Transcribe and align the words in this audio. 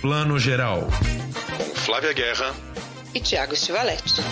Plano 0.00 0.38
Geral. 0.38 0.88
Flávia 1.74 2.14
Guerra 2.14 2.54
e 3.14 3.20
Tiago 3.20 3.54
Stivaletti. 3.54 4.22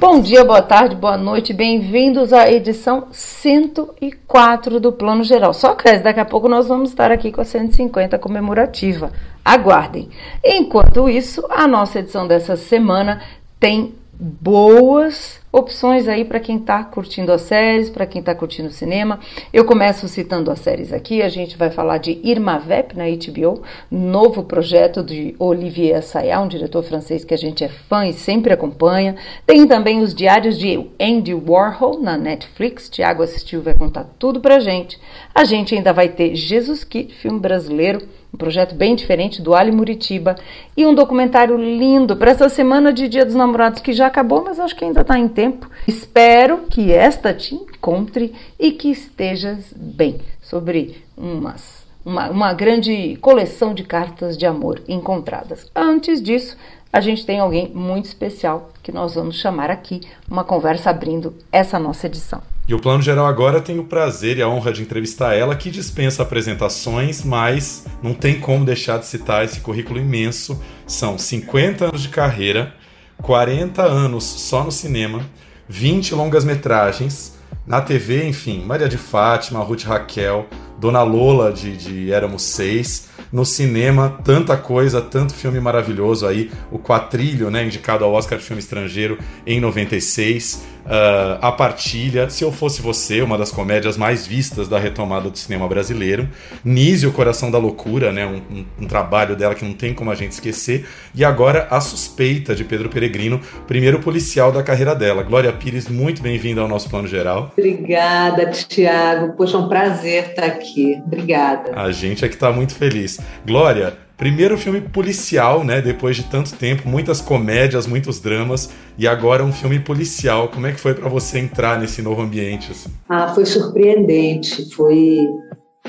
Bom 0.00 0.20
dia, 0.22 0.42
boa 0.44 0.62
tarde, 0.62 0.96
boa 0.96 1.18
noite, 1.18 1.52
bem-vindos 1.52 2.32
à 2.32 2.50
edição 2.50 3.08
104 3.44 4.80
do 4.80 4.90
Plano 4.90 5.22
Geral. 5.22 5.52
Só 5.52 5.74
cresce, 5.74 6.02
daqui 6.02 6.18
a 6.18 6.24
pouco 6.24 6.48
nós 6.48 6.66
vamos 6.66 6.88
estar 6.88 7.12
aqui 7.12 7.30
com 7.30 7.42
a 7.42 7.44
150 7.44 8.18
comemorativa. 8.18 9.12
Aguardem. 9.44 10.08
Enquanto 10.42 11.10
isso, 11.10 11.44
a 11.50 11.68
nossa 11.68 11.98
edição 11.98 12.26
dessa 12.26 12.56
semana 12.56 13.20
tem 13.60 13.94
boas 14.18 15.40
opções 15.52 16.08
aí 16.08 16.24
para 16.24 16.40
quem 16.40 16.56
está 16.56 16.82
curtindo 16.82 17.32
as 17.32 17.42
séries, 17.42 17.88
para 17.88 18.06
quem 18.06 18.20
está 18.20 18.34
curtindo 18.34 18.68
o 18.68 18.72
cinema. 18.72 19.20
Eu 19.52 19.64
começo 19.64 20.08
citando 20.08 20.50
as 20.50 20.60
séries 20.60 20.92
aqui. 20.92 21.22
A 21.22 21.28
gente 21.28 21.56
vai 21.56 21.70
falar 21.70 21.98
de 21.98 22.20
Irma 22.24 22.58
Vep 22.58 22.96
na 22.96 23.04
HBO, 23.04 23.62
novo 23.90 24.42
projeto 24.42 25.02
de 25.02 25.34
Olivier 25.38 25.98
Assayas, 25.98 26.42
um 26.42 26.48
diretor 26.48 26.82
francês 26.82 27.24
que 27.24 27.34
a 27.34 27.38
gente 27.38 27.62
é 27.62 27.68
fã 27.68 28.06
e 28.06 28.12
sempre 28.12 28.52
acompanha. 28.52 29.16
Tem 29.46 29.66
também 29.66 30.00
os 30.00 30.14
Diários 30.14 30.58
de 30.58 30.88
Andy 31.00 31.34
Warhol 31.34 32.00
na 32.00 32.16
Netflix. 32.16 32.88
Tiago 32.88 33.22
assistiu, 33.22 33.62
vai 33.62 33.74
contar 33.74 34.04
tudo 34.18 34.40
pra 34.40 34.58
gente. 34.58 34.98
A 35.34 35.44
gente 35.44 35.74
ainda 35.74 35.92
vai 35.92 36.08
ter 36.08 36.34
Jesus 36.34 36.82
Kid, 36.82 37.14
filme 37.14 37.38
brasileiro 37.38 38.00
um 38.34 38.36
projeto 38.36 38.74
bem 38.74 38.96
diferente 38.96 39.40
do 39.40 39.54
Ali 39.54 39.70
Muritiba 39.70 40.34
e 40.76 40.84
um 40.84 40.92
documentário 40.92 41.56
lindo 41.56 42.16
para 42.16 42.32
essa 42.32 42.48
semana 42.48 42.92
de 42.92 43.08
Dia 43.08 43.24
dos 43.24 43.36
Namorados 43.36 43.80
que 43.80 43.92
já 43.92 44.08
acabou, 44.08 44.42
mas 44.44 44.58
acho 44.58 44.74
que 44.74 44.84
ainda 44.84 45.02
está 45.02 45.16
em 45.16 45.28
tempo. 45.28 45.70
Espero 45.86 46.62
que 46.68 46.92
esta 46.92 47.32
te 47.32 47.54
encontre 47.54 48.34
e 48.58 48.72
que 48.72 48.90
estejas 48.90 49.72
bem 49.76 50.18
sobre 50.42 51.02
umas 51.16 51.84
uma, 52.04 52.28
uma 52.28 52.52
grande 52.52 53.16
coleção 53.16 53.72
de 53.72 53.82
cartas 53.82 54.36
de 54.36 54.44
amor 54.44 54.82
encontradas. 54.86 55.70
Antes 55.74 56.20
disso, 56.20 56.54
a 56.92 57.00
gente 57.00 57.24
tem 57.24 57.40
alguém 57.40 57.70
muito 57.72 58.04
especial 58.04 58.70
que 58.82 58.92
nós 58.92 59.14
vamos 59.14 59.36
chamar 59.36 59.70
aqui, 59.70 60.00
uma 60.30 60.44
conversa 60.44 60.90
abrindo 60.90 61.34
essa 61.50 61.78
nossa 61.78 62.06
edição. 62.06 62.53
E 62.66 62.72
o 62.72 62.78
Plano 62.78 63.02
Geral 63.02 63.26
agora 63.26 63.60
tem 63.60 63.78
o 63.78 63.84
prazer 63.84 64.38
e 64.38 64.42
a 64.42 64.48
honra 64.48 64.72
de 64.72 64.80
entrevistar 64.80 65.34
ela, 65.34 65.54
que 65.54 65.70
dispensa 65.70 66.22
apresentações, 66.22 67.22
mas 67.22 67.84
não 68.02 68.14
tem 68.14 68.40
como 68.40 68.64
deixar 68.64 68.98
de 68.98 69.06
citar 69.06 69.44
esse 69.44 69.60
currículo 69.60 70.00
imenso. 70.00 70.58
São 70.86 71.18
50 71.18 71.86
anos 71.86 72.02
de 72.02 72.08
carreira, 72.08 72.74
40 73.20 73.82
anos 73.82 74.24
só 74.24 74.64
no 74.64 74.72
cinema, 74.72 75.20
20 75.68 76.14
longas-metragens, 76.14 77.34
na 77.66 77.82
TV, 77.82 78.26
enfim, 78.26 78.62
Maria 78.64 78.88
de 78.88 78.96
Fátima, 78.96 79.60
Ruth 79.60 79.84
Raquel, 79.84 80.46
Dona 80.78 81.02
Lola 81.02 81.52
de, 81.52 81.76
de 81.76 82.12
Éramos 82.12 82.42
Seis, 82.42 83.08
no 83.32 83.44
cinema, 83.44 84.18
tanta 84.24 84.56
coisa, 84.56 85.00
tanto 85.00 85.34
filme 85.34 85.60
maravilhoso 85.60 86.26
aí, 86.26 86.50
o 86.70 86.78
Quatrilho, 86.78 87.50
né, 87.50 87.64
indicado 87.64 88.04
ao 88.04 88.12
Oscar 88.12 88.38
de 88.38 88.44
Filme 88.44 88.60
Estrangeiro 88.60 89.18
em 89.46 89.60
96, 89.60 90.62
uh, 90.84 91.38
A 91.40 91.52
Partilha, 91.52 92.30
Se 92.30 92.44
Eu 92.44 92.52
Fosse 92.52 92.80
Você, 92.82 93.20
uma 93.22 93.36
das 93.36 93.50
comédias 93.50 93.96
mais 93.96 94.26
vistas 94.26 94.68
da 94.68 94.78
retomada 94.78 95.28
do 95.30 95.38
cinema 95.38 95.66
brasileiro, 95.68 96.28
Nise, 96.64 97.06
O 97.06 97.12
Coração 97.12 97.50
da 97.50 97.58
Loucura, 97.58 98.12
né, 98.12 98.26
um, 98.26 98.36
um, 98.54 98.64
um, 98.82 98.86
trabalho 98.86 99.36
dela 99.36 99.54
que 99.54 99.64
não 99.64 99.74
tem 99.74 99.94
como 99.94 100.10
a 100.10 100.14
gente 100.14 100.32
esquecer, 100.32 100.86
e 101.14 101.24
agora 101.24 101.66
A 101.70 101.80
Suspeita, 101.80 102.54
de 102.54 102.64
Pedro 102.64 102.88
Peregrino, 102.88 103.40
primeiro 103.66 104.00
policial 104.00 104.52
da 104.52 104.62
carreira 104.62 104.94
dela. 104.94 105.22
Glória 105.22 105.52
Pires, 105.52 105.88
muito 105.88 106.22
bem-vinda 106.22 106.60
ao 106.60 106.68
nosso 106.68 106.88
Plano 106.88 107.08
Geral. 107.08 107.52
Obrigada, 107.56 108.46
Tiago. 108.46 109.34
Poxa, 109.36 109.56
é 109.56 109.60
um 109.60 109.68
prazer 109.68 110.30
estar 110.30 110.44
aqui. 110.44 111.00
Obrigada. 111.06 111.72
A 111.74 111.90
gente 111.90 112.24
é 112.24 112.28
que 112.28 112.34
está 112.34 112.52
muito 112.52 112.74
feliz. 112.74 113.18
Glória, 113.46 114.03
Primeiro 114.16 114.56
filme 114.56 114.80
policial, 114.80 115.64
né? 115.64 115.82
Depois 115.82 116.14
de 116.14 116.22
tanto 116.24 116.54
tempo, 116.54 116.88
muitas 116.88 117.20
comédias, 117.20 117.84
muitos 117.84 118.20
dramas, 118.20 118.70
e 118.96 119.08
agora 119.08 119.44
um 119.44 119.52
filme 119.52 119.80
policial. 119.80 120.48
Como 120.48 120.68
é 120.68 120.72
que 120.72 120.78
foi 120.78 120.94
para 120.94 121.08
você 121.08 121.40
entrar 121.40 121.80
nesse 121.80 122.00
novo 122.00 122.22
ambiente? 122.22 122.70
Assim? 122.70 122.90
Ah, 123.08 123.34
foi 123.34 123.44
surpreendente, 123.44 124.72
foi, 124.72 125.26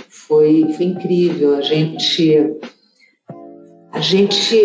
foi, 0.10 0.74
foi 0.76 0.86
incrível. 0.88 1.56
A 1.56 1.62
gente, 1.62 2.52
a 3.92 4.00
gente 4.00 4.58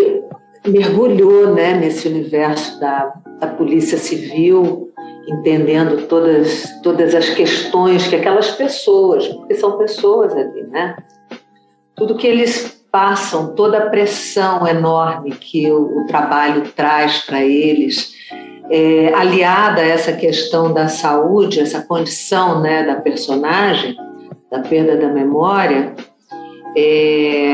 mergulhou, 0.66 1.54
né, 1.54 1.74
nesse 1.74 2.08
universo 2.08 2.80
da, 2.80 3.12
da 3.38 3.46
polícia 3.46 3.98
civil, 3.98 4.90
entendendo 5.28 6.06
todas, 6.06 6.64
todas 6.82 7.14
as 7.14 7.28
questões 7.28 8.06
que 8.06 8.16
aquelas 8.16 8.50
pessoas, 8.52 9.28
porque 9.28 9.54
são 9.54 9.76
pessoas 9.76 10.32
ali, 10.32 10.62
né? 10.68 10.96
Tudo 11.94 12.16
que 12.16 12.26
eles 12.26 12.79
passam 12.90 13.54
toda 13.54 13.78
a 13.78 13.90
pressão 13.90 14.66
enorme 14.66 15.30
que 15.32 15.70
o, 15.70 16.02
o 16.02 16.06
trabalho 16.06 16.62
traz 16.74 17.18
para 17.18 17.42
eles, 17.42 18.14
é, 18.70 19.12
aliada 19.14 19.80
a 19.80 19.86
essa 19.86 20.12
questão 20.12 20.72
da 20.72 20.88
saúde, 20.88 21.60
essa 21.60 21.82
condição 21.82 22.60
né, 22.60 22.84
da 22.84 22.96
personagem, 22.96 23.96
da 24.50 24.60
perda 24.60 24.96
da 24.96 25.08
memória, 25.08 25.94
é, 26.76 27.52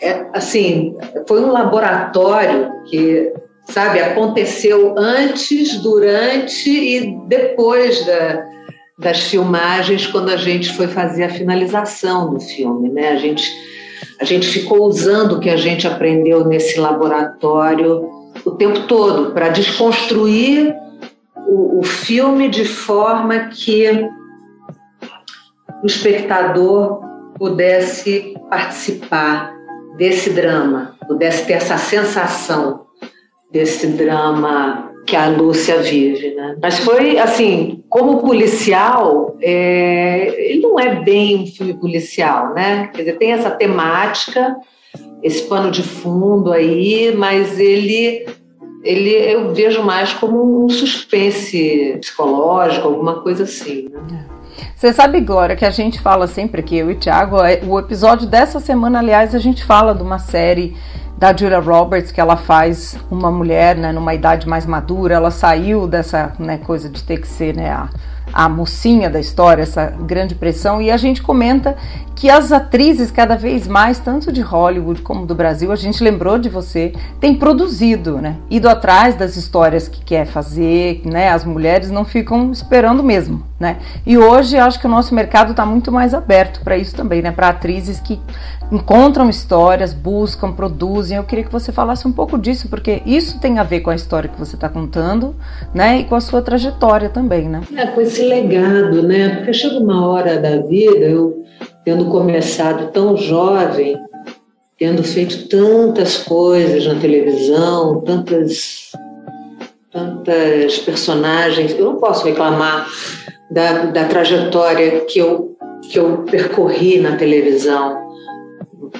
é, 0.00 0.26
assim, 0.32 0.96
foi 1.26 1.40
um 1.40 1.50
laboratório 1.50 2.72
que, 2.84 3.32
sabe, 3.64 4.00
aconteceu 4.00 4.94
antes, 4.98 5.78
durante 5.78 6.70
e 6.70 7.16
depois 7.26 8.04
da, 8.04 8.44
das 8.98 9.22
filmagens, 9.22 10.06
quando 10.06 10.30
a 10.30 10.36
gente 10.36 10.72
foi 10.72 10.88
fazer 10.88 11.24
a 11.24 11.30
finalização 11.30 12.32
do 12.32 12.40
filme, 12.40 12.90
né? 12.90 13.10
A 13.10 13.16
gente 13.16 13.50
a 14.20 14.24
gente 14.24 14.46
ficou 14.46 14.86
usando 14.86 15.32
o 15.32 15.40
que 15.40 15.50
a 15.50 15.56
gente 15.56 15.86
aprendeu 15.86 16.44
nesse 16.44 16.78
laboratório 16.78 18.08
o 18.44 18.50
tempo 18.52 18.86
todo 18.86 19.32
para 19.32 19.48
desconstruir 19.48 20.74
o, 21.46 21.80
o 21.80 21.82
filme 21.82 22.48
de 22.48 22.64
forma 22.64 23.48
que 23.48 24.08
o 25.82 25.86
espectador 25.86 27.00
pudesse 27.36 28.34
participar 28.48 29.52
desse 29.96 30.30
drama, 30.30 30.96
pudesse 31.06 31.46
ter 31.46 31.54
essa 31.54 31.76
sensação 31.76 32.86
desse 33.50 33.86
drama 33.88 34.83
que 35.06 35.16
a 35.16 35.28
Lúcia 35.28 35.78
vive, 35.82 36.34
né? 36.34 36.56
Mas 36.60 36.78
foi 36.78 37.18
assim, 37.18 37.82
como 37.88 38.22
policial, 38.22 39.36
é, 39.40 40.50
ele 40.50 40.60
não 40.60 40.78
é 40.78 41.02
bem 41.02 41.42
um 41.42 41.46
filme 41.46 41.74
policial, 41.74 42.54
né? 42.54 42.88
Quer 42.92 43.02
dizer, 43.02 43.18
tem 43.18 43.32
essa 43.32 43.50
temática, 43.50 44.56
esse 45.22 45.42
pano 45.42 45.70
de 45.70 45.82
fundo 45.82 46.52
aí, 46.52 47.14
mas 47.16 47.58
ele, 47.58 48.26
ele 48.82 49.10
eu 49.10 49.54
vejo 49.54 49.82
mais 49.82 50.12
como 50.12 50.64
um 50.64 50.68
suspense 50.68 51.98
psicológico, 52.00 52.88
alguma 52.88 53.20
coisa 53.22 53.44
assim. 53.44 53.88
Né? 53.90 54.26
Você 54.76 54.92
sabe, 54.92 55.20
Glória, 55.20 55.56
que 55.56 55.64
a 55.64 55.70
gente 55.70 56.00
fala 56.00 56.26
sempre 56.26 56.60
aqui, 56.60 56.76
eu 56.76 56.90
e 56.90 56.94
o 56.94 56.98
Thiago, 56.98 57.42
é, 57.42 57.60
o 57.66 57.78
episódio 57.78 58.26
dessa 58.26 58.60
semana, 58.60 58.98
aliás, 58.98 59.34
a 59.34 59.38
gente 59.38 59.64
fala 59.64 59.94
de 59.94 60.02
uma 60.02 60.18
série 60.18 60.76
da 61.24 61.34
Julia 61.34 61.58
Roberts, 61.58 62.12
que 62.12 62.20
ela 62.20 62.36
faz 62.36 62.98
uma 63.10 63.30
mulher, 63.30 63.76
né, 63.76 63.92
numa 63.92 64.12
idade 64.12 64.46
mais 64.46 64.66
madura, 64.66 65.14
ela 65.14 65.30
saiu 65.30 65.86
dessa 65.86 66.34
né, 66.38 66.58
coisa 66.58 66.86
de 66.86 67.02
ter 67.02 67.18
que 67.18 67.26
ser, 67.26 67.56
né, 67.56 67.70
a, 67.70 67.88
a 68.30 68.46
mocinha 68.46 69.08
da 69.08 69.18
história, 69.18 69.62
essa 69.62 69.86
grande 69.86 70.34
pressão, 70.34 70.82
e 70.82 70.90
a 70.90 70.98
gente 70.98 71.22
comenta 71.22 71.78
que 72.14 72.28
as 72.28 72.52
atrizes, 72.52 73.10
cada 73.10 73.36
vez 73.36 73.66
mais, 73.66 73.98
tanto 73.98 74.30
de 74.30 74.42
Hollywood 74.42 75.00
como 75.00 75.24
do 75.24 75.34
Brasil, 75.34 75.72
a 75.72 75.76
gente 75.76 76.04
lembrou 76.04 76.38
de 76.38 76.50
você, 76.50 76.92
tem 77.18 77.34
produzido, 77.34 78.18
né? 78.18 78.36
Ido 78.50 78.68
atrás 78.68 79.14
das 79.16 79.34
histórias 79.34 79.88
que 79.88 80.04
quer 80.04 80.26
fazer, 80.26 81.00
né? 81.06 81.30
As 81.30 81.42
mulheres 81.42 81.90
não 81.90 82.04
ficam 82.04 82.52
esperando 82.52 83.02
mesmo, 83.02 83.42
né? 83.64 83.78
E 84.04 84.18
hoje 84.18 84.58
acho 84.58 84.78
que 84.78 84.86
o 84.86 84.90
nosso 84.90 85.14
mercado 85.14 85.52
está 85.52 85.64
muito 85.64 85.90
mais 85.90 86.12
aberto 86.12 86.60
para 86.62 86.76
isso 86.76 86.94
também, 86.94 87.22
né? 87.22 87.32
Para 87.32 87.48
atrizes 87.48 87.98
que 87.98 88.20
encontram 88.70 89.30
histórias, 89.30 89.94
buscam, 89.94 90.52
produzem. 90.52 91.16
Eu 91.16 91.24
queria 91.24 91.44
que 91.44 91.50
você 91.50 91.72
falasse 91.72 92.06
um 92.06 92.12
pouco 92.12 92.38
disso, 92.38 92.68
porque 92.68 93.00
isso 93.06 93.40
tem 93.40 93.58
a 93.58 93.62
ver 93.62 93.80
com 93.80 93.88
a 93.88 93.94
história 93.94 94.28
que 94.28 94.38
você 94.38 94.54
está 94.54 94.68
contando, 94.68 95.34
né? 95.72 96.00
E 96.00 96.04
com 96.04 96.14
a 96.14 96.20
sua 96.20 96.42
trajetória 96.42 97.08
também, 97.08 97.48
né? 97.48 97.62
É, 97.74 97.86
com 97.86 98.02
esse 98.02 98.22
legado, 98.22 99.02
né? 99.02 99.36
Porque 99.36 99.54
chega 99.54 99.78
uma 99.78 100.06
hora 100.06 100.38
da 100.38 100.58
vida, 100.58 101.06
eu 101.06 101.42
tendo 101.86 102.04
começado 102.06 102.92
tão 102.92 103.16
jovem, 103.16 103.96
tendo 104.78 105.02
feito 105.02 105.48
tantas 105.48 106.18
coisas 106.18 106.86
na 106.86 106.96
televisão, 106.96 108.02
tantas 108.02 108.92
tantas 109.94 110.78
personagens, 110.78 111.70
eu 111.70 111.84
não 111.84 112.00
posso 112.00 112.24
reclamar 112.24 112.84
da, 113.50 113.86
da 113.86 114.04
trajetória 114.04 115.00
que 115.00 115.18
eu, 115.18 115.56
que 115.82 115.98
eu 115.98 116.24
percorri 116.30 116.98
na 116.98 117.16
televisão. 117.16 118.02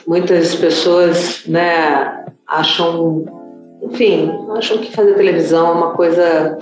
Muitas 0.07 0.55
pessoas 0.55 1.45
né, 1.47 2.25
acham, 2.47 3.25
enfim, 3.83 4.31
acham 4.57 4.79
que 4.79 4.93
fazer 4.93 5.15
televisão 5.15 5.69
é 5.69 5.73
uma 5.73 5.91
coisa 5.93 6.59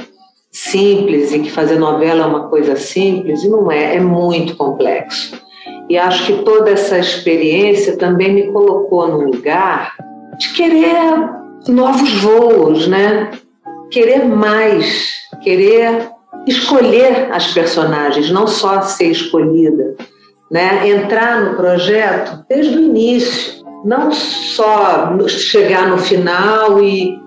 simples 0.50 1.32
e 1.32 1.40
que 1.40 1.50
fazer 1.50 1.78
novela 1.78 2.24
é 2.24 2.26
uma 2.26 2.48
coisa 2.48 2.76
simples, 2.76 3.42
e 3.42 3.48
não 3.48 3.72
é, 3.72 3.96
é 3.96 4.00
muito 4.00 4.54
complexo. 4.56 5.40
E 5.88 5.96
acho 5.98 6.26
que 6.26 6.42
toda 6.42 6.70
essa 6.70 6.98
experiência 6.98 7.96
também 7.96 8.32
me 8.32 8.52
colocou 8.52 9.08
no 9.08 9.30
lugar 9.30 9.96
de 10.38 10.52
querer 10.52 11.30
novos 11.68 12.12
voos, 12.20 12.86
né? 12.86 13.30
Querer 13.90 14.24
mais, 14.24 15.12
querer 15.42 16.10
escolher 16.46 17.28
as 17.32 17.52
personagens, 17.52 18.30
não 18.30 18.46
só 18.46 18.82
ser 18.82 19.10
escolhida, 19.10 19.94
né? 20.50 20.88
Entrar 20.88 21.40
no 21.42 21.56
projeto 21.56 22.44
desde 22.48 22.76
o 22.76 22.82
início, 22.82 23.64
não 23.84 24.12
só 24.12 25.16
chegar 25.28 25.88
no 25.88 25.98
final 25.98 26.82
e 26.82 27.18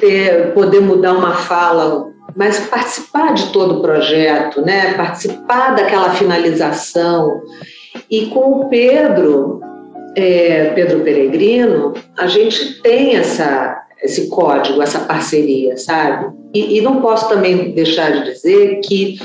ter, 0.00 0.52
poder 0.54 0.80
mudar 0.80 1.12
uma 1.12 1.34
fala, 1.34 2.06
mas 2.36 2.60
participar 2.68 3.34
de 3.34 3.52
todo 3.52 3.78
o 3.78 3.82
projeto, 3.82 4.60
né? 4.60 4.94
Participar 4.94 5.74
daquela 5.74 6.10
finalização 6.10 7.42
e 8.10 8.26
com 8.26 8.52
o 8.52 8.68
Pedro, 8.68 9.60
é, 10.16 10.72
Pedro 10.74 11.00
Peregrino, 11.00 11.94
a 12.16 12.26
gente 12.26 12.80
tem 12.82 13.16
essa, 13.16 13.82
esse 14.02 14.28
código, 14.28 14.82
essa 14.82 15.00
parceria, 15.00 15.76
sabe? 15.76 16.32
E, 16.54 16.78
e 16.78 16.80
não 16.80 17.00
posso 17.00 17.28
também 17.28 17.72
deixar 17.72 18.10
de 18.12 18.32
dizer 18.32 18.80
que 18.80 19.18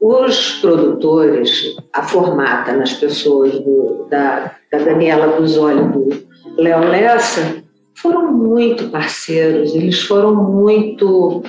os 0.00 0.58
produtores, 0.60 1.76
a 1.92 2.02
formata 2.02 2.72
nas 2.72 2.92
pessoas 2.92 3.58
do, 3.60 4.06
da, 4.10 4.52
da 4.70 4.78
Daniela 4.78 5.36
Buzoli 5.36 5.84
do 5.90 6.24
Léo 6.56 6.88
Lessa, 6.88 7.62
foram 7.94 8.32
muito 8.32 8.88
parceiros, 8.88 9.74
eles 9.74 10.02
foram 10.02 10.34
muito. 10.34 11.42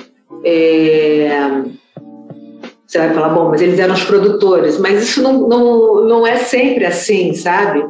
É, 0.44 1.64
você 2.86 2.98
vai 2.98 3.12
falar, 3.12 3.30
bom, 3.30 3.48
mas 3.50 3.60
eles 3.60 3.78
eram 3.80 3.94
os 3.94 4.04
produtores, 4.04 4.78
mas 4.78 5.02
isso 5.02 5.20
não, 5.20 5.48
não, 5.48 6.04
não 6.06 6.26
é 6.26 6.36
sempre 6.36 6.86
assim, 6.86 7.34
sabe? 7.34 7.84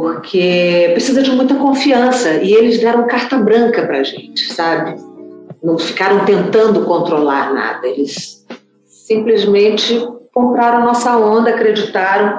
Porque 0.00 0.90
precisa 0.92 1.22
de 1.22 1.30
muita 1.30 1.54
confiança 1.54 2.42
e 2.42 2.52
eles 2.52 2.80
deram 2.80 3.06
carta 3.06 3.38
branca 3.38 3.86
para 3.86 3.98
a 3.98 4.02
gente, 4.02 4.52
sabe? 4.52 5.00
Não 5.62 5.78
ficaram 5.78 6.24
tentando 6.24 6.84
controlar 6.84 7.54
nada, 7.54 7.86
eles 7.86 8.44
simplesmente 8.84 10.04
compraram 10.32 10.84
nossa 10.84 11.16
onda, 11.16 11.50
acreditaram 11.50 12.38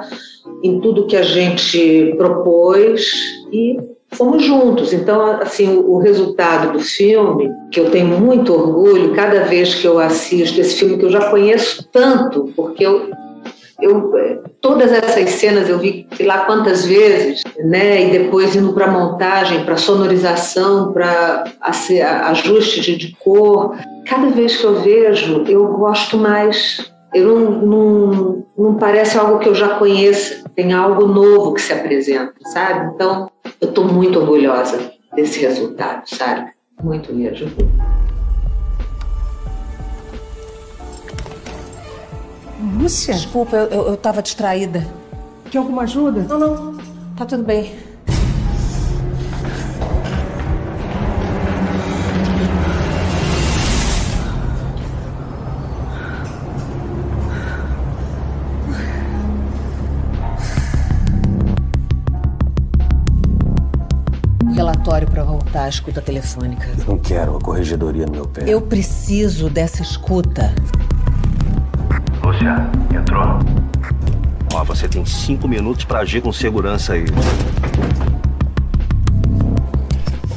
em 0.62 0.78
tudo 0.82 1.06
que 1.06 1.16
a 1.16 1.22
gente 1.22 2.14
propôs 2.18 3.10
e 3.50 3.78
fomos 4.12 4.44
juntos. 4.44 4.92
Então, 4.92 5.24
assim, 5.40 5.78
o, 5.78 5.96
resultado 5.96 6.74
do 6.74 6.80
filme, 6.80 7.50
que 7.72 7.80
eu 7.80 7.90
tenho 7.90 8.20
muito 8.20 8.52
orgulho 8.52 9.14
cada 9.14 9.44
vez 9.44 9.74
que 9.74 9.86
eu 9.86 9.98
assisto 9.98 10.60
esse 10.60 10.76
filme, 10.78 10.98
que 10.98 11.06
eu 11.06 11.10
já 11.10 11.30
conheço 11.30 11.88
tanto, 11.90 12.52
porque 12.54 12.84
eu, 12.84 13.10
eu 13.80 14.42
todas 14.60 14.92
essas 14.92 15.30
cenas 15.30 15.68
eu 15.68 15.78
vi 15.78 16.06
sei 16.16 16.26
lá 16.26 16.44
quantas 16.44 16.84
vezes, 16.84 17.42
né? 17.64 18.02
E 18.02 18.10
depois 18.10 18.56
indo 18.56 18.72
para 18.72 18.86
montagem, 18.86 19.64
para 19.64 19.76
sonorização, 19.76 20.92
para 20.92 21.44
ajuste 21.60 22.80
de, 22.80 22.96
de 22.96 23.16
cor. 23.16 23.76
Cada 24.06 24.28
vez 24.28 24.56
que 24.56 24.64
eu 24.64 24.80
vejo, 24.80 25.44
eu 25.48 25.66
gosto 25.68 26.16
mais 26.16 26.90
eu 27.14 27.24
não, 27.24 27.50
não, 27.62 28.46
não, 28.58 28.74
parece 28.74 29.16
algo 29.16 29.38
que 29.38 29.48
eu 29.48 29.54
já 29.54 29.78
conheço, 29.78 30.46
tem 30.50 30.74
algo 30.74 31.06
novo 31.06 31.54
que 31.54 31.62
se 31.62 31.72
apresenta, 31.72 32.34
sabe? 32.52 32.92
Então, 32.94 33.30
eu 33.58 33.68
estou 33.68 33.86
muito 33.86 34.18
orgulhosa 34.18 34.92
desse 35.14 35.40
resultado, 35.40 36.02
sabe? 36.06 36.50
Muito 36.82 37.14
mesmo. 37.14 37.48
Lúcia? 42.60 43.14
Desculpa, 43.14 43.56
eu, 43.56 43.88
eu 43.88 43.96
tava 43.96 44.22
distraída. 44.22 44.86
Quer 45.50 45.58
alguma 45.58 45.82
ajuda? 45.82 46.22
Não, 46.22 46.38
não. 46.38 46.78
Tá 47.16 47.24
tudo 47.24 47.44
bem. 47.44 47.74
Relatório 64.54 65.06
para 65.10 65.22
voltar 65.22 65.64
à 65.64 65.68
escuta 65.68 66.00
telefônica. 66.00 66.66
Não 66.88 66.98
quero 66.98 67.36
a 67.36 67.40
corregedoria 67.40 68.06
no 68.06 68.12
meu 68.12 68.26
pé. 68.26 68.44
Eu 68.46 68.62
preciso 68.62 69.50
dessa 69.50 69.82
escuta. 69.82 70.54
Lúcia, 72.26 72.56
entrou? 72.92 73.38
Ó, 74.52 74.64
você 74.64 74.88
tem 74.88 75.06
cinco 75.06 75.46
minutos 75.46 75.84
para 75.84 76.00
agir 76.00 76.20
com 76.20 76.32
segurança 76.32 76.94
aí. 76.94 77.04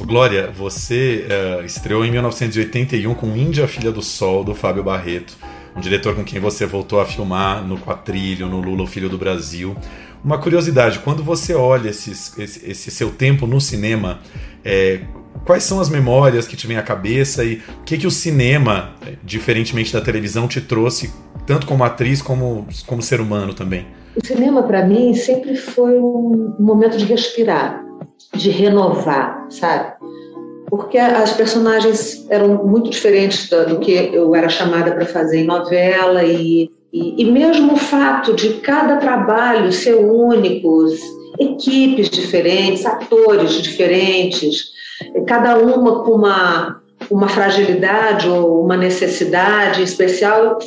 Glória, 0.06 0.52
você 0.56 1.26
uh, 1.26 1.66
estreou 1.66 2.06
em 2.06 2.12
1981 2.12 3.12
com 3.16 3.36
Índia, 3.36 3.68
Filha 3.68 3.92
do 3.92 4.04
Sol, 4.04 4.44
do 4.44 4.54
Fábio 4.54 4.84
Barreto, 4.84 5.36
um 5.76 5.80
diretor 5.80 6.14
com 6.14 6.24
quem 6.24 6.40
você 6.40 6.68
voltou 6.68 7.02
a 7.02 7.06
filmar 7.08 7.64
no 7.64 7.76
Quatrilho, 7.80 8.48
no 8.48 8.62
Lula, 8.62 8.84
o 8.84 8.88
Filho 8.88 9.10
do 9.10 9.18
Brasil. 9.18 9.76
Uma 10.24 10.38
curiosidade, 10.38 11.00
quando 11.00 11.24
você 11.24 11.56
olha 11.56 11.90
esses, 11.90 12.38
esse, 12.38 12.70
esse 12.70 12.92
seu 12.92 13.10
tempo 13.10 13.48
no 13.48 13.60
cinema, 13.60 14.20
é, 14.64 15.02
quais 15.46 15.64
são 15.64 15.80
as 15.80 15.90
memórias 15.90 16.48
que 16.48 16.56
te 16.56 16.68
vêm 16.68 16.78
à 16.78 16.84
cabeça 16.84 17.44
e 17.44 17.62
o 17.82 17.84
que, 17.84 17.98
que 17.98 18.08
o 18.08 18.12
cinema, 18.12 18.94
é, 19.06 19.14
diferentemente 19.24 19.92
da 19.94 20.02
televisão, 20.02 20.48
te 20.48 20.62
trouxe, 20.62 21.12
tanto 21.46 21.66
como 21.66 21.84
atriz 21.84 22.22
como 22.22 22.68
como 22.86 23.02
ser 23.02 23.20
humano 23.20 23.54
também? 23.54 23.86
O 24.16 24.26
cinema, 24.26 24.64
para 24.64 24.86
mim, 24.86 25.14
sempre 25.14 25.56
foi 25.56 25.98
um 25.98 26.56
momento 26.60 26.98
de 26.98 27.06
respirar, 27.06 27.84
de 28.34 28.50
renovar, 28.50 29.46
sabe? 29.50 29.94
Porque 30.70 30.98
as 30.98 31.34
personagens 31.34 32.28
eram 32.30 32.66
muito 32.66 32.90
diferentes 32.90 33.50
do 33.50 33.80
que 33.80 33.92
eu 33.92 34.36
era 34.36 34.50
chamada 34.50 34.92
para 34.92 35.06
fazer 35.06 35.40
em 35.40 35.46
novela 35.46 36.24
e, 36.24 36.70
e, 36.94 37.24
e 37.24 37.32
mesmo 37.32 37.74
o 37.74 37.78
fato 37.78 38.36
de 38.36 38.56
cada 38.56 38.98
trabalho 38.98 39.72
ser 39.72 39.96
único, 39.96 40.86
equipes 41.40 42.10
diferentes, 42.10 42.86
atores 42.86 43.62
diferentes, 43.62 44.72
cada 45.26 45.58
uma 45.58 46.04
com 46.04 46.12
uma, 46.12 46.82
uma 47.10 47.28
fragilidade 47.28 48.28
ou 48.28 48.64
uma 48.64 48.78
necessidade 48.78 49.84
especial. 49.84 50.60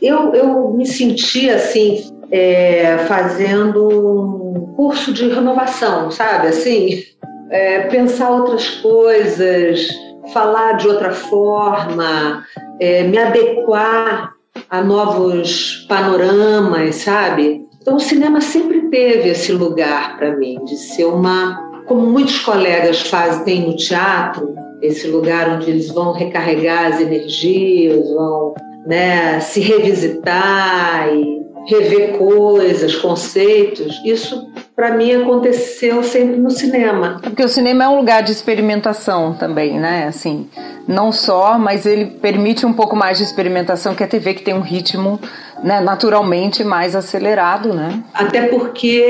Eu, 0.00 0.34
eu 0.34 0.70
me 0.70 0.86
sentia 0.86 1.56
assim, 1.56 2.04
é, 2.30 2.98
fazendo 3.06 3.88
um 3.88 4.74
curso 4.76 5.12
de 5.12 5.28
renovação, 5.28 6.10
sabe? 6.10 6.48
Assim, 6.48 7.02
é, 7.50 7.80
pensar 7.82 8.30
outras 8.30 8.68
coisas, 8.68 9.88
falar 10.32 10.74
de 10.74 10.88
outra 10.88 11.10
forma, 11.12 12.44
é, 12.80 13.02
me 13.04 13.18
adequar 13.18 14.34
a 14.68 14.82
novos 14.82 15.86
panoramas, 15.88 16.96
sabe? 16.96 17.66
Então 17.80 17.96
o 17.96 18.00
cinema 18.00 18.40
sempre 18.40 18.82
teve 18.90 19.30
esse 19.30 19.52
lugar 19.52 20.18
para 20.18 20.36
mim 20.36 20.62
de 20.64 20.76
ser 20.76 21.06
uma 21.06 21.67
como 21.88 22.06
muitos 22.06 22.38
colegas 22.40 23.00
fazem 23.00 23.66
no 23.66 23.74
teatro, 23.74 24.54
esse 24.82 25.08
lugar 25.08 25.48
onde 25.48 25.70
eles 25.70 25.88
vão 25.88 26.12
recarregar 26.12 26.92
as 26.92 27.00
energias, 27.00 28.08
vão 28.10 28.54
né, 28.86 29.40
se 29.40 29.60
revisitar 29.60 31.08
e 31.12 31.38
rever 31.66 32.16
coisas, 32.16 32.94
conceitos, 32.96 34.00
isso 34.04 34.50
para 34.74 34.92
mim 34.92 35.12
aconteceu 35.12 36.02
sempre 36.02 36.36
no 36.36 36.50
cinema. 36.50 37.18
Porque 37.22 37.42
o 37.42 37.48
cinema 37.48 37.84
é 37.84 37.88
um 37.88 37.96
lugar 37.96 38.22
de 38.22 38.32
experimentação 38.32 39.34
também, 39.34 39.78
né? 39.78 40.06
Assim, 40.08 40.48
não 40.86 41.10
só, 41.10 41.58
mas 41.58 41.84
ele 41.84 42.06
permite 42.06 42.64
um 42.64 42.72
pouco 42.72 42.94
mais 42.94 43.18
de 43.18 43.24
experimentação 43.24 43.94
que 43.94 44.04
a 44.04 44.08
TV 44.08 44.34
que 44.34 44.42
tem 44.42 44.54
um 44.54 44.60
ritmo, 44.60 45.20
né, 45.62 45.80
naturalmente 45.80 46.62
mais 46.62 46.94
acelerado, 46.94 47.74
né? 47.74 48.02
Até 48.14 48.46
porque 48.46 49.04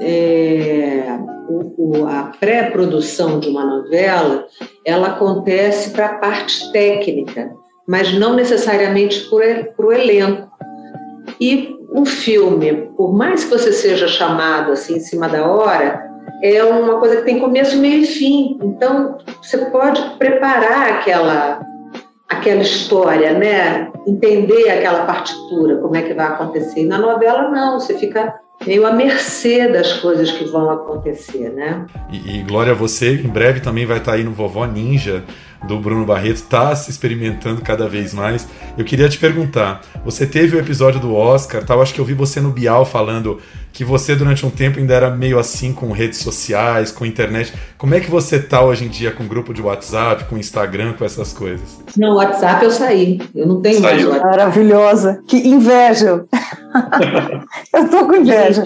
é, 0.00 1.18
o, 1.76 2.06
a 2.06 2.32
pré-produção 2.38 3.38
de 3.38 3.48
uma 3.48 3.64
novela 3.64 4.46
ela 4.84 5.08
acontece 5.08 5.90
para 5.90 6.06
a 6.06 6.14
parte 6.14 6.70
técnica, 6.72 7.52
mas 7.86 8.12
não 8.14 8.34
necessariamente 8.34 9.28
para 9.28 9.86
o 9.86 9.92
elenco. 9.92 10.50
E 11.40 11.76
um 11.94 12.04
filme, 12.04 12.90
por 12.96 13.12
mais 13.12 13.44
que 13.44 13.50
você 13.50 13.72
seja 13.72 14.08
chamado 14.08 14.72
assim 14.72 14.96
em 14.96 15.00
cima 15.00 15.28
da 15.28 15.46
hora, 15.46 16.10
é 16.42 16.62
uma 16.64 16.98
coisa 16.98 17.16
que 17.16 17.22
tem 17.22 17.38
começo, 17.38 17.78
meio 17.78 18.02
e 18.02 18.06
fim. 18.06 18.58
Então, 18.62 19.18
você 19.40 19.58
pode 19.66 20.00
preparar 20.18 20.90
aquela 20.90 21.60
aquela 22.28 22.62
história, 22.62 23.34
né? 23.34 23.92
entender 24.06 24.70
aquela 24.70 25.04
partitura, 25.04 25.76
como 25.76 25.96
é 25.96 26.02
que 26.02 26.14
vai 26.14 26.26
acontecer. 26.26 26.80
E 26.80 26.86
na 26.86 26.98
novela, 26.98 27.48
não, 27.50 27.78
você 27.78 27.96
fica 27.98 28.34
meio 28.66 28.86
à 28.86 28.92
mercê 28.92 29.68
das 29.68 29.94
coisas 29.94 30.30
que 30.30 30.44
vão 30.44 30.70
acontecer, 30.70 31.50
né? 31.50 31.86
E, 32.10 32.38
e 32.38 32.42
Glória, 32.42 32.74
você 32.74 33.14
em 33.14 33.28
breve 33.28 33.60
também 33.60 33.86
vai 33.86 33.98
estar 33.98 34.12
aí 34.12 34.24
no 34.24 34.32
Vovó 34.32 34.64
Ninja 34.66 35.24
do 35.66 35.78
Bruno 35.78 36.04
Barreto, 36.04 36.36
está 36.36 36.74
se 36.74 36.90
experimentando 36.90 37.60
cada 37.60 37.88
vez 37.88 38.12
mais. 38.12 38.48
Eu 38.76 38.84
queria 38.84 39.08
te 39.08 39.18
perguntar, 39.18 39.80
você 40.04 40.26
teve 40.26 40.56
o 40.56 40.58
episódio 40.58 41.00
do 41.00 41.14
Oscar, 41.14 41.64
tal, 41.64 41.80
acho 41.80 41.94
que 41.94 42.00
eu 42.00 42.04
vi 42.04 42.14
você 42.14 42.40
no 42.40 42.50
Bial 42.50 42.84
falando 42.84 43.38
que 43.72 43.84
você 43.84 44.14
durante 44.14 44.44
um 44.44 44.50
tempo 44.50 44.78
ainda 44.78 44.94
era 44.94 45.10
meio 45.10 45.38
assim 45.38 45.72
com 45.72 45.90
redes 45.92 46.18
sociais, 46.18 46.90
com 46.90 47.06
internet. 47.06 47.52
Como 47.78 47.94
é 47.94 48.00
que 48.00 48.10
você 48.10 48.38
tá 48.38 48.62
hoje 48.62 48.84
em 48.84 48.88
dia 48.88 49.10
com 49.10 49.26
grupo 49.26 49.54
de 49.54 49.62
WhatsApp, 49.62 50.24
com 50.24 50.36
Instagram, 50.36 50.92
com 50.92 51.04
essas 51.04 51.32
coisas? 51.32 51.80
Não, 51.96 52.16
WhatsApp 52.16 52.64
eu 52.64 52.70
saí. 52.70 53.20
Eu 53.34 53.46
não 53.46 53.62
tenho 53.62 53.80
Saiu. 53.80 53.90
mais 53.90 54.04
WhatsApp. 54.04 54.26
Maravilhosa. 54.36 55.22
Que 55.26 55.36
inveja. 55.36 56.24
Eu 57.74 57.88
tô 57.88 58.06
com 58.06 58.16
inveja. 58.16 58.64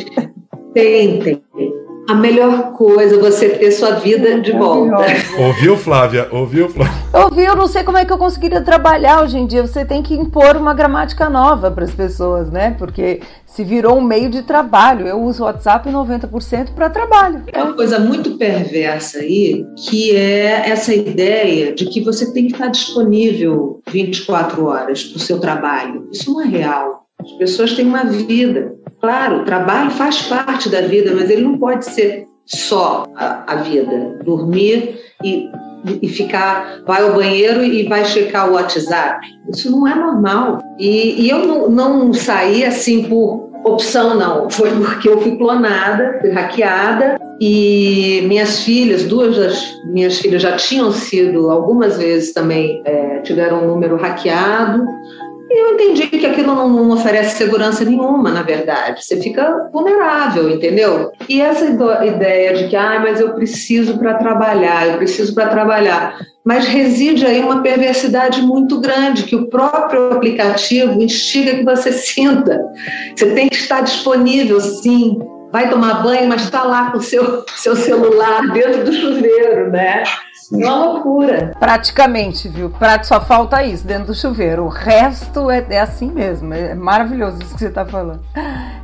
Tem, 0.74 1.18
tem. 1.20 1.42
A 2.08 2.14
melhor 2.14 2.72
coisa 2.72 3.16
é 3.16 3.18
você 3.18 3.48
ter 3.48 3.72
sua 3.72 3.96
vida 3.96 4.40
de 4.40 4.52
volta. 4.52 5.04
Ouviu, 5.38 5.76
Flávia? 5.76 6.28
Ouviu, 6.30 6.68
Flávia? 6.68 6.94
Eu 7.12 7.30
vi, 7.30 7.44
eu 7.44 7.56
não 7.56 7.66
sei 7.66 7.82
como 7.82 7.98
é 7.98 8.04
que 8.04 8.12
eu 8.12 8.18
conseguiria 8.18 8.60
trabalhar 8.60 9.22
hoje 9.22 9.36
em 9.36 9.46
dia. 9.46 9.66
Você 9.66 9.84
tem 9.84 10.02
que 10.02 10.14
impor 10.14 10.56
uma 10.56 10.72
gramática 10.72 11.28
nova 11.28 11.68
para 11.68 11.84
as 11.84 11.92
pessoas, 11.92 12.48
né? 12.48 12.76
Porque 12.78 13.20
se 13.44 13.64
virou 13.64 13.96
um 13.96 14.02
meio 14.02 14.30
de 14.30 14.42
trabalho. 14.42 15.06
Eu 15.06 15.20
uso 15.20 15.42
o 15.42 15.46
WhatsApp 15.46 15.90
90% 15.90 16.74
para 16.74 16.90
trabalho. 16.90 17.42
É 17.52 17.60
uma 17.60 17.74
coisa 17.74 17.98
muito 17.98 18.38
perversa 18.38 19.18
aí, 19.18 19.64
que 19.76 20.14
é 20.14 20.68
essa 20.68 20.94
ideia 20.94 21.74
de 21.74 21.86
que 21.86 22.04
você 22.04 22.32
tem 22.32 22.46
que 22.46 22.52
estar 22.52 22.68
disponível 22.68 23.80
24 23.90 24.64
horas 24.64 25.02
para 25.02 25.16
o 25.16 25.20
seu 25.20 25.40
trabalho. 25.40 26.08
Isso 26.12 26.30
não 26.32 26.42
é 26.42 26.46
real. 26.46 27.06
As 27.18 27.32
pessoas 27.32 27.72
têm 27.72 27.86
uma 27.86 28.04
vida. 28.04 28.74
Claro, 29.06 29.42
o 29.42 29.44
trabalho 29.44 29.92
faz 29.92 30.22
parte 30.22 30.68
da 30.68 30.80
vida, 30.80 31.12
mas 31.14 31.30
ele 31.30 31.42
não 31.42 31.56
pode 31.56 31.84
ser 31.84 32.26
só 32.44 33.06
a, 33.14 33.52
a 33.52 33.54
vida. 33.62 34.18
Dormir 34.24 34.98
e, 35.22 35.48
e 36.02 36.08
ficar, 36.08 36.82
vai 36.84 37.02
ao 37.02 37.14
banheiro 37.14 37.62
e 37.62 37.84
vai 37.84 38.04
checar 38.04 38.50
o 38.50 38.54
WhatsApp. 38.54 39.24
Isso 39.48 39.70
não 39.70 39.86
é 39.86 39.94
normal. 39.94 40.58
E, 40.76 41.22
e 41.22 41.30
eu 41.30 41.46
não, 41.46 41.70
não 41.70 42.12
saí 42.12 42.64
assim 42.64 43.04
por 43.04 43.48
opção, 43.64 44.16
não. 44.16 44.50
Foi 44.50 44.70
porque 44.70 45.08
eu 45.08 45.20
fui 45.20 45.36
clonada, 45.36 46.18
fui 46.20 46.30
hackeada 46.30 47.16
e 47.40 48.24
minhas 48.26 48.60
filhas, 48.60 49.04
duas 49.04 49.36
das 49.36 49.72
minhas 49.84 50.18
filhas 50.18 50.42
já 50.42 50.56
tinham 50.56 50.90
sido 50.90 51.50
algumas 51.50 51.98
vezes 51.98 52.32
também 52.32 52.82
é, 52.84 53.18
tiveram 53.20 53.62
um 53.62 53.68
número 53.68 53.96
hackeado. 53.96 54.84
E 55.56 55.58
eu 55.58 55.72
entendi 55.72 56.06
que 56.08 56.26
aquilo 56.26 56.54
não, 56.54 56.68
não 56.68 56.90
oferece 56.90 57.38
segurança 57.38 57.82
nenhuma, 57.82 58.30
na 58.30 58.42
verdade. 58.42 59.02
Você 59.02 59.18
fica 59.22 59.70
vulnerável, 59.72 60.50
entendeu? 60.50 61.12
E 61.30 61.40
essa 61.40 61.64
ideia 62.04 62.52
de 62.52 62.68
que, 62.68 62.76
ah, 62.76 63.00
mas 63.02 63.22
eu 63.22 63.32
preciso 63.32 63.98
para 63.98 64.18
trabalhar, 64.18 64.86
eu 64.86 64.98
preciso 64.98 65.34
para 65.34 65.48
trabalhar. 65.48 66.18
Mas 66.44 66.66
reside 66.66 67.24
aí 67.24 67.40
uma 67.40 67.62
perversidade 67.62 68.42
muito 68.42 68.78
grande, 68.82 69.22
que 69.22 69.34
o 69.34 69.48
próprio 69.48 70.12
aplicativo 70.12 71.00
instiga 71.00 71.54
que 71.54 71.64
você 71.64 71.90
sinta. 71.96 72.60
Você 73.16 73.30
tem 73.30 73.48
que 73.48 73.56
estar 73.56 73.80
disponível, 73.80 74.60
sim. 74.60 75.18
Vai 75.50 75.70
tomar 75.70 76.02
banho, 76.02 76.28
mas 76.28 76.42
está 76.42 76.64
lá 76.64 76.90
com 76.90 76.98
o 76.98 77.02
seu, 77.02 77.46
seu 77.56 77.74
celular 77.74 78.52
dentro 78.52 78.84
do 78.84 78.92
chuveiro, 78.92 79.70
né? 79.70 80.02
É 80.52 80.56
uma 80.56 80.84
loucura. 80.86 81.52
Praticamente, 81.58 82.48
viu? 82.48 82.70
Pra- 82.70 83.02
Só 83.02 83.20
falta 83.20 83.62
isso 83.62 83.86
dentro 83.86 84.06
do 84.06 84.14
chuveiro. 84.14 84.64
O 84.64 84.68
resto 84.68 85.50
é, 85.50 85.64
é 85.70 85.80
assim 85.80 86.10
mesmo. 86.10 86.52
É 86.54 86.74
maravilhoso 86.74 87.38
isso 87.42 87.54
que 87.54 87.60
você 87.60 87.70
tá 87.70 87.84
falando. 87.84 88.20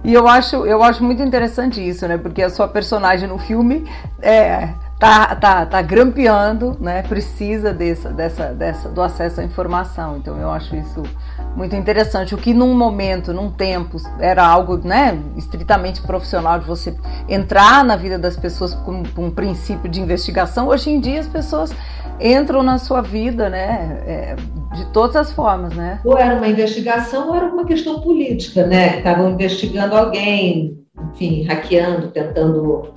E 0.05 0.13
eu 0.13 0.27
acho, 0.27 0.57
eu 0.67 0.83
acho 0.83 1.03
muito 1.05 1.23
interessante 1.23 1.87
isso, 1.87 2.07
né? 2.09 2.19
Porque 2.19 2.43
a 2.43 2.51
sua 2.51 2.67
personagem 2.69 3.29
no 3.29 3.39
filme 3.39 3.89
é, 4.21 4.71
tá, 4.99 5.35
tá, 5.37 5.67
tá 5.67 5.83
grampeando, 5.83 6.77
né? 6.81 7.03
Precisa 7.03 7.73
dessa, 7.73 8.11
dessa, 8.11 8.47
dessa, 8.47 8.89
do 8.89 9.01
acesso 9.03 9.41
à 9.41 9.45
informação. 9.45 10.17
Então 10.17 10.37
eu 10.39 10.51
acho 10.51 10.75
isso 10.75 11.03
muito 11.57 11.77
interessante. 11.77 12.35
O 12.35 12.39
que 12.39 12.55
num 12.55 12.75
momento, 12.75 13.33
num 13.33 13.51
tempo, 13.51 13.97
era 14.19 14.47
algo 14.47 14.77
né, 14.79 15.19
estritamente 15.37 16.03
profissional 16.03 16.59
de 16.59 16.67
você 16.67 16.95
entrar 17.29 17.85
na 17.85 17.97
vida 17.97 18.19
das 18.19 18.37
pessoas 18.37 18.75
com, 18.75 19.03
um 19.19 19.31
princípio 19.31 19.91
de 19.91 20.01
investigação, 20.01 20.69
hoje 20.69 20.91
em 20.91 21.01
dia 21.01 21.21
as 21.21 21.27
pessoas 21.27 21.73
entram 22.21 22.63
na 22.63 22.79
sua 22.79 23.01
vida, 23.01 23.49
né? 23.49 24.03
é, 24.07 24.37
de 24.75 24.87
todas 24.87 25.17
as 25.17 25.33
formas, 25.33 25.75
né? 25.75 26.01
Ou 26.05 26.19
era 26.19 26.37
uma 26.37 26.49
investigação 26.49 27.29
ou 27.29 27.37
era 27.37 27.47
uma 27.47 27.65
questão 27.65 28.01
política, 28.01 28.67
né? 28.67 28.99
Estavam 28.99 29.31
investigando 29.31 29.95
alguém, 29.95 30.79
enfim, 31.13 31.45
hackeando, 31.45 32.09
tentando. 32.09 32.93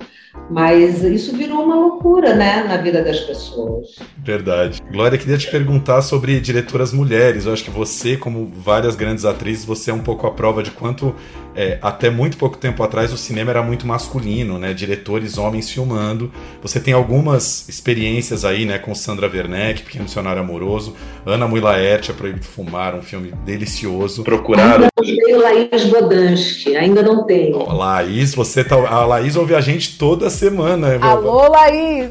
Mas 0.50 1.02
isso 1.02 1.36
virou 1.36 1.64
uma 1.64 1.74
loucura, 1.74 2.34
né, 2.34 2.62
na 2.64 2.76
vida 2.76 3.02
das 3.02 3.20
pessoas. 3.20 3.96
Verdade. 4.18 4.80
Glória, 4.92 5.18
queria 5.18 5.38
te 5.38 5.50
perguntar 5.50 6.02
sobre 6.02 6.38
diretoras 6.40 6.92
mulheres. 6.92 7.46
Eu 7.46 7.52
acho 7.52 7.64
que 7.64 7.70
você, 7.70 8.16
como 8.16 8.46
várias 8.46 8.94
grandes 8.94 9.24
atrizes, 9.24 9.64
você 9.64 9.90
é 9.90 9.94
um 9.94 10.02
pouco 10.02 10.26
a 10.26 10.30
prova 10.30 10.62
de 10.62 10.70
quanto, 10.70 11.14
é, 11.56 11.78
até 11.80 12.10
muito 12.10 12.36
pouco 12.36 12.58
tempo 12.58 12.82
atrás, 12.82 13.12
o 13.12 13.16
cinema 13.16 13.50
era 13.50 13.62
muito 13.62 13.86
masculino, 13.86 14.58
né? 14.58 14.74
Diretores 14.74 15.38
homens 15.38 15.70
filmando. 15.70 16.30
Você 16.60 16.78
tem 16.78 16.92
algumas 16.92 17.66
experiências 17.66 18.44
aí, 18.44 18.66
né, 18.66 18.78
com 18.78 18.94
Sandra 18.94 19.26
Werneck, 19.26 19.82
Pequeno 19.82 20.04
Missionário 20.04 20.42
Amoroso, 20.42 20.94
Ana 21.24 21.48
Mui 21.48 21.60
Laerte, 21.60 22.10
A 22.10 22.14
Proibido 22.14 22.44
Fumar, 22.44 22.94
um 22.94 23.00
filme 23.00 23.32
delicioso. 23.44 24.22
Procuraram. 24.22 24.88
Não 24.98 25.04
tenho 25.04 25.40
Laís 25.40 25.84
Bodansky, 25.86 26.76
ainda 26.76 27.02
não 27.02 27.24
tenho. 27.24 27.58
Ó, 27.58 27.72
Laís, 27.72 28.34
você 28.34 28.62
tá. 28.62 28.76
A 28.76 29.06
Laís 29.06 29.34
ouve 29.34 29.54
a 29.54 29.60
gente 29.60 29.96
toda 29.96 30.28
semana. 30.28 30.98
vovó. 30.98 31.06
Alô, 31.06 31.52
Laís! 31.52 32.10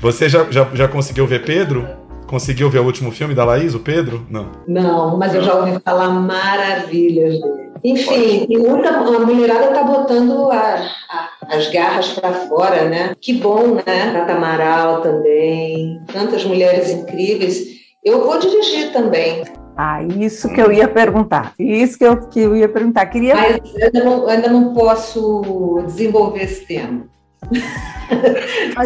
Você 0.00 0.28
já, 0.28 0.50
já, 0.50 0.68
já 0.72 0.88
conseguiu 0.88 1.26
ver 1.26 1.44
Pedro? 1.44 1.86
Conseguiu 2.26 2.70
ver 2.70 2.78
o 2.78 2.84
último 2.84 3.12
filme 3.12 3.34
da 3.34 3.44
Laís, 3.44 3.74
o 3.74 3.78
Pedro? 3.80 4.26
Não. 4.30 4.50
Não, 4.66 5.18
mas 5.18 5.34
eu 5.34 5.44
já 5.44 5.54
ouvi 5.54 5.78
falar 5.84 6.08
maravilhas 6.08 7.34
dele. 7.38 7.71
Enfim, 7.84 8.46
e 8.48 8.56
muita, 8.58 8.90
a 8.90 9.18
mulherada 9.26 9.68
tá 9.72 9.82
botando 9.82 10.50
a- 10.52 10.86
a- 11.10 11.28
as 11.56 11.68
garras 11.70 12.08
para 12.12 12.32
fora, 12.32 12.88
né? 12.88 13.12
Que 13.20 13.34
bom, 13.34 13.74
né? 13.74 14.12
Tata 14.12 14.34
Amaral 14.34 15.00
também, 15.02 16.00
tantas 16.12 16.44
mulheres 16.44 16.90
incríveis. 16.90 17.58
Eu 18.04 18.24
vou 18.24 18.38
dirigir 18.38 18.92
também, 18.92 19.42
Ah, 19.76 20.02
isso 20.02 20.48
que 20.52 20.60
eu 20.60 20.70
ia 20.70 20.86
perguntar. 20.86 21.54
Isso 21.58 21.96
que 21.98 22.04
eu, 22.04 22.28
que 22.28 22.40
eu 22.40 22.54
ia 22.54 22.68
perguntar. 22.68 23.06
Queria. 23.06 23.34
mas 23.34 23.74
ainda 23.82 24.04
não, 24.04 24.28
ainda 24.28 24.48
não 24.48 24.74
posso 24.74 25.82
desenvolver 25.86 26.42
esse 26.44 26.66
tema. 26.66 27.04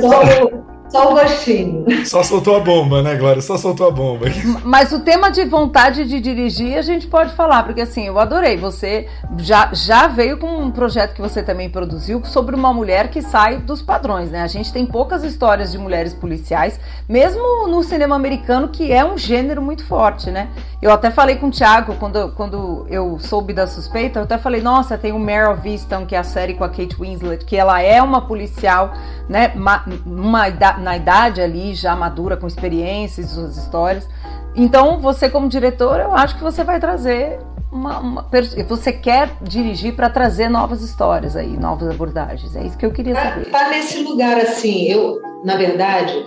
Só, 0.00 0.44
o- 0.44 0.75
só 0.88 1.10
o 1.10 1.14
gostinho. 1.14 1.84
Só 2.06 2.22
soltou 2.22 2.56
a 2.56 2.60
bomba, 2.60 3.02
né, 3.02 3.14
Glória? 3.16 3.42
Só 3.42 3.56
soltou 3.56 3.88
a 3.88 3.90
bomba. 3.90 4.26
Mas 4.64 4.92
o 4.92 5.00
tema 5.00 5.30
de 5.30 5.44
vontade 5.44 6.04
de 6.04 6.20
dirigir 6.20 6.78
a 6.78 6.82
gente 6.82 7.06
pode 7.06 7.34
falar, 7.34 7.64
porque 7.64 7.80
assim, 7.80 8.06
eu 8.06 8.18
adorei. 8.18 8.56
Você 8.56 9.08
já, 9.38 9.70
já 9.72 10.06
veio 10.06 10.38
com 10.38 10.46
um 10.46 10.70
projeto 10.70 11.14
que 11.14 11.20
você 11.20 11.42
também 11.42 11.68
produziu 11.68 12.22
sobre 12.24 12.54
uma 12.54 12.72
mulher 12.72 13.08
que 13.08 13.20
sai 13.22 13.58
dos 13.58 13.82
padrões, 13.82 14.30
né? 14.30 14.42
A 14.42 14.46
gente 14.46 14.72
tem 14.72 14.86
poucas 14.86 15.24
histórias 15.24 15.72
de 15.72 15.78
mulheres 15.78 16.14
policiais, 16.14 16.78
mesmo 17.08 17.66
no 17.68 17.82
cinema 17.82 18.14
americano, 18.16 18.68
que 18.68 18.92
é 18.92 19.04
um 19.04 19.18
gênero 19.18 19.60
muito 19.60 19.84
forte, 19.84 20.30
né? 20.30 20.48
Eu 20.80 20.90
até 20.92 21.10
falei 21.10 21.36
com 21.36 21.48
o 21.48 21.50
Thiago, 21.50 21.94
quando, 21.96 22.30
quando 22.32 22.86
eu 22.88 23.18
soube 23.18 23.52
da 23.52 23.66
suspeita, 23.66 24.20
eu 24.20 24.22
até 24.24 24.38
falei, 24.38 24.60
nossa, 24.60 24.96
tem 24.96 25.12
o 25.12 25.18
Meryl 25.18 25.56
Viston, 25.56 26.06
que 26.06 26.14
é 26.14 26.18
a 26.18 26.22
série 26.24 26.54
com 26.54 26.62
a 26.64 26.68
Kate 26.68 26.94
Winslet, 26.98 27.44
que 27.44 27.56
ela 27.56 27.80
é 27.82 28.00
uma 28.00 28.20
policial, 28.20 28.92
né? 29.28 29.52
ma- 29.56 29.84
Uma, 30.06 30.48
ida- 30.48 30.75
na 30.78 30.96
idade 30.96 31.40
ali, 31.40 31.74
já 31.74 31.94
madura, 31.96 32.36
com 32.36 32.46
experiências, 32.46 33.30
suas 33.30 33.56
histórias. 33.56 34.08
Então, 34.54 35.00
você 35.00 35.28
como 35.28 35.48
diretor, 35.48 36.00
eu 36.00 36.14
acho 36.14 36.36
que 36.36 36.42
você 36.42 36.64
vai 36.64 36.80
trazer 36.80 37.38
uma, 37.70 37.98
uma 37.98 38.26
você 38.68 38.92
quer 38.92 39.30
dirigir 39.42 39.94
para 39.94 40.08
trazer 40.08 40.48
novas 40.48 40.82
histórias 40.82 41.36
aí, 41.36 41.56
novas 41.58 41.90
abordagens. 41.90 42.54
É 42.56 42.62
isso 42.64 42.78
que 42.78 42.86
eu 42.86 42.92
queria 42.92 43.14
Tá, 43.14 43.22
saber. 43.22 43.50
tá 43.50 43.68
nesse 43.68 44.02
lugar 44.02 44.38
assim. 44.38 44.86
Eu, 44.90 45.20
na 45.44 45.56
verdade, 45.56 46.24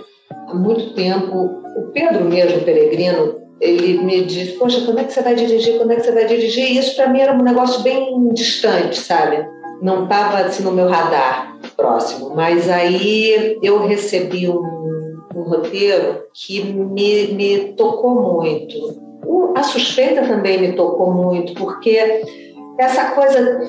há 0.48 0.54
muito 0.54 0.94
tempo, 0.94 1.34
o 1.76 1.90
Pedro 1.92 2.24
mesmo, 2.24 2.60
Peregrino, 2.60 3.34
ele 3.60 3.98
me 4.04 4.24
diz: 4.24 4.52
Poxa, 4.52 4.80
quando 4.84 5.00
é 5.00 5.04
que 5.04 5.12
você 5.12 5.22
vai 5.22 5.34
dirigir? 5.34 5.76
Quando 5.78 5.90
é 5.90 5.96
que 5.96 6.02
você 6.02 6.12
vai 6.12 6.26
dirigir? 6.26 6.64
E 6.70 6.78
isso 6.78 6.94
para 6.94 7.08
mim 7.08 7.20
era 7.20 7.32
um 7.32 7.42
negócio 7.42 7.82
bem 7.82 8.32
distante, 8.32 8.96
sabe? 9.00 9.44
Não 9.82 10.04
estava 10.04 10.38
assim 10.38 10.62
no 10.62 10.70
meu 10.72 10.88
radar 10.88 11.49
próximo. 11.80 12.34
Mas 12.34 12.68
aí 12.68 13.58
eu 13.62 13.86
recebi 13.86 14.48
um, 14.48 15.18
um 15.34 15.42
roteiro 15.42 16.22
que 16.34 16.62
me, 16.62 17.28
me 17.28 17.72
tocou 17.72 18.42
muito. 18.42 18.76
O- 19.26 19.54
a 19.56 19.62
suspeita 19.62 20.22
também 20.22 20.60
me 20.60 20.72
tocou 20.72 21.12
muito, 21.12 21.54
porque 21.54 22.22
essa 22.78 23.10
coisa 23.10 23.60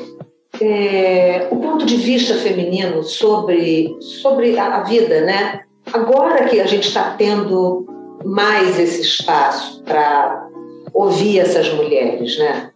é, 0.60 1.48
o 1.50 1.58
ponto 1.58 1.86
de 1.86 1.96
vista 1.96 2.36
feminino 2.36 3.04
sobre, 3.04 3.96
sobre 4.00 4.58
a, 4.60 4.84
vida, 4.84 5.22
né? 5.22 5.62
Agora 5.94 6.46
que 6.46 6.60
a 6.60 6.66
gente 6.66 6.88
está 6.88 7.16
tendo 7.18 7.86
mais 8.26 8.80
esse 8.80 9.02
espaço 9.02 9.82
para 9.84 10.48
ouvir 10.94 11.40
essas 11.40 11.72
mulheres, 11.74 12.38
né? 12.38 12.72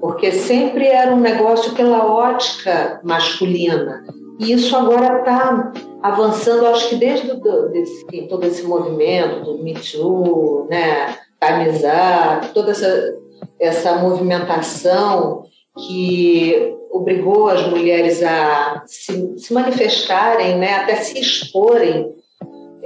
Porque 0.00 0.32
sempre 0.32 0.86
era 0.86 1.14
um 1.14 1.20
negócio 1.20 1.72
pela 1.74 2.04
ótica 2.06 3.00
masculina. 3.02 4.04
E 4.38 4.52
isso 4.52 4.76
agora 4.76 5.20
está 5.20 5.72
avançando, 6.02 6.66
acho 6.66 6.90
que 6.90 6.96
desde 6.96 7.28
do, 7.34 7.68
desse, 7.70 8.04
todo 8.28 8.44
esse 8.44 8.62
movimento 8.62 9.44
do 9.44 9.62
Me 9.62 9.74
Too, 9.74 10.66
né? 10.68 11.16
Time's 11.40 11.82
Up, 11.82 12.54
toda 12.54 12.70
essa, 12.70 13.14
essa 13.60 13.98
movimentação 13.98 15.44
que 15.76 16.74
obrigou 16.90 17.48
as 17.48 17.66
mulheres 17.66 18.22
a 18.22 18.82
se, 18.86 19.38
se 19.38 19.52
manifestarem, 19.52 20.56
né? 20.56 20.76
até 20.76 20.96
se 20.96 21.18
exporem 21.18 22.15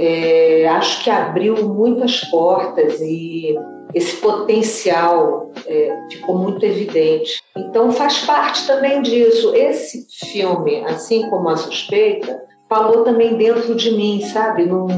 é, 0.02 0.66
acho 0.66 1.04
que 1.04 1.10
abriu 1.10 1.68
muitas 1.68 2.22
portas 2.30 3.02
e 3.02 3.54
esse 3.92 4.16
potencial 4.16 5.52
é, 5.66 6.06
ficou 6.10 6.38
muito 6.38 6.64
evidente. 6.64 7.42
Então 7.54 7.92
faz 7.92 8.24
parte 8.24 8.66
também 8.66 9.02
disso. 9.02 9.54
Esse 9.54 10.06
filme, 10.30 10.82
assim 10.86 11.28
como 11.28 11.50
A 11.50 11.56
Suspeita, 11.58 12.40
falou 12.66 13.04
também 13.04 13.36
dentro 13.36 13.74
de 13.74 13.90
mim, 13.90 14.22
sabe? 14.22 14.64
Num, 14.64 14.88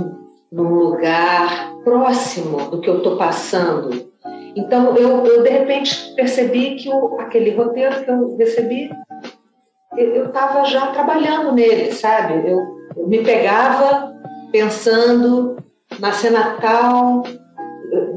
num 0.52 0.74
lugar 0.74 1.74
próximo 1.82 2.70
do 2.70 2.80
que 2.80 2.88
eu 2.88 2.98
estou 2.98 3.16
passando. 3.16 4.08
Então 4.54 4.96
eu, 4.96 5.26
eu, 5.26 5.42
de 5.42 5.50
repente 5.50 6.14
percebi 6.14 6.76
que 6.76 6.88
o, 6.88 7.18
aquele 7.18 7.50
roteiro 7.56 8.04
que 8.04 8.08
eu 8.10 8.36
recebi, 8.36 8.88
eu 9.96 10.26
estava 10.26 10.64
já 10.64 10.92
trabalhando 10.92 11.50
nele, 11.50 11.90
sabe? 11.90 12.48
Eu, 12.48 12.58
eu 12.96 13.08
me 13.08 13.24
pegava 13.24 14.11
pensando 14.52 15.56
na 15.98 16.12
cena 16.12 16.58
tal, 16.60 17.24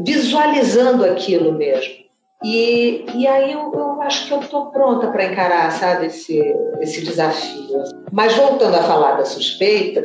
visualizando 0.03 1.05
aquilo 1.05 1.53
mesmo. 1.53 2.05
E, 2.43 3.05
e 3.15 3.25
aí 3.25 3.53
eu, 3.53 3.71
eu 3.73 4.01
acho 4.03 4.27
que 4.27 4.33
eu 4.33 4.39
estou 4.39 4.67
pronta 4.67 5.07
para 5.07 5.25
encarar, 5.25 5.71
sabe, 5.71 6.07
esse, 6.07 6.39
esse 6.79 7.03
desafio. 7.03 7.83
Mas 8.11 8.35
voltando 8.35 8.75
a 8.75 8.83
falar 8.83 9.13
da 9.13 9.25
suspeita, 9.25 10.03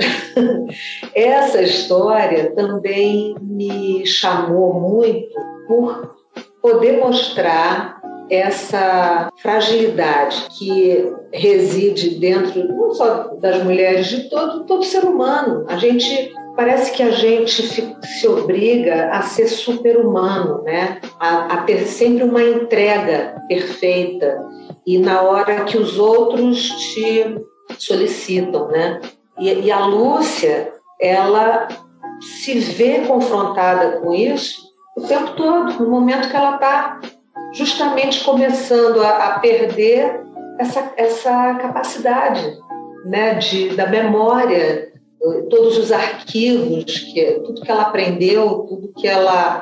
essa 1.14 1.60
história 1.60 2.54
também 2.54 3.34
me 3.42 4.06
chamou 4.06 4.72
muito 4.72 5.38
por 5.66 6.16
poder 6.62 6.98
mostrar 6.98 7.99
essa 8.30 9.30
fragilidade 9.36 10.46
que 10.56 11.12
reside 11.32 12.18
dentro 12.18 12.66
não 12.68 12.94
só 12.94 13.34
das 13.40 13.62
mulheres, 13.62 14.06
de 14.06 14.28
todo, 14.28 14.64
todo 14.64 14.84
ser 14.84 15.04
humano. 15.04 15.64
A 15.68 15.76
gente 15.76 16.32
parece 16.56 16.92
que 16.92 17.02
a 17.02 17.10
gente 17.10 17.62
se 17.62 18.28
obriga 18.28 19.10
a 19.10 19.22
ser 19.22 19.48
super-humano, 19.48 20.62
né? 20.62 21.00
A, 21.18 21.54
a, 21.54 21.56
ter 21.62 21.86
sempre 21.86 22.24
uma 22.24 22.42
entrega 22.42 23.42
perfeita 23.48 24.44
e 24.86 24.98
na 24.98 25.22
hora 25.22 25.64
que 25.64 25.78
os 25.78 25.98
outros 25.98 26.68
te 26.68 27.40
solicitam, 27.78 28.68
né? 28.68 29.00
E, 29.38 29.52
e 29.52 29.70
a 29.70 29.86
Lúcia, 29.86 30.72
ela 31.00 31.68
se 32.20 32.58
vê 32.58 33.00
confrontada 33.06 34.00
com 34.00 34.12
isso 34.12 34.70
o 34.96 35.02
tempo 35.02 35.32
todo, 35.34 35.82
no 35.82 35.90
momento 35.90 36.28
que 36.28 36.36
ela 36.36 36.56
está 36.56 37.00
justamente 37.52 38.24
começando 38.24 39.00
a, 39.02 39.26
a 39.26 39.38
perder 39.40 40.20
essa, 40.58 40.92
essa 40.96 41.54
capacidade 41.54 42.58
né, 43.04 43.34
de, 43.34 43.74
da 43.74 43.86
memória, 43.86 44.92
todos 45.48 45.78
os 45.78 45.90
arquivos, 45.92 46.84
que, 46.84 47.40
tudo 47.44 47.62
que 47.62 47.70
ela 47.70 47.82
aprendeu, 47.82 48.66
tudo 48.68 48.92
que 48.94 49.06
ela 49.06 49.60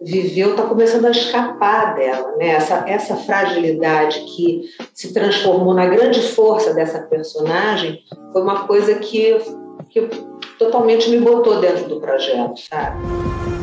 viveu 0.00 0.50
está 0.50 0.64
começando 0.64 1.06
a 1.06 1.10
escapar 1.10 1.94
dela, 1.94 2.36
né? 2.36 2.48
Essa, 2.48 2.84
essa 2.86 3.16
fragilidade 3.16 4.20
que 4.20 4.62
se 4.92 5.14
transformou 5.14 5.72
na 5.72 5.86
grande 5.86 6.20
força 6.20 6.74
dessa 6.74 7.00
personagem 7.00 8.00
foi 8.32 8.42
uma 8.42 8.66
coisa 8.66 8.96
que, 8.96 9.38
que 9.88 10.08
totalmente 10.58 11.08
me 11.08 11.20
botou 11.20 11.58
dentro 11.60 11.88
do 11.88 12.00
projeto, 12.00 12.58
sabe? 12.68 12.98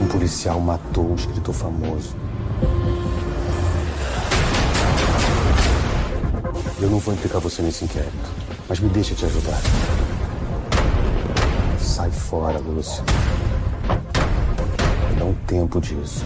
Um 0.02 0.08
policial 0.08 0.60
matou 0.60 1.06
um 1.06 1.16
escritor 1.16 1.54
famoso 1.54 2.16
Eu 6.82 6.90
não 6.90 6.98
vou 6.98 7.14
implicar 7.14 7.40
você 7.40 7.62
nesse 7.62 7.86
inquérito, 7.86 8.12
mas 8.68 8.80
me 8.80 8.90
deixa 8.90 9.14
te 9.14 9.24
ajudar. 9.24 9.62
Sai 11.80 12.10
fora, 12.10 12.58
Lúcio. 12.58 13.04
Dá 15.20 15.26
um 15.26 15.36
tempo 15.46 15.80
disso. 15.80 16.26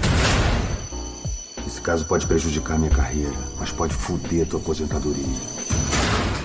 Esse 1.68 1.82
caso 1.82 2.06
pode 2.06 2.26
prejudicar 2.26 2.80
minha 2.80 2.90
carreira, 2.90 3.34
mas 3.60 3.70
pode 3.70 3.94
foder 3.94 4.48
tua 4.48 4.62
aposentadoria. 4.62 5.26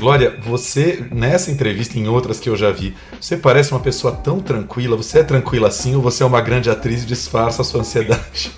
Glória, 0.00 0.40
você, 0.40 1.06
nessa 1.12 1.52
entrevista 1.52 1.96
e 1.96 2.00
em 2.00 2.08
outras 2.08 2.40
que 2.40 2.48
eu 2.48 2.56
já 2.56 2.72
vi, 2.72 2.96
você 3.20 3.36
parece 3.36 3.70
uma 3.70 3.80
pessoa 3.80 4.12
tão 4.12 4.40
tranquila. 4.40 4.96
Você 4.96 5.20
é 5.20 5.22
tranquila 5.22 5.68
assim 5.68 5.94
ou 5.94 6.02
você 6.02 6.24
é 6.24 6.26
uma 6.26 6.40
grande 6.40 6.68
atriz 6.68 7.04
e 7.04 7.06
disfarça 7.06 7.62
a 7.62 7.64
sua 7.64 7.82
ansiedade? 7.82 8.50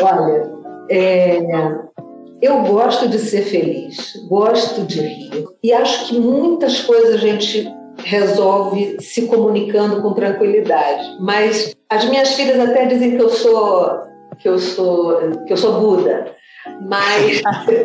Olha, 0.00 0.52
é, 0.88 1.40
eu 2.40 2.62
gosto 2.62 3.08
de 3.08 3.18
ser 3.18 3.42
feliz, 3.42 4.16
gosto 4.28 4.82
de 4.86 5.00
rir 5.00 5.46
e 5.62 5.72
acho 5.72 6.08
que 6.08 6.18
muitas 6.18 6.80
coisas 6.80 7.14
a 7.14 7.18
gente 7.18 7.70
resolve 7.98 8.96
se 9.00 9.26
comunicando 9.26 10.00
com 10.00 10.14
tranquilidade. 10.14 11.16
Mas 11.20 11.76
as 11.88 12.04
minhas 12.06 12.30
filhas 12.34 12.58
até 12.58 12.86
dizem 12.86 13.16
que 13.16 13.22
eu 13.22 13.28
sou 13.28 14.10
que 14.38 14.48
eu 14.48 14.58
sou 14.58 15.18
que 15.46 15.52
eu 15.52 15.56
sou 15.56 15.80
Buda. 15.80 16.34
Mas, 16.82 17.42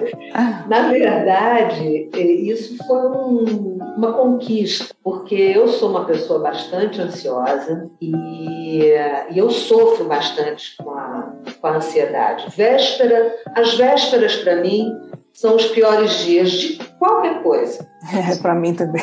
na 0.68 0.90
verdade, 0.90 2.10
isso 2.14 2.78
foi 2.86 3.08
um, 3.08 3.75
uma 3.96 4.14
conquista, 4.14 4.94
porque 5.04 5.36
eu 5.36 5.68
sou 5.68 5.90
uma 5.90 6.06
pessoa 6.06 6.40
bastante 6.40 7.02
ansiosa 7.02 7.90
e, 8.02 8.12
e 8.12 9.38
eu 9.38 9.50
sofro 9.50 10.06
bastante 10.06 10.76
com 10.78 10.92
a, 10.92 11.34
com 11.60 11.68
a 11.68 11.78
ansiedade. 11.78 12.46
Véspera, 12.56 13.34
as 13.56 13.76
vésperas, 13.76 14.36
para 14.38 14.58
mim, 14.58 14.92
são 15.34 15.56
os 15.56 15.66
piores 15.68 16.26
dias 16.26 16.52
de 16.52 16.80
qualquer 17.00 17.42
coisa. 17.42 17.88
É, 18.14 18.36
para 18.36 18.54
mim 18.54 18.76
também. 18.76 19.02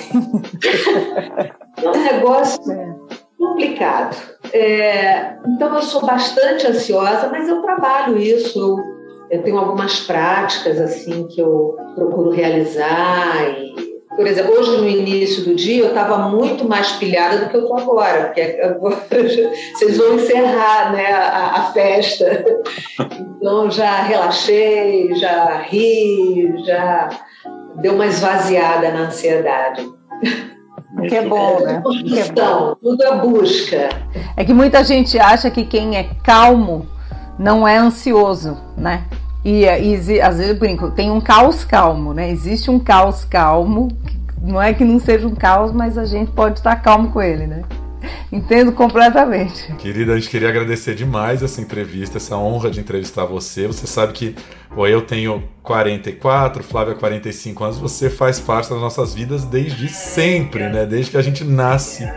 É 1.82 1.88
um 1.88 2.04
negócio 2.04 2.70
é. 2.70 2.94
complicado. 3.36 4.16
É, 4.52 5.36
então, 5.44 5.74
eu 5.74 5.82
sou 5.82 6.06
bastante 6.06 6.68
ansiosa, 6.68 7.28
mas 7.28 7.48
eu 7.48 7.60
trabalho 7.62 8.16
isso. 8.16 8.60
Eu, 8.60 8.76
eu 9.28 9.42
tenho 9.42 9.58
algumas 9.58 9.98
práticas 10.02 10.80
assim 10.80 11.26
que 11.26 11.40
eu 11.40 11.76
procuro 11.96 12.30
realizar 12.30 13.42
e 13.58 13.91
por 14.16 14.26
exemplo, 14.26 14.52
hoje 14.52 14.76
no 14.76 14.88
início 14.88 15.44
do 15.44 15.54
dia 15.54 15.84
eu 15.84 15.88
estava 15.88 16.18
muito 16.28 16.68
mais 16.68 16.92
pilhada 16.92 17.38
do 17.38 17.48
que 17.48 17.56
eu 17.56 17.62
estou 17.62 17.78
agora, 17.78 18.26
porque 18.26 18.40
agora 18.62 18.98
vocês 19.74 19.96
vão 19.96 20.14
encerrar 20.14 20.92
né, 20.92 21.12
a, 21.12 21.60
a, 21.60 21.62
festa. 21.72 22.44
Então 23.36 23.70
já 23.70 24.02
relaxei, 24.02 25.14
já 25.14 25.58
ri, 25.62 26.54
já 26.64 27.08
deu 27.76 27.94
uma 27.94 28.06
esvaziada 28.06 28.90
na 28.90 29.00
ansiedade. 29.06 29.90
Que 31.08 31.16
é 31.16 31.26
bom, 31.26 31.60
né? 31.60 31.82
Que 32.06 32.20
é 32.20 32.24
bom. 32.32 32.76
Tudo 32.80 33.02
a 33.04 33.16
busca. 33.16 33.88
É 34.36 34.44
que 34.44 34.52
muita 34.52 34.84
gente 34.84 35.18
acha 35.18 35.50
que 35.50 35.64
quem 35.64 35.96
é 35.96 36.10
calmo 36.22 36.86
não 37.38 37.66
é 37.66 37.76
ansioso, 37.76 38.56
né? 38.76 39.04
E, 39.44 39.64
e 39.64 40.20
às 40.20 40.36
vezes 40.36 40.52
eu 40.52 40.58
brinco, 40.58 40.90
tem 40.90 41.10
um 41.10 41.20
caos 41.20 41.64
calmo, 41.64 42.14
né? 42.14 42.30
Existe 42.30 42.70
um 42.70 42.78
caos 42.78 43.24
calmo, 43.24 43.88
não 44.40 44.60
é 44.60 44.72
que 44.72 44.84
não 44.84 44.98
seja 44.98 45.26
um 45.26 45.34
caos, 45.34 45.72
mas 45.72 45.98
a 45.98 46.04
gente 46.04 46.30
pode 46.30 46.58
estar 46.58 46.76
calmo 46.76 47.10
com 47.10 47.20
ele, 47.20 47.46
né? 47.46 47.62
Entendo 48.30 48.72
completamente. 48.72 49.72
Querida, 49.74 50.12
a 50.12 50.16
gente 50.16 50.28
queria 50.28 50.48
agradecer 50.48 50.94
demais 50.94 51.42
essa 51.42 51.60
entrevista, 51.60 52.16
essa 52.16 52.36
honra 52.36 52.70
de 52.70 52.80
entrevistar 52.80 53.24
você. 53.24 53.66
Você 53.66 53.86
sabe 53.86 54.12
que 54.12 54.34
bom, 54.74 54.86
eu 54.86 55.02
tenho 55.02 55.42
44, 55.62 56.62
Flávia 56.62 56.94
45 56.94 57.64
anos, 57.64 57.78
você 57.78 58.10
faz 58.10 58.40
parte 58.40 58.70
das 58.70 58.80
nossas 58.80 59.14
vidas 59.14 59.44
desde 59.44 59.88
sempre, 59.88 60.68
né? 60.68 60.86
Desde 60.86 61.10
que 61.10 61.16
a 61.16 61.22
gente 61.22 61.44
nasce, 61.44 62.04
a 62.04 62.14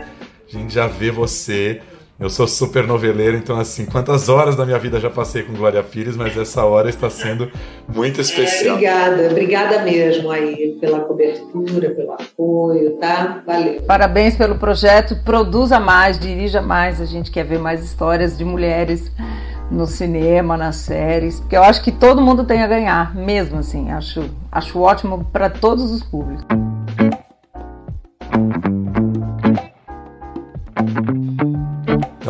gente 0.48 0.72
já 0.72 0.86
vê 0.86 1.10
você 1.10 1.80
eu 2.18 2.30
sou 2.30 2.48
super 2.48 2.86
noveleiro, 2.86 3.36
então 3.36 3.58
assim, 3.58 3.84
quantas 3.84 4.28
horas 4.28 4.56
da 4.56 4.64
minha 4.64 4.78
vida 4.78 4.98
já 4.98 5.10
passei 5.10 5.42
com 5.42 5.52
Glória 5.52 5.82
Pires, 5.82 6.16
mas 6.16 6.36
essa 6.36 6.64
hora 6.64 6.88
está 6.88 7.10
sendo 7.10 7.50
muito 7.86 8.20
especial. 8.22 8.68
É, 8.68 8.72
obrigada, 8.72 9.28
obrigada 9.30 9.82
mesmo 9.82 10.30
aí 10.30 10.78
pela 10.80 11.00
cobertura, 11.00 11.90
pelo 11.90 12.12
apoio, 12.12 12.92
tá? 12.92 13.42
Valeu. 13.46 13.82
Parabéns 13.82 14.34
pelo 14.34 14.56
projeto, 14.56 15.16
produza 15.24 15.78
mais, 15.78 16.18
dirija 16.18 16.62
mais, 16.62 17.02
a 17.02 17.06
gente 17.06 17.30
quer 17.30 17.44
ver 17.44 17.58
mais 17.58 17.84
histórias 17.84 18.36
de 18.36 18.44
mulheres 18.44 19.12
no 19.70 19.86
cinema, 19.86 20.56
nas 20.56 20.76
séries, 20.76 21.40
porque 21.40 21.56
eu 21.56 21.62
acho 21.62 21.82
que 21.82 21.92
todo 21.92 22.22
mundo 22.22 22.44
tem 22.44 22.62
a 22.62 22.66
ganhar, 22.66 23.14
mesmo 23.14 23.58
assim, 23.58 23.90
acho, 23.90 24.24
acho 24.50 24.80
ótimo 24.80 25.26
para 25.32 25.50
todos 25.50 25.90
os 25.90 26.02
públicos. 26.02 26.65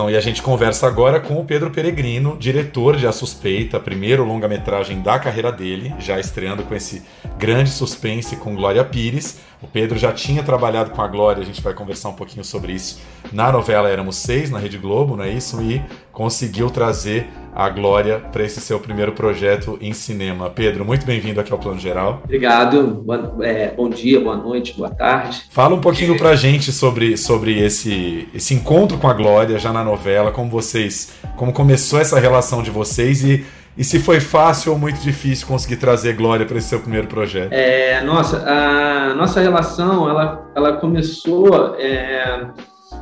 Então, 0.06 0.14
e 0.14 0.16
a 0.16 0.20
gente 0.20 0.40
conversa 0.40 0.86
agora 0.86 1.18
com 1.18 1.34
o 1.40 1.44
Pedro 1.44 1.68
Peregrino, 1.68 2.36
diretor 2.38 2.96
de 2.96 3.08
A 3.08 3.12
Suspeita, 3.12 3.80
primeiro 3.80 4.22
longa-metragem 4.22 5.00
da 5.00 5.18
carreira 5.18 5.50
dele, 5.50 5.92
já 5.98 6.20
estreando 6.20 6.62
com 6.62 6.76
esse 6.76 7.02
grande 7.38 7.70
suspense 7.70 8.36
com 8.36 8.54
Glória 8.54 8.84
Pires. 8.84 9.38
O 9.62 9.66
Pedro 9.66 9.98
já 9.98 10.12
tinha 10.12 10.42
trabalhado 10.42 10.90
com 10.90 11.00
a 11.00 11.08
Glória, 11.08 11.42
a 11.42 11.46
gente 11.46 11.62
vai 11.62 11.72
conversar 11.72 12.10
um 12.10 12.14
pouquinho 12.14 12.44
sobre 12.44 12.72
isso 12.72 13.00
na 13.32 13.50
novela 13.50 13.88
Éramos 13.88 14.16
Seis, 14.16 14.50
na 14.50 14.58
Rede 14.58 14.78
Globo, 14.78 15.16
não 15.16 15.24
é 15.24 15.30
isso? 15.30 15.60
E 15.62 15.82
conseguiu 16.12 16.70
trazer 16.70 17.26
a 17.54 17.68
Glória 17.70 18.18
para 18.18 18.44
esse 18.44 18.60
seu 18.60 18.78
primeiro 18.78 19.12
projeto 19.12 19.78
em 19.80 19.92
cinema. 19.92 20.50
Pedro, 20.50 20.84
muito 20.84 21.06
bem-vindo 21.06 21.40
aqui 21.40 21.52
ao 21.52 21.58
Plano 21.58 21.78
Geral. 21.78 22.20
Obrigado, 22.24 23.04
é, 23.42 23.70
bom 23.70 23.88
dia, 23.88 24.20
boa 24.20 24.36
noite, 24.36 24.74
boa 24.76 24.90
tarde. 24.90 25.44
Fala 25.50 25.74
um 25.74 25.80
pouquinho 25.80 26.16
para 26.18 26.30
a 26.30 26.36
gente 26.36 26.70
sobre, 26.70 27.16
sobre 27.16 27.58
esse, 27.58 28.28
esse 28.34 28.54
encontro 28.54 28.98
com 28.98 29.08
a 29.08 29.14
Glória 29.14 29.58
já 29.58 29.72
na 29.72 29.82
novela, 29.82 30.30
como 30.30 30.50
vocês, 30.50 31.14
como 31.36 31.52
começou 31.52 31.98
essa 31.98 32.20
relação 32.20 32.62
de 32.62 32.70
vocês 32.70 33.24
e 33.24 33.44
e 33.76 33.84
se 33.84 33.98
foi 33.98 34.20
fácil 34.20 34.72
ou 34.72 34.78
muito 34.78 35.00
difícil 35.00 35.46
conseguir 35.46 35.76
trazer 35.76 36.14
Glória 36.14 36.46
para 36.46 36.56
esse 36.56 36.68
seu 36.68 36.80
primeiro 36.80 37.06
projeto? 37.06 37.52
É, 37.52 38.00
nossa, 38.02 38.42
a 38.48 39.14
nossa 39.14 39.40
relação 39.40 40.08
ela, 40.08 40.50
ela 40.54 40.76
começou 40.78 41.74
é, 41.76 42.48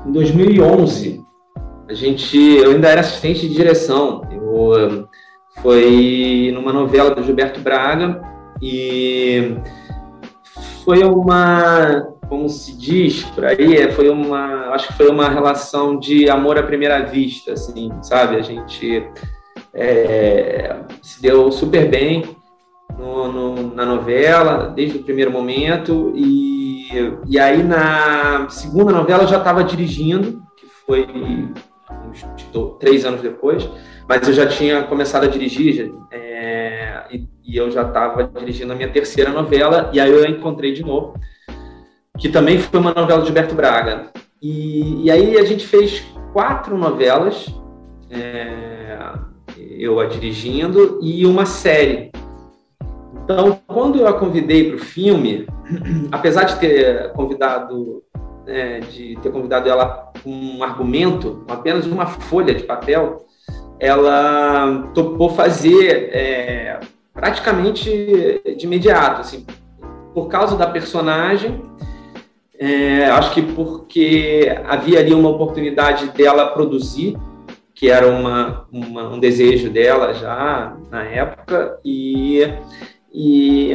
em 0.07 0.13
2011. 0.13 1.23
A 1.89 1.95
gente, 1.95 2.37
eu 2.37 2.73
ainda 2.73 2.89
era 2.89 3.01
assistente 3.03 3.49
de 3.49 3.55
direção. 3.55 4.23
Eu 4.33 5.09
foi 5.63 6.51
numa 6.53 6.73
novela 6.73 7.15
do 7.15 7.23
Gilberto 7.23 7.61
Braga 7.61 8.21
e 8.61 9.57
foi 10.85 11.05
uma, 11.05 12.09
como 12.29 12.49
se 12.49 12.77
diz 12.77 13.23
por 13.25 13.45
aí, 13.45 13.77
é, 13.77 13.93
foi 13.93 14.09
uma, 14.09 14.71
acho 14.71 14.89
que 14.89 14.95
foi 14.95 15.09
uma 15.09 15.29
relação 15.29 15.99
de 15.99 16.29
amor 16.29 16.59
à 16.59 16.63
primeira 16.63 17.05
vista, 17.05 17.53
assim, 17.53 17.91
sabe? 18.03 18.37
A 18.37 18.43
gente 18.43 19.09
é, 19.75 20.77
se 21.03 21.21
deu 21.21 21.51
super 21.51 21.89
bem 21.89 22.37
no, 22.97 23.33
no, 23.33 23.75
na 23.75 23.85
novela, 23.85 24.73
desde 24.75 24.99
o 24.99 25.03
primeiro 25.03 25.31
momento, 25.31 26.13
e, 26.15 26.89
e 27.27 27.39
aí 27.39 27.63
na 27.63 28.49
segunda 28.49 28.93
novela 28.93 29.25
eu 29.25 29.29
já 29.29 29.39
estava 29.39 29.65
dirigindo, 29.65 30.43
que 30.57 30.67
foi 30.87 31.07
uns 32.09 32.25
três 32.79 33.05
anos 33.05 33.21
depois, 33.21 33.69
mas 34.09 34.27
eu 34.29 34.35
já 34.35 34.47
tinha 34.47 34.85
começado 34.85 35.25
a 35.25 35.29
dirigir, 35.29 35.93
é, 36.13 37.05
e, 37.11 37.27
e, 37.45 37.57
eu 37.57 37.71
já 37.71 37.83
estava 37.83 38.25
dirigindo 38.25 38.73
a 38.73 38.77
minha 38.77 38.91
terceira 38.91 39.31
novela, 39.31 39.91
e 39.93 39.99
aí 39.99 40.11
eu 40.11 40.25
encontrei 40.27 40.73
de 40.73 40.85
novo, 40.85 41.19
que 42.19 42.29
também 42.29 42.59
foi 42.59 42.79
uma 42.79 42.95
novela 42.95 43.21
de 43.21 43.27
Gilberto 43.27 43.55
Braga. 43.55 44.13
E, 44.41 45.05
e 45.05 45.11
aí 45.11 45.37
a 45.37 45.45
gente 45.45 45.67
fez 45.67 46.05
quatro 46.33 46.77
novelas, 46.77 47.47
é, 48.11 49.07
eu 49.59 50.01
a 50.01 50.07
dirigindo, 50.07 50.99
e 51.03 51.25
uma 51.27 51.47
série. 51.47 52.11
Então, 53.23 53.59
quando 53.67 53.99
eu 53.99 54.07
a 54.07 54.13
convidei 54.13 54.69
para 54.69 54.77
o 54.77 54.79
filme, 54.79 55.47
apesar 56.13 56.45
de 56.45 56.57
ter 56.57 57.13
convidado, 57.13 58.03
é, 58.47 58.81
de 58.81 59.17
ter 59.23 59.31
convidado 59.31 59.69
ela 59.69 60.13
com 60.23 60.31
um 60.31 60.63
argumento, 60.63 61.45
apenas 61.49 61.87
uma 61.87 62.07
folha 62.07 62.55
de 62.55 62.65
papel, 62.65 63.25
ela 63.79 64.91
topou 64.95 65.31
fazer 65.31 66.11
é, 66.13 66.81
praticamente 67.13 67.91
de 68.57 68.67
imediato, 68.67 69.21
assim, 69.21 69.47
por 70.13 70.29
causa 70.29 70.57
da 70.57 70.67
personagem. 70.67 71.63
É, 72.59 73.07
acho 73.07 73.33
que 73.33 73.43
porque 73.43 74.55
havia 74.67 75.01
ali 75.01 75.13
uma 75.13 75.29
oportunidade 75.29 76.11
dela 76.11 76.47
produzir 76.51 77.17
que 77.75 77.91
era 77.91 78.07
uma, 78.07 78.67
uma, 78.73 79.09
um 79.09 79.19
desejo 79.19 79.69
dela 79.69 80.15
já 80.15 80.77
na 80.91 81.03
época, 81.03 81.79
e, 81.85 82.43
e, 83.13 83.73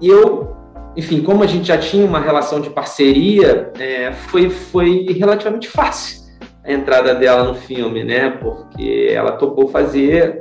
e, 0.00 0.08
eu, 0.08 0.56
enfim, 0.96 1.20
como 1.20 1.42
a 1.42 1.46
gente 1.46 1.66
já 1.66 1.76
tinha 1.76 2.06
uma 2.06 2.20
relação 2.20 2.60
de 2.60 2.70
parceria, 2.70 3.72
é, 3.78 4.12
foi, 4.12 4.48
foi 4.48 5.06
relativamente 5.18 5.68
fácil 5.68 6.22
a 6.64 6.72
entrada 6.72 7.14
dela 7.14 7.44
no 7.44 7.54
filme, 7.54 8.02
né? 8.04 8.30
Porque 8.30 9.10
ela 9.12 9.32
topou 9.32 9.68
fazer, 9.68 10.40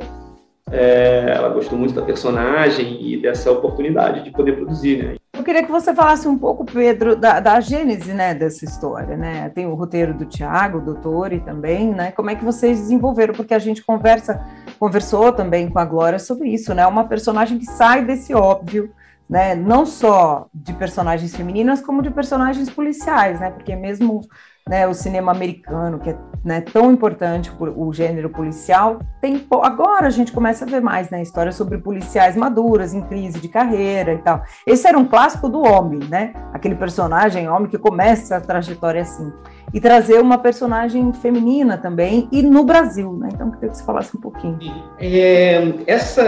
é, 0.72 1.34
ela 1.36 1.50
gostou 1.50 1.78
muito 1.78 1.94
da 1.94 2.02
personagem 2.02 2.98
e 3.02 3.18
dessa 3.18 3.52
oportunidade 3.52 4.24
de 4.24 4.32
poder 4.32 4.54
produzir, 4.54 5.04
né? 5.04 5.16
Eu 5.36 5.44
queria 5.44 5.64
que 5.64 5.72
você 5.72 5.96
falasse 5.96 6.28
um 6.28 6.38
pouco, 6.38 6.64
Pedro, 6.64 7.16
da, 7.16 7.40
da 7.40 7.60
gênese 7.60 8.14
né, 8.14 8.36
dessa 8.36 8.64
história, 8.64 9.18
né? 9.18 9.50
Tem 9.50 9.66
o 9.66 9.74
roteiro 9.74 10.14
do 10.14 10.26
Tiago, 10.26 10.80
do 10.80 10.94
Tori 10.94 11.40
também, 11.40 11.92
né? 11.92 12.12
Como 12.12 12.30
é 12.30 12.36
que 12.36 12.46
vocês 12.46 12.80
desenvolveram? 12.80 13.34
Porque 13.34 13.56
a 13.56 13.60
gente 13.60 13.84
conversa, 13.84 14.46
conversou 14.80 15.34
também 15.34 15.68
com 15.72 15.80
a 15.80 15.86
Glória 15.86 16.20
sobre 16.20 16.50
isso, 16.50 16.72
né? 16.76 16.86
Uma 16.86 17.08
personagem 17.08 17.58
que 17.58 17.66
sai 17.66 18.06
desse 18.06 18.32
óbvio, 18.32 18.94
né? 19.28 19.56
Não 19.56 19.88
só 19.88 20.48
de 20.54 20.72
personagens 20.74 21.36
femininas, 21.36 21.82
como 21.82 22.04
de 22.04 22.12
personagens 22.12 22.70
policiais, 22.70 23.40
né? 23.40 23.50
Porque 23.50 23.76
mesmo 23.76 24.22
né, 24.68 24.88
o 24.88 24.94
cinema 24.94 25.32
americano, 25.32 26.00
que 26.00 26.10
é 26.10 26.18
né, 26.44 26.62
tão 26.62 26.92
importante 26.92 27.52
o 27.60 27.94
gênero 27.94 28.30
policial, 28.30 29.00
tem 29.22 29.46
agora 29.62 30.08
a 30.08 30.10
gente 30.10 30.32
começa 30.32 30.66
a 30.66 30.68
ver 30.68 30.82
mais 30.82 31.10
né, 31.10 31.22
histórias 31.22 31.56
sobre 31.56 31.78
policiais 31.78 32.36
maduras 32.36 32.94
em 32.94 33.02
crise 33.02 33.40
de 33.40 33.48
carreira 33.48 34.14
e 34.14 34.18
tal. 34.20 34.44
Esse 34.66 34.88
era 34.88 34.98
um 34.98 35.06
clássico 35.06 35.48
do 35.48 35.62
homem, 35.62 36.00
né? 36.10 36.34
Aquele 36.54 36.76
personagem 36.76 37.48
homem 37.48 37.70
que 37.70 37.78
começa 37.78 38.38
a 38.38 38.42
trajetória 38.42 39.02
assim 39.02 39.32
e 39.74 39.82
trazer 39.82 40.22
uma 40.22 40.38
personagem 40.38 41.12
feminina 41.14 41.78
também, 41.78 42.28
e 42.32 42.44
no 42.44 42.64
Brasil, 42.64 43.14
né? 43.14 43.30
Então, 43.34 43.50
queria 43.50 43.70
que 43.70 43.78
você 43.78 43.84
falasse 43.84 44.16
um 44.16 44.20
pouquinho. 44.20 44.60
É, 45.00 45.74
essa, 45.88 46.28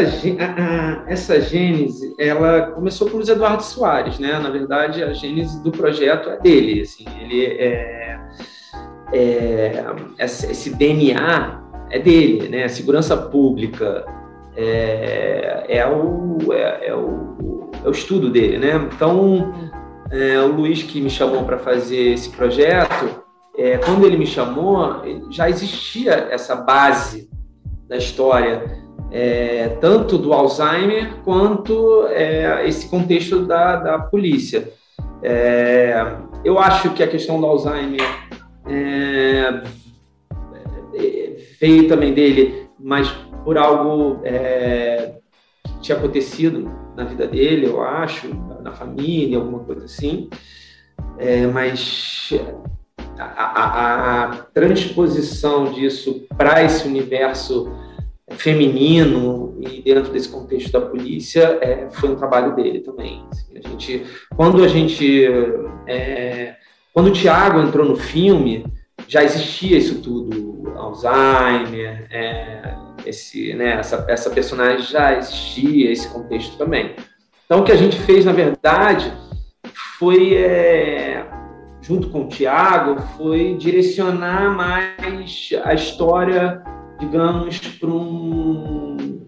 essa 1.07 1.39
gênese, 1.39 2.15
ela 2.17 2.71
começou 2.71 3.07
por 3.07 3.21
Eduardo 3.21 3.61
Soares, 3.61 4.17
né? 4.17 4.39
Na 4.39 4.49
verdade, 4.49 5.03
a 5.03 5.13
gênese 5.13 5.61
do 5.61 5.71
projeto 5.71 6.29
é 6.29 6.39
dele, 6.39 6.81
assim, 6.81 7.05
ele 7.21 7.45
é, 7.45 8.19
é 9.13 10.15
esse 10.17 10.71
DNA 10.71 11.61
é 11.91 11.99
dele, 11.99 12.49
né? 12.49 12.63
A 12.63 12.69
segurança 12.69 13.15
pública 13.15 14.05
é, 14.55 15.65
é, 15.67 15.87
o, 15.87 16.37
é, 16.51 16.87
é, 16.87 16.95
o, 16.95 17.69
é 17.83 17.87
o 17.87 17.91
estudo 17.91 18.29
dele, 18.29 18.57
né? 18.57 18.89
Então, 18.91 19.53
é, 20.09 20.39
o 20.39 20.47
Luiz 20.47 20.81
que 20.81 21.01
me 21.01 21.09
chamou 21.09 21.43
para 21.43 21.57
fazer 21.57 22.13
esse 22.13 22.29
projeto, 22.29 23.24
é, 23.57 23.77
quando 23.77 24.05
ele 24.05 24.17
me 24.17 24.25
chamou, 24.25 25.01
já 25.29 25.49
existia 25.49 26.27
essa 26.29 26.55
base 26.55 27.29
da 27.87 27.97
história, 27.97 28.83
é, 29.11 29.69
tanto 29.79 30.17
do 30.17 30.33
Alzheimer 30.33 31.21
quanto 31.23 32.07
é, 32.07 32.67
esse 32.67 32.89
contexto 32.89 33.45
da, 33.45 33.75
da 33.77 33.99
polícia. 33.99 34.69
É, 35.23 36.17
eu 36.43 36.59
acho 36.59 36.91
que 36.93 37.01
a 37.01 37.07
questão 37.07 37.39
do 37.39 37.45
Alzheimer 37.45 38.01
é, 38.67 39.63
é, 40.93 41.35
veio 41.59 41.87
também 41.87 42.13
dele, 42.13 42.67
mas 42.79 43.09
por 43.43 43.57
algo 43.57 44.21
que 44.21 45.81
tinha 45.81 45.97
acontecido 45.97 46.71
na 46.95 47.03
vida 47.03 47.27
dele, 47.27 47.67
eu 47.67 47.81
acho, 47.81 48.27
na 48.61 48.71
família, 48.71 49.37
alguma 49.37 49.59
coisa 49.59 49.85
assim. 49.85 50.29
mas 51.53 52.31
a, 53.17 53.25
a, 53.25 54.23
a 54.23 54.37
transposição 54.53 55.71
disso 55.71 56.25
para 56.37 56.63
esse 56.63 56.87
universo 56.87 57.71
feminino 58.31 59.55
e 59.61 59.81
dentro 59.81 60.11
desse 60.11 60.29
contexto 60.29 60.71
da 60.71 60.81
polícia 60.81 61.59
é, 61.61 61.87
foi 61.91 62.09
um 62.09 62.15
trabalho 62.15 62.55
dele 62.55 62.79
também. 62.79 63.23
Assim, 63.31 63.57
a 63.57 63.67
gente, 63.67 64.05
quando 64.35 64.63
a 64.63 64.67
gente, 64.67 65.27
é, 65.87 66.55
quando 66.93 67.07
o 67.07 67.13
Tiago 67.13 67.61
entrou 67.61 67.85
no 67.85 67.95
filme, 67.95 68.65
já 69.07 69.23
existia 69.23 69.77
isso 69.77 70.01
tudo, 70.01 70.73
Alzheimer, 70.75 72.07
é, 72.09 72.75
esse, 73.05 73.53
né, 73.53 73.73
essa, 73.73 74.05
essa 74.09 74.29
personagem 74.29 74.81
já 74.81 75.17
existia, 75.17 75.91
esse 75.91 76.07
contexto 76.07 76.57
também. 76.57 76.95
Então, 77.45 77.59
o 77.59 77.63
que 77.63 77.71
a 77.71 77.77
gente 77.77 77.99
fez, 77.99 78.25
na 78.25 78.31
verdade, 78.31 79.13
foi 79.99 80.33
é, 80.35 81.23
junto 81.85 82.09
com 82.09 82.21
o 82.21 82.27
Tiago, 82.27 82.99
foi 83.15 83.55
direcionar 83.55 84.55
mais 84.55 85.49
a 85.63 85.73
história, 85.73 86.61
digamos, 86.99 87.59
para 87.59 87.89
um, 87.89 89.27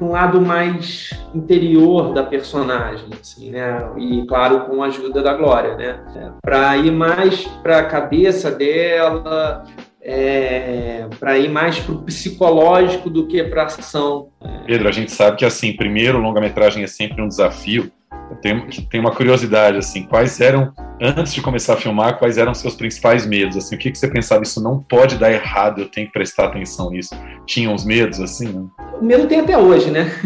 um 0.00 0.08
lado 0.08 0.40
mais 0.40 1.10
interior 1.34 2.14
da 2.14 2.22
personagem, 2.22 3.08
assim, 3.20 3.50
né? 3.50 3.90
E 3.98 4.24
claro, 4.26 4.60
com 4.60 4.82
a 4.82 4.86
ajuda 4.86 5.22
da 5.22 5.34
Glória, 5.34 5.76
né? 5.76 6.00
Para 6.40 6.76
ir 6.76 6.92
mais 6.92 7.44
para 7.62 7.78
a 7.78 7.84
cabeça 7.84 8.50
dela, 8.50 9.64
é, 10.00 11.08
para 11.18 11.36
ir 11.36 11.50
mais 11.50 11.80
para 11.80 11.94
o 11.94 12.02
psicológico 12.02 13.10
do 13.10 13.26
que 13.26 13.42
para 13.42 13.64
ação. 13.64 14.28
Pedro, 14.66 14.88
a 14.88 14.92
gente 14.92 15.10
sabe 15.10 15.36
que 15.36 15.44
assim, 15.44 15.76
primeiro 15.76 16.18
longa-metragem 16.18 16.84
é 16.84 16.86
sempre 16.86 17.20
um 17.20 17.26
desafio 17.26 17.90
Eu 18.30 18.36
tenho, 18.36 18.66
tenho 18.90 19.02
uma 19.02 19.12
curiosidade, 19.12 19.78
assim, 19.78 20.02
quais 20.02 20.40
eram, 20.40 20.72
antes 21.00 21.32
de 21.32 21.40
começar 21.40 21.74
a 21.74 21.76
filmar, 21.76 22.18
quais 22.18 22.36
eram 22.36 22.54
seus 22.54 22.74
principais 22.74 23.26
medos? 23.26 23.56
Assim, 23.56 23.76
o 23.76 23.78
que, 23.78 23.90
que 23.90 23.98
você 23.98 24.08
pensava, 24.08 24.42
isso 24.42 24.62
não 24.62 24.80
pode 24.80 25.16
dar 25.16 25.32
errado, 25.32 25.80
eu 25.80 25.88
tenho 25.88 26.06
que 26.06 26.12
prestar 26.12 26.46
atenção 26.46 26.90
nisso? 26.90 27.14
Tinham 27.46 27.74
os 27.74 27.84
medos, 27.84 28.20
assim? 28.20 28.48
Né? 28.48 28.66
O 29.00 29.04
medo 29.04 29.26
tem 29.26 29.40
até 29.40 29.56
hoje, 29.56 29.90
né? 29.90 30.10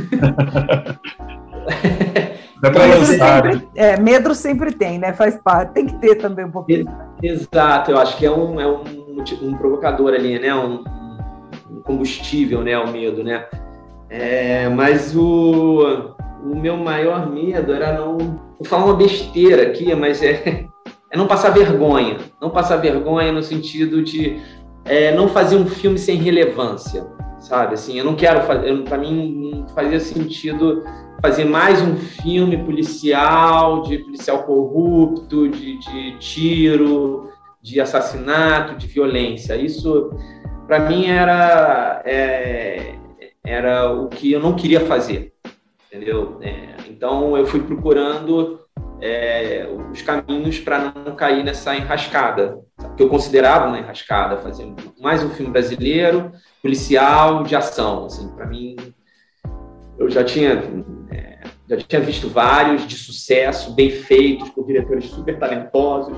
É 2.64 2.71
pra 2.71 2.87
Medo 2.87 3.05
sempre, 3.05 3.68
é, 3.75 4.01
medo 4.01 4.35
sempre 4.37 4.73
tem, 4.73 4.97
né? 4.97 5.12
Faz 5.12 5.37
parte. 5.37 5.73
Tem 5.73 5.85
que 5.85 5.97
ter 5.97 6.14
também 6.14 6.45
um 6.45 6.51
pouquinho. 6.51 6.87
Exato, 7.21 7.90
eu 7.90 7.99
acho 7.99 8.16
que 8.16 8.25
é 8.25 8.31
um, 8.31 8.61
é 8.61 8.68
um, 8.68 8.85
um 9.42 9.55
provocador 9.55 10.14
ali, 10.14 10.38
né? 10.38 10.55
Um, 10.55 10.85
um 11.68 11.83
combustível, 11.83 12.62
né? 12.62 12.79
O 12.79 12.87
medo, 12.87 13.25
né? 13.25 13.47
É, 14.09 14.68
mas 14.68 15.16
o, 15.16 16.14
o 16.44 16.57
meu 16.57 16.76
maior 16.76 17.31
medo 17.31 17.72
era 17.72 17.92
não. 17.92 18.18
Vou 18.18 18.66
falar 18.66 18.85
uma 18.85 18.96
besteira 18.96 19.62
aqui, 19.62 19.94
mas 19.94 20.22
é, 20.22 20.66
é 21.11 21.16
não 21.16 21.26
passar 21.26 21.50
vergonha. 21.50 22.18
Não 22.40 22.50
passar 22.50 22.76
vergonha 22.76 23.33
no 23.33 23.42
sentido 23.42 24.02
de 24.02 24.40
é, 24.85 25.14
não 25.14 25.28
fazer 25.28 25.57
um 25.57 25.66
filme 25.66 25.98
sem 25.98 26.16
relevância, 26.16 27.07
sabe? 27.38 27.74
Assim, 27.74 27.98
eu 27.98 28.05
não 28.05 28.14
quero 28.14 28.42
fazer. 28.42 28.83
Para 28.83 28.98
mim, 28.98 29.52
não 29.55 29.68
fazia 29.68 30.00
sentido 30.00 30.83
fazer 31.20 31.44
mais 31.44 31.81
um 31.81 31.96
filme 31.96 32.59
policial, 32.64 33.83
de 33.83 33.98
policial 33.98 34.42
corrupto, 34.42 35.48
de, 35.48 35.78
de 35.78 36.18
tiro, 36.18 37.31
de 37.62 37.81
assassinato, 37.81 38.76
de 38.76 38.88
violência. 38.88 39.55
Isso, 39.55 40.11
para 40.66 40.81
mim, 40.81 41.07
era, 41.07 42.02
é, 42.05 42.96
era 43.46 43.92
o 43.92 44.09
que 44.09 44.33
eu 44.33 44.40
não 44.40 44.55
queria 44.55 44.81
fazer, 44.81 45.33
entendeu? 45.92 46.38
É, 46.40 46.74
então, 46.88 47.37
eu 47.37 47.46
fui 47.46 47.61
procurando 47.61 48.61
é, 49.00 49.68
os 49.90 50.00
caminhos 50.00 50.59
para 50.59 50.90
não 51.05 51.14
cair 51.14 51.44
nessa 51.44 51.76
enrascada, 51.76 52.59
que 52.96 53.02
eu 53.02 53.11
considerava 53.11 53.68
uma 53.68 53.78
enrascada, 53.78 54.38
fazer 54.38 54.72
mais 54.98 55.22
um 55.22 55.28
filme 55.28 55.52
brasileiro, 55.52 56.33
policial, 56.62 57.42
de 57.44 57.55
ação. 57.55 58.07
Assim, 58.07 58.26
para 58.28 58.46
mim, 58.46 58.76
eu 59.98 60.09
já 60.09 60.24
tinha 60.24 60.62
é, 61.11 61.40
já 61.68 61.76
tinha 61.76 62.00
visto 62.00 62.28
vários 62.28 62.87
de 62.87 62.96
sucesso, 62.96 63.74
bem 63.74 63.90
feitos, 63.90 64.48
por 64.48 64.66
diretores 64.66 65.05
super 65.07 65.38
talentosos. 65.38 66.16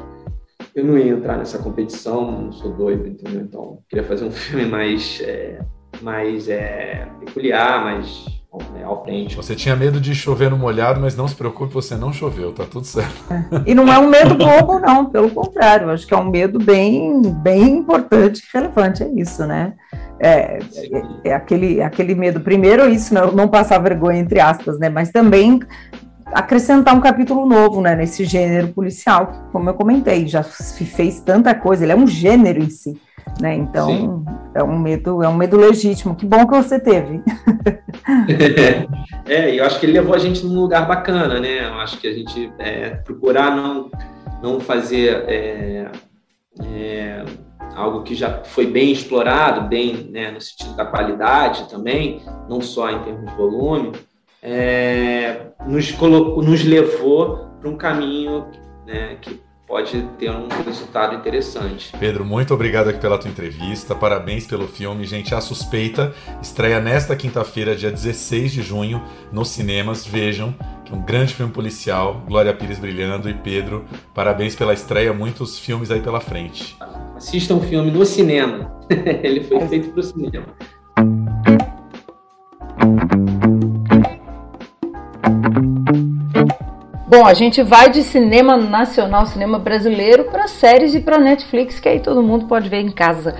Eu 0.72 0.84
não 0.84 0.96
ia 0.96 1.12
entrar 1.12 1.36
nessa 1.36 1.58
competição, 1.58 2.30
não 2.30 2.52
sou 2.52 2.72
doido, 2.72 3.08
entendeu? 3.08 3.40
Então, 3.40 3.80
queria 3.88 4.04
fazer 4.04 4.24
um 4.24 4.30
filme 4.30 4.66
mais, 4.66 5.20
é, 5.20 5.60
mais 6.00 6.48
é, 6.48 7.08
peculiar, 7.20 7.84
mais 7.84 8.43
é, 8.76 8.84
autêntico. 8.84 9.42
Você 9.42 9.54
tinha 9.54 9.74
medo 9.74 10.00
de 10.00 10.14
chover 10.14 10.50
no 10.50 10.56
molhado, 10.56 11.00
mas 11.00 11.16
não 11.16 11.26
se 11.26 11.34
preocupe, 11.34 11.74
você 11.74 11.96
não 11.96 12.12
choveu, 12.12 12.52
tá 12.52 12.64
tudo 12.64 12.86
certo. 12.86 13.24
E 13.66 13.74
não 13.74 13.92
é 13.92 13.98
um 13.98 14.08
medo 14.08 14.34
bobo, 14.34 14.78
não, 14.78 15.06
pelo 15.06 15.30
contrário, 15.30 15.90
acho 15.90 16.06
que 16.06 16.14
é 16.14 16.16
um 16.16 16.30
medo 16.30 16.58
bem, 16.58 17.22
bem 17.22 17.78
importante 17.78 18.40
e 18.40 18.56
relevante, 18.56 19.02
é 19.02 19.08
isso, 19.08 19.46
né? 19.46 19.72
É, 20.20 20.58
é, 20.58 21.02
é 21.24 21.34
aquele, 21.34 21.82
aquele 21.82 22.14
medo, 22.14 22.40
primeiro 22.40 22.88
isso, 22.88 23.12
não, 23.12 23.32
não 23.32 23.48
passar 23.48 23.78
vergonha, 23.78 24.20
entre 24.20 24.40
aspas, 24.40 24.78
né? 24.78 24.88
Mas 24.88 25.10
também 25.10 25.60
acrescentar 26.26 26.94
um 26.94 27.00
capítulo 27.00 27.46
novo, 27.46 27.80
né, 27.80 27.94
nesse 27.94 28.24
gênero 28.24 28.68
policial, 28.68 29.26
que, 29.26 29.38
como 29.52 29.70
eu 29.70 29.74
comentei, 29.74 30.26
já 30.26 30.42
fez 30.42 31.20
tanta 31.20 31.54
coisa, 31.54 31.84
ele 31.84 31.92
é 31.92 31.96
um 31.96 32.06
gênero 32.06 32.62
em 32.62 32.70
si, 32.70 33.00
né? 33.40 33.54
Então, 33.54 33.88
Sim. 33.88 34.24
é 34.54 34.62
um 34.62 34.78
medo, 34.78 35.22
é 35.22 35.28
um 35.28 35.34
medo 35.34 35.56
legítimo. 35.56 36.14
Que 36.14 36.26
bom 36.26 36.46
que 36.46 36.54
você 36.54 36.78
teve. 36.78 37.22
é, 39.26 39.58
eu 39.58 39.64
acho 39.64 39.80
que 39.80 39.86
ele 39.86 39.92
levou 39.92 40.14
a 40.14 40.18
gente 40.18 40.44
num 40.44 40.60
lugar 40.60 40.86
bacana, 40.86 41.40
né? 41.40 41.66
Eu 41.66 41.74
acho 41.74 41.98
que 41.98 42.06
a 42.06 42.12
gente 42.12 42.52
é, 42.58 42.90
procurar 42.90 43.54
não 43.54 43.90
não 44.44 44.60
fazer 44.60 45.24
é, 45.26 45.90
é, 46.62 47.24
algo 47.74 48.02
que 48.02 48.14
já 48.14 48.44
foi 48.44 48.66
bem 48.66 48.92
explorado, 48.92 49.66
bem 49.68 50.10
né, 50.10 50.30
no 50.30 50.40
sentido 50.40 50.76
da 50.76 50.84
qualidade 50.84 51.66
também, 51.70 52.22
não 52.46 52.60
só 52.60 52.90
em 52.90 53.02
termos 53.02 53.30
de 53.30 53.36
volume, 53.36 53.92
é, 54.44 55.46
nos, 55.66 55.90
colocou, 55.92 56.42
nos 56.42 56.62
levou 56.62 57.48
para 57.58 57.70
um 57.70 57.76
caminho 57.76 58.46
né, 58.86 59.16
que 59.20 59.42
pode 59.66 60.02
ter 60.18 60.30
um 60.30 60.46
resultado 60.64 61.16
interessante. 61.16 61.90
Pedro, 61.98 62.26
muito 62.26 62.52
obrigado 62.52 62.90
aqui 62.90 63.00
pela 63.00 63.16
tua 63.16 63.30
entrevista, 63.30 63.94
parabéns 63.94 64.46
pelo 64.46 64.68
filme. 64.68 65.06
Gente, 65.06 65.34
A 65.34 65.40
Suspeita 65.40 66.12
estreia 66.42 66.78
nesta 66.78 67.16
quinta-feira, 67.16 67.74
dia 67.74 67.90
16 67.90 68.52
de 68.52 68.62
junho, 68.62 69.02
nos 69.32 69.48
cinemas. 69.48 70.06
Vejam, 70.06 70.54
que 70.84 70.92
é 70.92 70.94
um 70.94 71.00
grande 71.00 71.34
filme 71.34 71.50
policial, 71.50 72.22
Glória 72.26 72.52
Pires 72.52 72.78
brilhando 72.78 73.30
e 73.30 73.34
Pedro, 73.34 73.86
parabéns 74.14 74.54
pela 74.54 74.74
estreia, 74.74 75.14
muitos 75.14 75.58
filmes 75.58 75.90
aí 75.90 76.00
pela 76.00 76.20
frente. 76.20 76.76
Assistam 77.16 77.56
o 77.56 77.60
filme 77.62 77.90
no 77.90 78.04
cinema, 78.04 78.70
ele 79.22 79.42
foi 79.42 79.66
feito 79.66 79.88
para 79.88 80.00
o 80.00 80.02
cinema. 80.02 80.46
Bom, 87.06 87.26
a 87.26 87.34
gente 87.34 87.62
vai 87.62 87.90
de 87.90 88.02
cinema 88.02 88.56
nacional, 88.56 89.26
cinema 89.26 89.58
brasileiro, 89.58 90.24
para 90.24 90.48
séries 90.48 90.94
e 90.94 91.00
para 91.00 91.18
Netflix, 91.18 91.78
que 91.78 91.88
aí 91.88 92.00
todo 92.00 92.22
mundo 92.22 92.46
pode 92.46 92.68
ver 92.68 92.80
em 92.80 92.90
casa. 92.90 93.34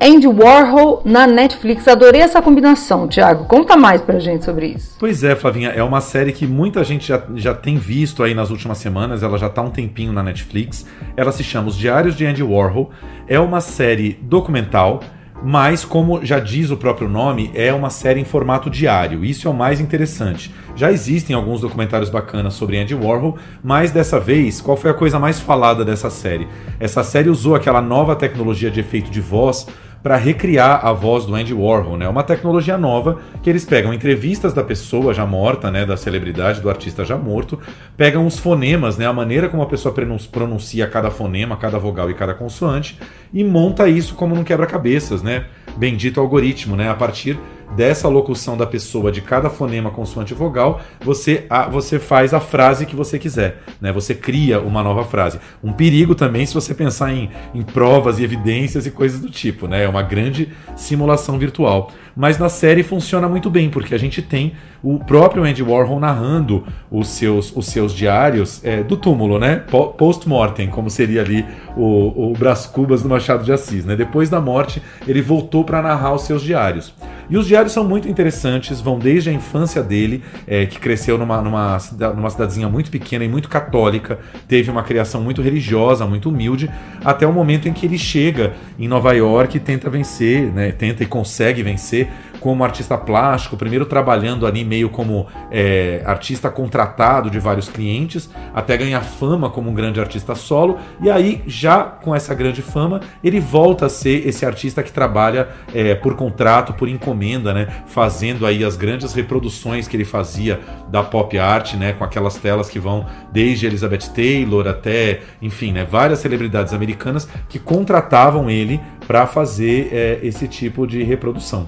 Andy 0.00 0.28
Warhol 0.28 1.02
na 1.04 1.26
Netflix. 1.26 1.88
Adorei 1.88 2.20
essa 2.20 2.40
combinação, 2.40 3.08
Thiago. 3.08 3.46
Conta 3.46 3.76
mais 3.76 4.00
pra 4.02 4.18
gente 4.18 4.44
sobre 4.44 4.68
isso. 4.68 4.94
Pois 5.00 5.24
é, 5.24 5.34
Flavinha, 5.34 5.70
é 5.70 5.82
uma 5.82 6.00
série 6.00 6.32
que 6.32 6.46
muita 6.46 6.84
gente 6.84 7.08
já, 7.08 7.22
já 7.34 7.54
tem 7.54 7.76
visto 7.76 8.22
aí 8.22 8.34
nas 8.34 8.50
últimas 8.50 8.78
semanas, 8.78 9.22
ela 9.22 9.38
já 9.38 9.48
tá 9.48 9.62
um 9.62 9.70
tempinho 9.70 10.12
na 10.12 10.22
Netflix. 10.22 10.86
Ela 11.16 11.32
se 11.32 11.42
chama 11.42 11.68
Os 11.68 11.76
Diários 11.76 12.14
de 12.14 12.24
Andy 12.24 12.42
Warhol. 12.42 12.90
É 13.26 13.40
uma 13.40 13.60
série 13.60 14.18
documental 14.22 15.00
mas 15.42 15.84
como 15.84 16.24
já 16.24 16.38
diz 16.38 16.70
o 16.70 16.76
próprio 16.76 17.08
nome, 17.08 17.50
é 17.54 17.72
uma 17.72 17.90
série 17.90 18.20
em 18.20 18.24
formato 18.24 18.70
diário. 18.70 19.24
Isso 19.24 19.46
é 19.46 19.50
o 19.50 19.54
mais 19.54 19.80
interessante. 19.80 20.52
Já 20.74 20.90
existem 20.90 21.34
alguns 21.34 21.60
documentários 21.60 22.10
bacanas 22.10 22.54
sobre 22.54 22.78
Andy 22.78 22.94
Warhol, 22.94 23.36
mas 23.62 23.90
dessa 23.90 24.18
vez, 24.18 24.60
qual 24.60 24.76
foi 24.76 24.90
a 24.90 24.94
coisa 24.94 25.18
mais 25.18 25.40
falada 25.40 25.84
dessa 25.84 26.10
série? 26.10 26.48
Essa 26.80 27.02
série 27.02 27.28
usou 27.28 27.54
aquela 27.54 27.80
nova 27.80 28.16
tecnologia 28.16 28.70
de 28.70 28.80
efeito 28.80 29.10
de 29.10 29.20
voz 29.20 29.66
para 30.06 30.16
recriar 30.16 30.86
a 30.86 30.92
voz 30.92 31.26
do 31.26 31.34
Andy 31.34 31.52
Warhol, 31.52 31.96
né? 31.96 32.08
Uma 32.08 32.22
tecnologia 32.22 32.78
nova 32.78 33.18
que 33.42 33.50
eles 33.50 33.64
pegam 33.64 33.92
entrevistas 33.92 34.54
da 34.54 34.62
pessoa 34.62 35.12
já 35.12 35.26
morta, 35.26 35.68
né, 35.68 35.84
da 35.84 35.96
celebridade, 35.96 36.60
do 36.60 36.70
artista 36.70 37.04
já 37.04 37.16
morto, 37.16 37.58
pegam 37.96 38.24
os 38.24 38.38
fonemas, 38.38 38.96
né, 38.96 39.04
a 39.04 39.12
maneira 39.12 39.48
como 39.48 39.64
a 39.64 39.66
pessoa 39.66 39.92
pronuncia 40.30 40.86
cada 40.86 41.10
fonema, 41.10 41.56
cada 41.56 41.76
vogal 41.76 42.08
e 42.08 42.14
cada 42.14 42.34
consoante 42.34 42.96
e 43.34 43.42
monta 43.42 43.88
isso 43.88 44.14
como 44.14 44.32
num 44.36 44.44
quebra-cabeças, 44.44 45.24
né? 45.24 45.46
Bendito 45.76 46.20
algoritmo, 46.20 46.76
né? 46.76 46.88
A 46.88 46.94
partir 46.94 47.36
dessa 47.74 48.08
locução 48.08 48.56
da 48.56 48.66
pessoa 48.66 49.10
de 49.10 49.20
cada 49.20 49.50
fonema, 49.50 49.90
consoante 49.90 50.34
vogal, 50.34 50.80
você, 51.00 51.46
a, 51.50 51.68
você 51.68 51.98
faz 51.98 52.32
a 52.32 52.40
frase 52.40 52.86
que 52.86 52.94
você 52.94 53.18
quiser, 53.18 53.62
né? 53.80 53.92
Você 53.92 54.14
cria 54.14 54.60
uma 54.60 54.82
nova 54.82 55.04
frase. 55.04 55.40
Um 55.62 55.72
perigo 55.72 56.14
também 56.14 56.46
se 56.46 56.54
você 56.54 56.74
pensar 56.74 57.12
em, 57.12 57.30
em 57.54 57.62
provas 57.62 58.18
e 58.18 58.24
evidências 58.24 58.86
e 58.86 58.90
coisas 58.90 59.20
do 59.20 59.30
tipo, 59.30 59.66
né? 59.66 59.84
É 59.84 59.88
uma 59.88 60.02
grande 60.02 60.52
simulação 60.76 61.38
virtual. 61.38 61.90
Mas 62.16 62.38
na 62.38 62.48
série 62.48 62.82
funciona 62.82 63.28
muito 63.28 63.50
bem, 63.50 63.68
porque 63.68 63.94
a 63.94 63.98
gente 63.98 64.22
tem 64.22 64.54
o 64.82 64.98
próprio 64.98 65.44
Andy 65.44 65.62
Warhol 65.62 66.00
narrando 66.00 66.64
os 66.90 67.08
seus, 67.08 67.54
os 67.54 67.66
seus 67.66 67.92
diários 67.92 68.64
é, 68.64 68.82
do 68.82 68.96
túmulo, 68.96 69.38
né? 69.38 69.62
Post-mortem, 69.98 70.68
como 70.68 70.88
seria 70.88 71.20
ali 71.20 71.44
o, 71.76 72.30
o 72.30 72.32
Brás 72.32 72.64
Cubas 72.64 73.02
do 73.02 73.08
Machado 73.08 73.44
de 73.44 73.52
Assis, 73.52 73.84
né? 73.84 73.94
Depois 73.94 74.30
da 74.30 74.40
morte, 74.40 74.80
ele 75.06 75.20
voltou 75.20 75.62
para 75.62 75.82
narrar 75.82 76.14
os 76.14 76.22
seus 76.22 76.42
diários. 76.42 76.94
E 77.28 77.36
os 77.36 77.46
diários 77.46 77.72
são 77.72 77.82
muito 77.82 78.08
interessantes, 78.08 78.80
vão 78.80 78.98
desde 78.98 79.30
a 79.30 79.32
infância 79.32 79.82
dele, 79.82 80.22
é, 80.46 80.64
que 80.64 80.78
cresceu 80.78 81.18
numa, 81.18 81.42
numa, 81.42 81.78
numa 82.14 82.30
cidadezinha 82.30 82.68
muito 82.68 82.88
pequena 82.90 83.24
e 83.24 83.28
muito 83.28 83.48
católica, 83.48 84.20
teve 84.46 84.70
uma 84.70 84.84
criação 84.84 85.20
muito 85.20 85.42
religiosa, 85.42 86.06
muito 86.06 86.28
humilde, 86.28 86.70
até 87.04 87.26
o 87.26 87.32
momento 87.32 87.68
em 87.68 87.72
que 87.72 87.84
ele 87.84 87.98
chega 87.98 88.54
em 88.78 88.86
Nova 88.86 89.12
York 89.12 89.56
e 89.56 89.60
tenta 89.60 89.90
vencer, 89.90 90.52
né, 90.52 90.70
tenta 90.70 91.02
e 91.02 91.06
consegue 91.06 91.64
vencer 91.64 92.05
como 92.46 92.62
artista 92.62 92.96
plástico, 92.96 93.56
primeiro 93.56 93.84
trabalhando 93.84 94.46
ali 94.46 94.64
meio 94.64 94.88
como 94.88 95.26
é, 95.50 96.00
artista 96.06 96.48
contratado 96.48 97.28
de 97.28 97.40
vários 97.40 97.68
clientes, 97.68 98.30
até 98.54 98.76
ganhar 98.76 99.00
fama 99.00 99.50
como 99.50 99.68
um 99.68 99.74
grande 99.74 99.98
artista 99.98 100.32
solo, 100.36 100.78
e 101.02 101.10
aí, 101.10 101.42
já 101.44 101.82
com 101.82 102.14
essa 102.14 102.32
grande 102.36 102.62
fama, 102.62 103.00
ele 103.24 103.40
volta 103.40 103.86
a 103.86 103.88
ser 103.88 104.28
esse 104.28 104.46
artista 104.46 104.80
que 104.80 104.92
trabalha 104.92 105.48
é, 105.74 105.96
por 105.96 106.14
contrato, 106.14 106.72
por 106.72 106.88
encomenda, 106.88 107.52
né? 107.52 107.66
Fazendo 107.88 108.46
aí 108.46 108.62
as 108.62 108.76
grandes 108.76 109.12
reproduções 109.12 109.88
que 109.88 109.96
ele 109.96 110.04
fazia 110.04 110.60
da 110.88 111.02
pop 111.02 111.36
art, 111.36 111.74
né? 111.74 111.94
Com 111.94 112.04
aquelas 112.04 112.36
telas 112.36 112.68
que 112.68 112.78
vão 112.78 113.06
desde 113.32 113.66
Elizabeth 113.66 114.12
Taylor 114.14 114.68
até, 114.68 115.22
enfim, 115.42 115.72
né? 115.72 115.84
Várias 115.84 116.20
celebridades 116.20 116.72
americanas 116.72 117.28
que 117.48 117.58
contratavam 117.58 118.48
ele 118.48 118.80
para 119.04 119.26
fazer 119.26 119.88
é, 119.90 120.20
esse 120.22 120.46
tipo 120.46 120.86
de 120.86 121.02
reprodução. 121.02 121.66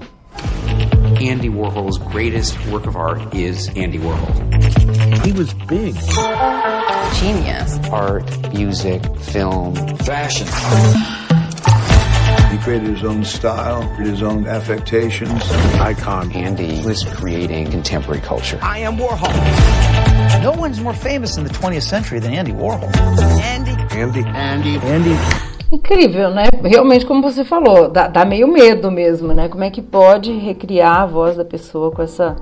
Andy 1.21 1.49
Warhol's 1.49 1.97
greatest 1.97 2.57
work 2.67 2.85
of 2.85 2.95
art 2.95 3.33
is 3.35 3.67
Andy 3.75 3.99
Warhol. 3.99 5.25
He 5.25 5.33
was 5.33 5.53
big. 5.53 5.93
Genius. 7.19 7.77
Art, 7.89 8.53
music, 8.53 9.03
film, 9.17 9.75
fashion. 9.97 10.47
He 12.51 12.57
created 12.63 12.89
his 12.89 13.03
own 13.03 13.25
style, 13.25 13.81
his 13.97 14.23
own 14.23 14.47
affectations. 14.47 15.43
Icon. 15.75 16.31
Andy 16.31 16.85
was 16.85 17.03
creating 17.03 17.69
contemporary 17.69 18.21
culture. 18.21 18.57
I 18.61 18.79
am 18.79 18.95
Warhol. 18.95 20.41
No 20.41 20.53
one's 20.53 20.79
more 20.79 20.93
famous 20.93 21.35
in 21.35 21.43
the 21.43 21.49
20th 21.49 21.83
century 21.83 22.19
than 22.19 22.33
Andy 22.33 22.53
Warhol. 22.53 22.95
Andy. 23.41 23.71
Andy. 23.93 24.23
Andy. 24.25 24.77
Andy. 24.77 25.48
Incrível, 25.71 26.31
né? 26.31 26.45
Realmente, 26.63 27.05
como 27.05 27.21
você 27.21 27.43
falou, 27.43 27.89
dá, 27.89 28.07
dá, 28.07 28.25
meio 28.25 28.47
medo 28.47 28.89
mesmo, 28.89 29.33
né? 29.33 29.47
Como 29.47 29.63
é 29.63 29.69
que 29.69 29.81
pode 29.81 30.31
recriar 30.31 31.01
a 31.01 31.05
voz 31.05 31.37
da 31.37 31.45
pessoa 31.45 31.91
com 31.91 32.01
essa 32.01 32.35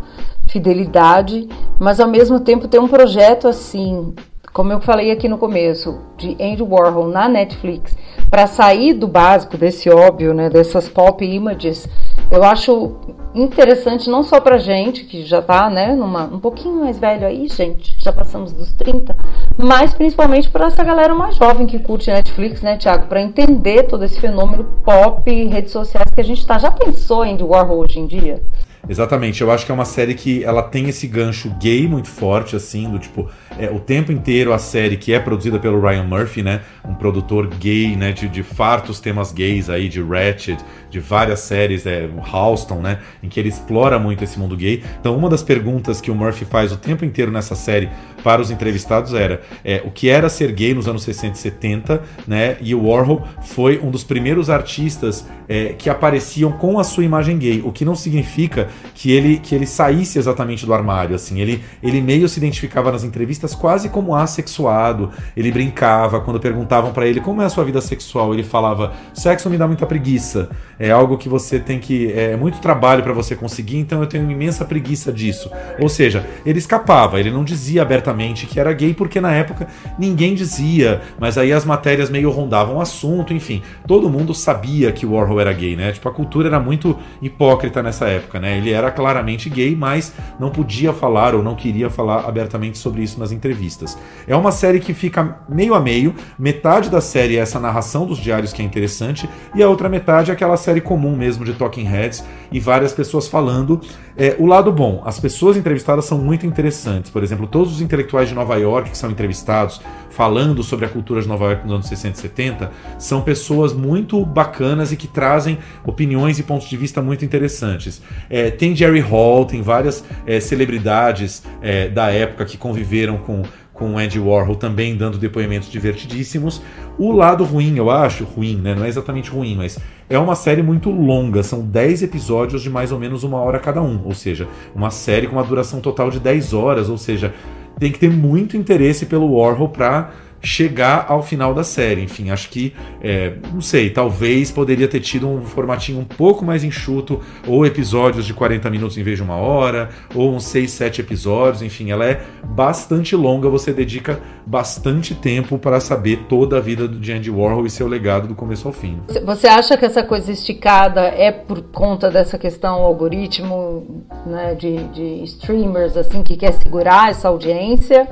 fidelidade, 0.48 1.48
mas 1.78 2.00
ao 2.00 2.08
mesmo 2.08 2.40
tempo 2.40 2.70
ter 2.70 2.80
um 2.80 2.88
projeto 2.88 3.48
assim, 3.48 4.14
como 4.58 4.74
eu 4.74 4.82
falei 4.82 5.12
aqui 5.12 5.30
no 5.30 5.38
começo, 5.38 6.00
de 6.18 6.36
Andy 6.42 6.64
Warhol 6.64 7.10
na 7.10 7.30
Netflix, 7.30 7.96
para 8.28 8.48
sair 8.48 8.96
do 8.96 9.08
básico, 9.08 9.56
desse 9.56 9.88
óbvio, 9.88 10.34
né? 10.34 10.50
Dessas 10.50 10.90
pop 10.90 11.24
images, 11.24 11.88
eu 12.32 12.44
acho 12.44 12.96
interessante 13.36 14.10
não 14.10 14.24
só 14.24 14.42
pra 14.42 14.58
gente, 14.58 15.04
que 15.04 15.22
já 15.22 15.44
tá, 15.44 15.70
né, 15.70 15.96
numa, 15.96 16.24
um 16.24 16.40
pouquinho 16.40 16.80
mais 16.80 16.98
velho 16.98 17.28
aí, 17.28 17.48
gente, 17.48 17.96
já 18.00 18.12
passamos 18.12 18.52
dos 18.52 18.74
30, 18.74 19.16
mas 19.60 19.94
principalmente 19.94 20.50
para 20.50 20.66
essa 20.66 20.84
galera 20.84 21.14
mais 21.14 21.36
jovem 21.36 21.68
que 21.68 21.78
curte 21.78 22.10
Netflix, 22.10 22.60
né, 22.64 22.78
Thiago, 22.78 23.06
para 23.06 23.22
entender 23.22 23.84
todo 23.84 24.04
esse 24.06 24.20
fenômeno 24.20 24.64
pop, 24.84 25.32
redes 25.46 25.72
sociais 25.72 26.08
que 26.16 26.20
a 26.20 26.24
gente 26.24 26.44
tá. 26.48 26.58
Já 26.58 26.72
pensou 26.72 27.24
em 27.24 27.38
Warhol 27.40 27.78
hoje 27.78 28.00
em 28.00 28.08
dia? 28.08 28.42
Exatamente, 28.90 29.42
eu 29.42 29.52
acho 29.52 29.66
que 29.66 29.72
é 29.72 29.76
uma 29.76 29.86
série 29.86 30.14
que 30.14 30.44
ela 30.44 30.64
tem 30.64 30.88
esse 30.88 31.08
gancho 31.08 31.50
gay 31.60 31.88
muito 31.88 32.08
forte, 32.08 32.56
assim, 32.56 32.90
do 32.90 32.98
tipo, 32.98 33.30
é, 33.60 33.70
o 33.70 33.80
tempo 33.80 34.12
inteiro 34.12 34.54
a 34.54 34.60
série 34.60 34.98
que 34.98 35.14
é 35.14 35.20
produzida 35.20 35.60
pelo 35.60 35.80
Ryan 35.80 36.04
Murphy, 36.04 36.44
né, 36.44 36.62
um 36.86 36.94
produtor 36.94 37.48
gay, 37.48 37.96
né, 37.96 38.12
de, 38.12 38.28
de 38.28 38.44
fartos 38.44 39.00
temas 39.00 39.32
gays 39.32 39.70
aí, 39.70 39.90
de 39.90 40.02
Ratchet, 40.02 40.58
de 40.90 41.00
várias 41.00 41.42
séries, 41.42 41.86
é, 41.86 42.10
Halston, 42.32 42.82
né, 42.82 43.00
em 43.22 43.30
que 43.30 43.40
ele 43.40 43.50
explora 43.50 44.00
muito 44.00 44.24
esse 44.24 44.40
mundo 44.40 44.56
gay. 44.56 44.84
Então, 45.00 45.16
uma 45.18 45.30
das 45.30 45.44
perguntas 45.44 46.00
que 46.00 46.12
o 46.12 46.16
Murphy 46.16 46.46
faz 46.46 46.72
o 46.72 46.78
tempo 46.78 47.04
inteiro 47.04 47.32
nessa 47.32 47.56
série 47.56 47.90
para 48.24 48.42
os 48.42 48.52
entrevistados 48.52 49.14
era 49.14 49.42
é, 49.64 49.82
o 49.86 49.92
que 49.92 50.10
era 50.10 50.30
ser 50.30 50.52
gay 50.52 50.74
nos 50.74 50.88
anos 50.88 51.04
60 51.04 51.36
e 51.36 51.38
70, 51.38 52.04
né, 52.28 52.58
e 52.62 52.74
o 52.74 52.88
Warhol 52.88 53.28
foi 53.42 53.80
um 53.80 53.90
dos 53.90 54.04
primeiros 54.04 54.50
artistas 54.50 55.26
é, 55.48 55.74
que 55.78 55.90
apareciam 55.90 56.52
com 56.52 56.80
a 56.80 56.84
sua 56.84 57.04
imagem 57.04 57.38
gay, 57.38 57.62
o 57.64 57.72
que 57.72 57.86
não 57.86 57.96
significa 57.96 58.68
que 58.94 59.12
ele, 59.12 59.40
que 59.40 59.56
ele 59.56 59.66
saísse 59.66 60.20
exatamente 60.20 60.66
do 60.66 60.74
armário, 60.74 61.16
assim, 61.16 61.40
ele, 61.40 61.64
ele 61.82 62.02
meio 62.02 62.28
se 62.28 62.40
identificava 62.40 62.92
nas 62.92 63.04
entrevistas 63.04 63.47
quase 63.56 63.90
como 63.90 64.16
assexuado, 64.16 65.12
ele 65.36 65.52
brincava, 65.52 66.20
quando 66.20 66.40
perguntavam 66.40 66.92
para 66.92 67.06
ele 67.06 67.20
como 67.20 67.42
é 67.42 67.46
a 67.46 67.50
sua 67.50 67.64
vida 67.64 67.82
sexual, 67.82 68.34
ele 68.34 68.44
falava, 68.44 68.94
sexo 69.14 69.50
me 69.50 69.58
dá 69.58 69.68
muita 69.68 69.86
preguiça, 69.86 70.50
é 70.80 70.92
algo 70.92 71.18
que 71.18 71.30
você 71.30 71.60
tem 71.60 71.80
que, 71.80 72.12
é 72.12 72.36
muito 72.36 72.60
trabalho 72.60 73.04
para 73.04 73.14
você 73.14 73.36
conseguir, 73.36 73.78
então 73.78 74.02
eu 74.02 74.08
tenho 74.08 74.30
imensa 74.30 74.66
preguiça 74.66 75.12
disso, 75.12 75.50
ou 75.80 75.90
seja, 75.90 76.26
ele 76.46 76.60
escapava, 76.60 77.20
ele 77.20 77.32
não 77.32 77.44
dizia 77.44 77.82
abertamente 77.82 78.46
que 78.46 78.60
era 78.60 78.72
gay, 78.74 78.94
porque 78.94 79.20
na 79.20 79.32
época 79.32 79.68
ninguém 79.98 80.36
dizia, 80.36 81.02
mas 81.20 81.38
aí 81.38 81.52
as 81.54 81.66
matérias 81.66 82.10
meio 82.10 82.30
rondavam 82.30 82.78
o 82.78 82.82
assunto, 82.82 83.34
enfim, 83.34 83.62
todo 83.86 84.10
mundo 84.10 84.34
sabia 84.34 84.92
que 84.92 85.06
Warhol 85.06 85.40
era 85.40 85.54
gay, 85.54 85.76
né, 85.76 85.92
tipo, 85.92 86.08
a 86.08 86.14
cultura 86.14 86.48
era 86.48 86.60
muito 86.60 86.98
hipócrita 87.22 87.82
nessa 87.82 88.08
época, 88.08 88.40
né, 88.40 88.58
ele 88.58 88.72
era 88.72 88.92
claramente 88.92 89.50
gay, 89.50 89.76
mas 89.76 90.14
não 90.40 90.50
podia 90.50 90.94
falar 90.94 91.36
ou 91.36 91.44
não 91.44 91.56
queria 91.56 91.90
falar 91.90 92.28
abertamente 92.28 92.78
sobre 92.78 93.04
isso 93.04 93.20
nas 93.20 93.32
entrevistas. 93.38 93.98
É 94.28 94.36
uma 94.36 94.52
série 94.52 94.80
que 94.80 94.94
fica 94.94 95.40
meio 95.48 95.74
a 95.74 95.80
meio, 95.80 96.14
metade 96.38 96.90
da 96.90 97.00
série 97.00 97.38
é 97.38 97.40
essa 97.40 97.60
narração 97.60 98.06
dos 98.06 98.18
diários 98.18 98.52
que 98.52 98.62
é 98.62 98.66
interessante, 98.66 99.30
e 99.56 99.64
a 99.64 99.70
outra 99.70 99.88
metade 99.88 100.32
é 100.32 100.34
aquela 100.34 100.58
série 100.58 100.82
comum 100.82 101.16
mesmo 101.16 101.46
de 101.46 101.54
Talking 101.54 101.86
Heads 101.86 102.24
e 102.52 102.60
várias 102.60 102.92
pessoas 102.92 103.28
falando. 103.28 103.80
É, 104.18 104.36
o 104.40 104.48
lado 104.48 104.72
bom, 104.72 105.04
as 105.06 105.20
pessoas 105.20 105.56
entrevistadas 105.56 106.06
são 106.06 106.18
muito 106.18 106.46
interessantes. 106.46 107.12
Por 107.12 107.24
exemplo, 107.24 107.46
todos 107.46 107.74
os 107.74 107.82
intelectuais 107.82 108.30
de 108.30 108.34
Nova 108.34 108.56
York 108.56 108.90
que 108.90 108.98
são 108.98 109.12
entrevistados 109.12 109.80
falando 110.10 110.64
sobre 110.64 110.86
a 110.88 110.90
cultura 110.90 111.22
de 111.22 111.28
Nova 111.28 111.46
York 111.46 111.64
nos 111.64 111.74
anos 111.74 111.88
60 111.88 112.18
e 112.18 112.22
70 112.22 112.72
são 112.98 113.22
pessoas 113.22 113.74
muito 113.74 114.26
bacanas 114.26 114.92
e 114.92 114.98
que 114.98 115.08
trazem 115.08 115.60
opiniões 115.86 116.40
e 116.40 116.44
pontos 116.44 116.68
de 116.68 116.76
vista 116.76 117.00
muito 117.00 117.24
interessantes. 117.24 118.02
É, 118.28 118.50
tem 118.50 118.76
Jerry 118.76 119.02
Hall, 119.02 119.46
tem 119.46 119.62
várias 119.62 120.04
é, 120.26 120.40
celebridades 120.40 121.44
é, 121.62 121.88
da 121.88 122.10
época 122.10 122.46
que 122.46 122.58
conviveram 122.58 123.20
com 123.20 123.44
com 123.78 123.98
Andy 123.98 124.20
Warhol 124.20 124.56
também 124.56 124.98
dando 124.98 125.18
depoimentos 125.18 125.70
divertidíssimos. 125.70 126.62
O 126.98 127.12
lado 127.12 127.44
ruim, 127.44 127.78
eu 127.78 127.90
acho, 127.92 128.24
ruim, 128.24 128.56
né? 128.56 128.74
Não 128.74 128.84
é 128.84 128.90
exatamente 128.90 129.30
ruim, 129.30 129.56
mas 129.56 129.78
é 130.10 130.18
uma 130.18 130.36
série 130.36 130.64
muito 130.64 130.90
longa, 130.90 131.44
são 131.44 131.62
10 131.62 132.04
episódios 132.04 132.64
de 132.64 132.70
mais 132.70 132.92
ou 132.92 133.00
menos 133.00 133.24
uma 133.24 133.38
hora 133.38 133.60
cada 133.60 133.82
um, 133.82 134.02
ou 134.04 134.14
seja, 134.14 134.48
uma 134.74 134.90
série 134.90 135.28
com 135.28 135.36
uma 135.36 135.44
duração 135.44 135.80
total 135.80 136.10
de 136.10 136.20
10 136.20 136.54
horas, 136.54 136.90
ou 136.90 136.98
seja, 136.98 137.34
tem 137.80 137.92
que 137.92 138.00
ter 138.00 138.10
muito 138.10 138.58
interesse 138.58 139.06
pelo 139.06 139.38
Warhol 139.38 139.70
para 139.70 140.12
chegar 140.42 141.06
ao 141.10 141.22
final 141.22 141.54
da 141.54 141.64
série. 141.64 142.02
Enfim, 142.04 142.30
acho 142.30 142.50
que, 142.50 142.74
é, 143.02 143.34
não 143.54 143.62
sei, 143.62 143.90
talvez 143.90 144.52
poderia 144.52 144.88
ter 144.88 145.00
tido 145.00 145.28
um 145.28 145.42
formatinho 145.42 146.00
um 146.00 146.06
pouco 146.06 146.46
mais 146.46 146.64
enxuto, 146.64 147.20
ou 147.48 147.66
episódios 147.66 148.26
de 148.26 148.34
40 148.34 148.70
minutos 148.70 148.98
em 148.98 149.04
vez 149.04 149.18
de 149.18 149.24
uma 149.24 149.36
hora, 149.36 149.90
ou 150.14 150.34
uns 150.34 150.46
6, 150.46 150.72
7 150.72 151.02
episódios. 151.02 151.62
Enfim, 151.62 151.92
ela 151.92 152.06
é 152.06 152.22
bastante 152.44 153.16
longa, 153.16 153.50
você 153.50 153.74
dedica 153.74 154.20
bastante 154.46 155.14
tempo 155.14 155.58
para 155.58 155.80
saber 155.80 156.26
toda 156.30 156.58
a 156.58 156.62
vida 156.62 156.88
do 156.88 156.98
Andy 156.98 157.30
Warhol 157.30 157.66
e 157.66 157.70
seu 157.70 157.88
legado 157.88 158.28
do 158.28 158.36
começo 158.36 158.68
ao 158.68 158.74
fim. 158.74 159.00
Você 159.26 159.48
acha 159.48 159.78
que 159.78 159.86
essa 159.86 160.04
coisa 160.04 160.32
esticada 160.32 161.02
é 161.02 161.32
por 161.32 161.62
conta 161.64 162.10
dessa 162.10 162.38
questão 162.38 162.76
algoritmo 162.76 164.06
né, 164.26 164.56
de, 164.56 164.84
de 164.90 165.24
streamers 165.24 165.98
assim 165.98 166.24
que 166.24 166.38
quer 166.38 166.54
segurar 166.54 167.10
essa 167.10 167.28
audiência? 167.28 168.08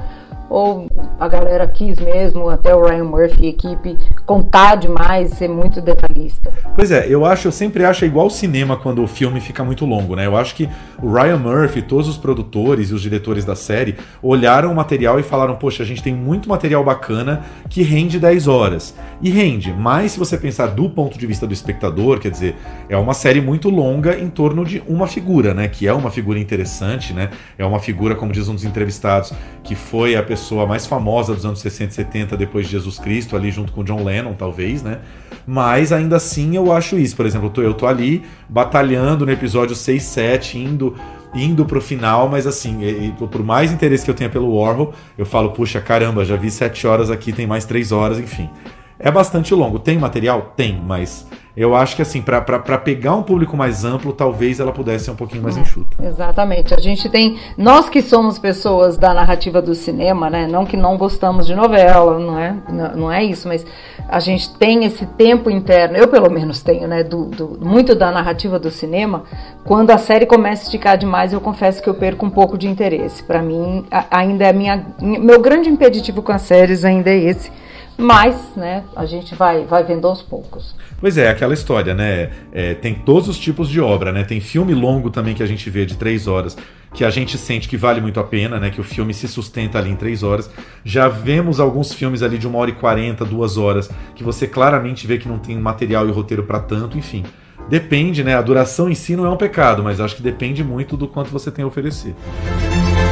Ou 0.50 0.88
a 1.20 1.28
galera 1.28 1.68
quis 1.68 1.98
mesmo, 2.00 2.50
até 2.50 2.76
o 2.76 2.84
Ryan 2.84 3.06
Murphy 3.06 3.46
e 3.46 3.50
equipe, 3.50 3.98
contar 4.26 4.76
demais, 4.76 5.32
ser 5.32 5.48
muito 5.48 5.82
detalhista? 5.82 6.52
Pois 6.76 6.92
é, 6.92 7.08
eu 7.08 7.26
acho, 7.26 7.48
eu 7.48 7.52
sempre 7.52 7.84
acho 7.84 8.06
igual 8.06 8.30
cinema 8.30 8.78
quando 8.78 9.04
o 9.04 9.08
filme 9.08 9.40
fica 9.40 9.64
muito 9.64 9.86
longo, 9.86 10.16
né? 10.16 10.26
Eu 10.26 10.36
acho 10.38 10.56
que 10.56 10.70
o 11.02 11.12
Ryan 11.12 11.38
Murphy, 11.38 11.82
todos 11.82 12.08
os 12.08 12.18
produtores 12.18 12.90
e 12.90 12.94
os 12.94 13.02
diretores 13.02 13.44
da 13.44 13.56
série 13.56 13.96
olharam 14.22 14.72
o 14.72 14.76
material 14.76 15.20
e 15.20 15.24
falaram: 15.24 15.56
Poxa, 15.56 15.84
a 15.84 15.86
gente 15.86 16.04
tem 16.04 16.14
muito 16.14 16.48
material 16.48 16.84
bacana 16.84 17.44
que 17.70 17.82
rende 17.82 18.20
10 18.20 18.48
horas. 18.48 18.96
E 19.22 19.30
rende, 19.30 19.74
mas 19.74 20.12
se 20.12 20.20
você 20.20 20.38
pensar 20.38 20.68
do 20.68 20.90
ponto 20.90 21.18
de 21.18 21.26
vista 21.26 21.48
do 21.48 21.54
espectador, 21.54 22.20
quer 22.20 22.30
dizer, 22.30 22.56
é 22.90 22.98
uma 22.98 23.14
série 23.14 23.42
muito 23.42 23.70
longa 23.70 24.18
em 24.20 24.30
torno 24.30 24.66
de 24.66 24.84
uma 24.88 25.08
figura, 25.08 25.54
né? 25.54 25.68
Que 25.68 25.88
é 25.88 25.94
uma 25.94 26.12
figura 26.12 26.38
interessante, 26.38 27.14
né? 27.14 27.30
É 27.58 27.66
uma 27.66 27.80
figura, 27.80 28.16
como 28.16 28.32
diz 28.32 28.48
um 28.48 28.54
dos 28.54 28.66
entrevistados, 28.66 29.34
que 29.64 29.74
foi 29.74 30.16
a 30.16 30.22
pessoa 30.22 30.35
pessoa 30.36 30.68
mais 30.68 30.86
famosa 30.86 31.34
dos 31.34 31.46
anos 31.46 31.60
60 31.60 31.92
e 31.92 31.96
70 31.96 32.38
depois 32.38 32.66
de 32.66 32.74
Jesus 32.74 33.00
Cristo, 33.00 33.38
ali 33.38 33.50
junto 33.52 33.72
com 33.72 33.86
John 33.86 34.04
Lennon, 34.04 34.34
talvez, 34.34 34.84
né? 34.84 35.00
Mas 35.48 35.94
ainda 35.94 36.18
assim 36.18 36.58
eu 36.58 36.74
acho 36.74 37.00
isso. 37.00 37.16
Por 37.16 37.26
exemplo, 37.26 37.48
eu 37.48 37.52
tô, 37.52 37.62
eu 37.62 37.74
tô 37.74 37.88
ali 37.88 38.22
batalhando 38.50 39.26
no 39.26 39.32
episódio 39.32 39.74
6, 39.76 40.04
7, 40.04 40.60
indo 40.60 40.96
indo 41.34 41.66
pro 41.66 41.82
final, 41.82 42.30
mas 42.30 42.48
assim, 42.48 43.14
por 43.30 43.44
mais 43.44 43.70
interesse 43.70 44.06
que 44.06 44.10
eu 44.10 44.16
tenha 44.16 44.30
pelo 44.30 44.56
Warhol, 44.56 44.94
eu 45.18 45.26
falo, 45.26 45.52
puxa, 45.52 45.82
caramba, 45.82 46.24
já 46.24 46.38
vi 46.38 46.50
7 46.50 46.88
horas 46.88 47.12
aqui, 47.12 47.34
tem 47.34 47.46
mais 47.46 47.66
3 47.66 47.92
horas, 47.92 48.20
enfim. 48.20 48.50
É 49.00 49.12
bastante 49.12 49.54
longo. 49.54 49.80
Tem 49.80 49.98
material? 49.98 50.54
Tem, 50.56 50.82
mas 50.82 51.28
eu 51.56 51.74
acho 51.74 51.96
que 51.96 52.02
assim, 52.02 52.22
para 52.22 52.78
pegar 52.78 53.16
um 53.16 53.24
público 53.24 53.56
mais 53.56 53.86
amplo, 53.86 54.12
talvez 54.12 54.60
ela 54.60 54.74
pudesse 54.74 55.06
ser 55.06 55.12
um 55.12 55.16
pouquinho 55.16 55.42
mais 55.42 55.56
enxuta. 55.56 55.96
Exatamente. 56.04 56.74
A 56.74 56.80
gente 56.80 57.08
tem. 57.08 57.38
Nós 57.58 57.88
que 57.88 58.02
somos 58.02 58.38
pessoas 58.38 58.98
da 58.98 59.14
narrativa 59.14 59.62
do 59.62 59.74
cinema, 59.74 60.30
né? 60.30 60.48
Não 60.48 60.66
que 60.66 60.76
não 60.76 60.98
gostamos 60.98 61.48
de 61.48 61.56
novela, 61.56 62.20
não 62.20 62.38
é, 62.38 62.56
não, 62.70 62.96
não 62.96 63.12
é 63.12 63.24
isso, 63.24 63.48
mas 63.48 63.66
a 64.10 64.20
gente 64.20 64.54
tem 64.56 64.84
esse 64.84 65.06
tempo 65.06 65.50
interno, 65.50 65.96
eu 65.96 66.10
pelo 66.10 66.30
menos 66.30 66.62
tenho, 66.62 66.88
né? 66.90 67.04
Do, 67.04 67.26
do, 67.26 67.60
muito 67.66 67.96
da 67.96 68.12
narrativa 68.12 68.60
do 68.60 68.70
cinema. 68.70 69.24
Quando 69.64 69.92
a 69.92 69.98
série 69.98 70.26
começa 70.26 70.64
a 70.64 70.66
esticar 70.66 70.98
demais, 70.98 71.32
eu 71.32 71.40
confesso 71.40 71.82
que 71.82 71.90
eu 71.90 71.96
perco 71.96 72.26
um 72.26 72.30
pouco 72.30 72.58
de 72.58 72.68
interesse. 72.68 73.24
Para 73.24 73.42
mim, 73.42 73.86
ainda 74.12 74.46
é 74.46 74.52
minha. 74.52 74.86
Meu 75.02 75.42
grande 75.42 75.70
impeditivo 75.70 76.22
com 76.22 76.34
as 76.34 76.42
séries 76.42 76.84
ainda 76.84 77.10
é 77.10 77.18
esse 77.18 77.50
mas 77.98 78.56
né, 78.56 78.84
a 78.96 79.06
gente 79.06 79.36
vai, 79.36 79.66
vai 79.66 79.84
vendo 79.84 80.08
aos 80.08 80.22
poucos. 80.22 80.76
Pois 81.00 81.18
é, 81.18 81.30
aquela 81.30 81.54
história, 81.54 81.94
né? 81.94 82.32
É, 82.52 82.74
tem 82.74 82.94
todos 82.94 83.28
os 83.28 83.38
tipos 83.38 83.70
de 83.70 83.80
obra, 83.80 84.12
né? 84.12 84.24
Tem 84.24 84.40
filme 84.40 84.74
longo 84.74 85.10
também 85.10 85.34
que 85.34 85.44
a 85.44 85.46
gente 85.46 85.70
vê 85.70 85.86
de 85.86 85.96
três 85.98 86.28
horas, 86.28 86.58
que 86.94 87.04
a 87.04 87.10
gente 87.10 87.38
sente 87.38 87.68
que 87.68 87.78
vale 87.78 88.02
muito 88.02 88.20
a 88.20 88.24
pena, 88.24 88.60
né? 88.60 88.70
Que 88.70 88.82
o 88.82 88.84
filme 88.84 89.14
se 89.14 89.28
sustenta 89.28 89.78
ali 89.78 89.90
em 89.90 89.96
três 89.96 90.24
horas. 90.24 90.50
Já 90.84 91.08
vemos 91.08 91.60
alguns 91.60 91.94
filmes 91.94 92.22
ali 92.24 92.38
de 92.38 92.48
uma 92.48 92.58
hora 92.58 92.72
e 92.72 92.74
quarenta, 92.74 93.24
duas 93.26 93.58
horas, 93.58 93.90
que 94.16 94.24
você 94.24 94.48
claramente 94.48 95.06
vê 95.06 95.18
que 95.18 95.28
não 95.28 95.38
tem 95.38 95.58
material 95.58 96.08
e 96.08 96.12
roteiro 96.12 96.44
para 96.44 96.60
tanto, 96.60 96.98
enfim. 96.98 97.24
Depende, 97.70 98.24
né? 98.24 98.36
A 98.36 98.42
duração 98.42 98.90
em 98.90 98.96
si 98.96 99.16
não 99.16 99.26
é 99.26 99.30
um 99.30 99.38
pecado, 99.38 99.84
mas 99.84 100.00
acho 100.00 100.16
que 100.16 100.22
depende 100.22 100.64
muito 100.64 100.96
do 100.98 101.08
quanto 101.08 101.32
você 101.32 101.52
tem 101.52 101.64
a 101.64 101.68
oferecer. 101.68 102.16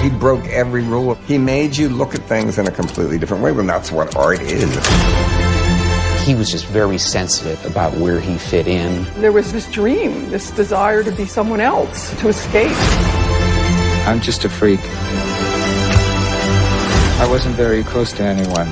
He 0.04 0.10
broke 0.10 0.47
every 0.49 0.84
rule. 0.84 1.18
He 1.30 1.38
made 1.38 1.82
you 1.82 1.89
look 1.89 2.14
at 2.14 2.22
things 2.28 2.58
in 2.58 2.68
a 2.68 2.72
completely 2.72 3.18
different 3.18 3.43
way, 3.43 3.51
and 3.51 3.68
that's 3.68 3.91
what 3.91 4.16
art 4.18 4.41
is. 4.41 4.70
He 6.26 6.36
was 6.36 6.49
just 6.49 6.66
very 6.68 6.97
sensitive 6.97 7.60
about 7.66 7.97
where 7.97 8.20
he 8.20 8.38
fit 8.38 8.68
in. 8.68 9.06
There 9.20 9.32
was 9.32 9.51
this 9.51 9.70
dream, 9.72 10.30
this 10.30 10.51
desire 10.51 11.04
to 11.04 11.12
be 11.12 11.26
someone 11.26 11.62
else, 11.62 12.14
to 12.22 12.30
escape. 12.30 12.76
I'm 14.06 14.22
just 14.22 14.45
a 14.45 14.49
freak. 14.49 14.80
I 17.20 17.28
wasn't 17.30 17.56
very 17.56 17.84
close 17.84 18.14
to 18.14 18.24
anyone. 18.24 18.68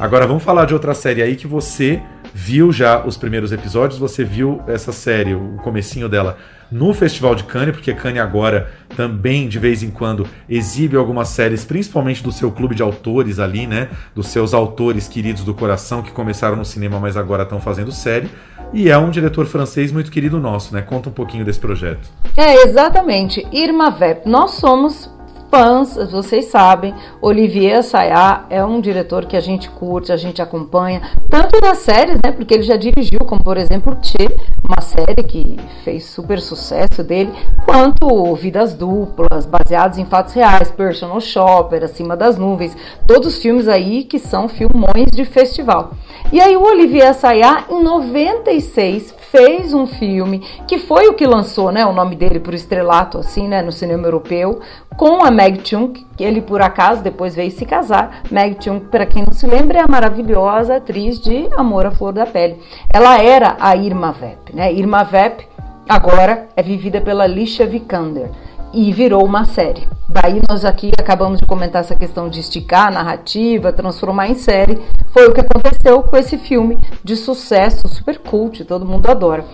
Agora 0.00 0.26
vamos 0.26 0.42
falar 0.42 0.66
de 0.66 0.74
outra 0.74 0.94
série 0.94 1.22
aí 1.22 1.36
que 1.36 1.46
você 1.46 2.02
viu 2.42 2.72
já 2.72 3.04
os 3.06 3.16
primeiros 3.16 3.52
episódios, 3.52 4.00
você 4.00 4.24
viu 4.24 4.60
essa 4.66 4.90
série, 4.90 5.32
o 5.32 5.58
comecinho 5.62 6.08
dela 6.08 6.36
no 6.72 6.92
Festival 6.92 7.36
de 7.36 7.44
Cannes, 7.44 7.72
porque 7.76 7.94
Cannes 7.94 8.20
agora 8.20 8.72
também 8.96 9.46
de 9.46 9.60
vez 9.60 9.82
em 9.84 9.90
quando 9.90 10.26
exibe 10.48 10.96
algumas 10.96 11.28
séries, 11.28 11.64
principalmente 11.64 12.20
do 12.20 12.32
seu 12.32 12.50
clube 12.50 12.74
de 12.74 12.82
autores 12.82 13.38
ali, 13.38 13.64
né, 13.66 13.90
dos 14.12 14.26
seus 14.26 14.52
autores 14.52 15.06
queridos 15.06 15.44
do 15.44 15.54
coração 15.54 16.02
que 16.02 16.10
começaram 16.10 16.56
no 16.56 16.64
cinema, 16.64 16.98
mas 16.98 17.16
agora 17.16 17.44
estão 17.44 17.60
fazendo 17.60 17.92
série. 17.92 18.28
E 18.72 18.90
é 18.90 18.98
um 18.98 19.10
diretor 19.10 19.46
francês 19.46 19.92
muito 19.92 20.10
querido 20.10 20.40
nosso, 20.40 20.74
né? 20.74 20.80
Conta 20.80 21.10
um 21.10 21.12
pouquinho 21.12 21.44
desse 21.44 21.60
projeto. 21.60 22.08
É, 22.34 22.64
exatamente. 22.64 23.46
Irma 23.52 23.90
Vep. 23.90 24.26
Nós 24.26 24.52
somos 24.52 25.10
fãs, 25.52 25.98
vocês 26.10 26.46
sabem, 26.46 26.94
Olivier 27.20 27.80
Assayas 27.80 28.40
é 28.48 28.64
um 28.64 28.80
diretor 28.80 29.26
que 29.26 29.36
a 29.36 29.40
gente 29.40 29.68
curte, 29.68 30.10
a 30.10 30.16
gente 30.16 30.40
acompanha, 30.40 31.02
tanto 31.28 31.60
nas 31.60 31.76
séries, 31.76 32.18
né, 32.24 32.32
porque 32.32 32.54
ele 32.54 32.62
já 32.62 32.74
dirigiu, 32.74 33.18
como 33.26 33.44
por 33.44 33.58
exemplo 33.58 33.94
Che, 34.00 34.34
uma 34.66 34.80
série 34.80 35.22
que 35.22 35.58
fez 35.84 36.06
super 36.06 36.40
sucesso 36.40 37.04
dele, 37.04 37.30
quanto 37.66 38.34
Vidas 38.34 38.72
Duplas, 38.72 39.44
baseados 39.44 39.98
em 39.98 40.06
fatos 40.06 40.32
reais, 40.32 40.70
Personal 40.70 41.20
Shopper, 41.20 41.84
Acima 41.84 42.16
das 42.16 42.38
Nuvens, 42.38 42.74
todos 43.06 43.36
filmes 43.36 43.68
aí 43.68 44.04
que 44.04 44.18
são 44.18 44.48
filmões 44.48 45.08
de 45.12 45.26
festival. 45.26 45.92
E 46.32 46.40
aí 46.40 46.56
o 46.56 46.62
Olivier 46.62 47.10
Assayas, 47.10 47.64
em 47.68 47.82
96, 47.82 49.14
fez 49.30 49.74
um 49.74 49.86
filme 49.86 50.40
que 50.66 50.78
foi 50.78 51.08
o 51.08 51.14
que 51.14 51.26
lançou, 51.26 51.70
né, 51.70 51.84
o 51.84 51.92
nome 51.92 52.16
dele 52.16 52.40
por 52.40 52.54
estrelato, 52.54 53.18
assim, 53.18 53.48
né, 53.48 53.60
no 53.60 53.72
cinema 53.72 54.06
europeu, 54.06 54.60
com 54.96 55.24
a 55.24 55.30
Meg 55.42 55.68
Chung, 55.68 55.92
que 56.16 56.22
ele 56.22 56.40
por 56.40 56.62
acaso 56.62 57.02
depois 57.02 57.34
veio 57.34 57.50
se 57.50 57.66
casar. 57.66 58.22
Meg 58.30 58.58
Chung, 58.62 58.78
para 58.78 59.04
quem 59.04 59.24
não 59.24 59.32
se 59.32 59.44
lembra, 59.44 59.78
é 59.78 59.82
a 59.82 59.88
maravilhosa 59.88 60.76
atriz 60.76 61.18
de 61.18 61.48
Amor 61.56 61.84
à 61.84 61.90
Flor 61.90 62.12
da 62.12 62.24
Pele. 62.24 62.60
Ela 62.94 63.20
era 63.20 63.56
a 63.58 63.74
Irma 63.74 64.12
Vep, 64.12 64.54
né? 64.54 64.72
Irma 64.72 65.02
Vep 65.02 65.44
agora 65.88 66.46
é 66.54 66.62
vivida 66.62 67.00
pela 67.00 67.24
Alicia 67.24 67.66
Vikander 67.66 68.30
e 68.72 68.92
virou 68.92 69.24
uma 69.24 69.44
série. 69.44 69.88
Daí 70.08 70.40
nós 70.48 70.64
aqui 70.64 70.92
acabamos 70.96 71.40
de 71.40 71.46
comentar 71.46 71.80
essa 71.80 71.96
questão 71.96 72.28
de 72.28 72.38
esticar 72.38 72.86
a 72.86 72.92
narrativa, 72.92 73.72
transformar 73.72 74.28
em 74.28 74.36
série. 74.36 74.80
Foi 75.12 75.26
o 75.26 75.32
que 75.32 75.40
aconteceu 75.40 76.04
com 76.04 76.16
esse 76.16 76.38
filme 76.38 76.78
de 77.02 77.16
sucesso, 77.16 77.88
super 77.88 78.20
cult, 78.20 78.64
todo 78.64 78.86
mundo 78.86 79.10
adora. 79.10 79.44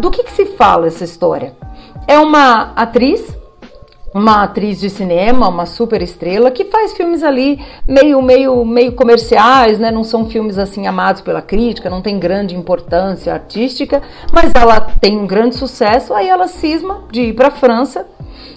Do 0.00 0.10
que, 0.10 0.24
que 0.24 0.32
se 0.32 0.46
fala 0.56 0.88
essa 0.88 1.04
história? 1.04 1.54
É 2.08 2.18
uma 2.18 2.72
atriz 2.74 3.45
uma 4.16 4.44
atriz 4.44 4.80
de 4.80 4.88
cinema, 4.88 5.46
uma 5.46 5.66
super 5.66 6.00
estrela 6.00 6.50
que 6.50 6.64
faz 6.64 6.94
filmes 6.94 7.22
ali 7.22 7.62
meio 7.86 8.22
meio 8.22 8.64
meio 8.64 8.92
comerciais, 8.92 9.78
né? 9.78 9.90
Não 9.90 10.02
são 10.02 10.24
filmes 10.24 10.56
assim 10.56 10.86
amados 10.86 11.20
pela 11.20 11.42
crítica, 11.42 11.90
não 11.90 12.00
tem 12.00 12.18
grande 12.18 12.56
importância 12.56 13.34
artística, 13.34 14.00
mas 14.32 14.50
ela 14.54 14.80
tem 14.80 15.18
um 15.18 15.26
grande 15.26 15.56
sucesso. 15.56 16.14
Aí 16.14 16.30
ela 16.30 16.48
cisma 16.48 17.04
de 17.12 17.24
ir 17.24 17.34
para 17.34 17.48
a 17.48 17.50
França 17.50 18.06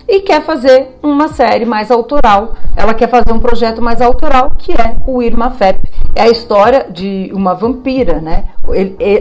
e 0.08 0.22
quer 0.22 0.42
fazer 0.44 0.98
uma 1.04 1.28
série 1.28 1.66
mais 1.66 1.92
autoral. 1.92 2.56
Ela 2.74 2.94
quer 2.94 3.10
fazer 3.10 3.34
um 3.34 3.40
projeto 3.40 3.82
mais 3.82 4.02
autoral, 4.02 4.54
que 4.58 4.72
é 4.72 4.96
o 5.06 5.22
Irma 5.22 5.52
Fep. 5.52 5.78
É 6.16 6.22
a 6.22 6.30
história 6.30 6.88
de 6.90 7.32
uma 7.34 7.54
vampira, 7.54 8.22
né? 8.22 8.46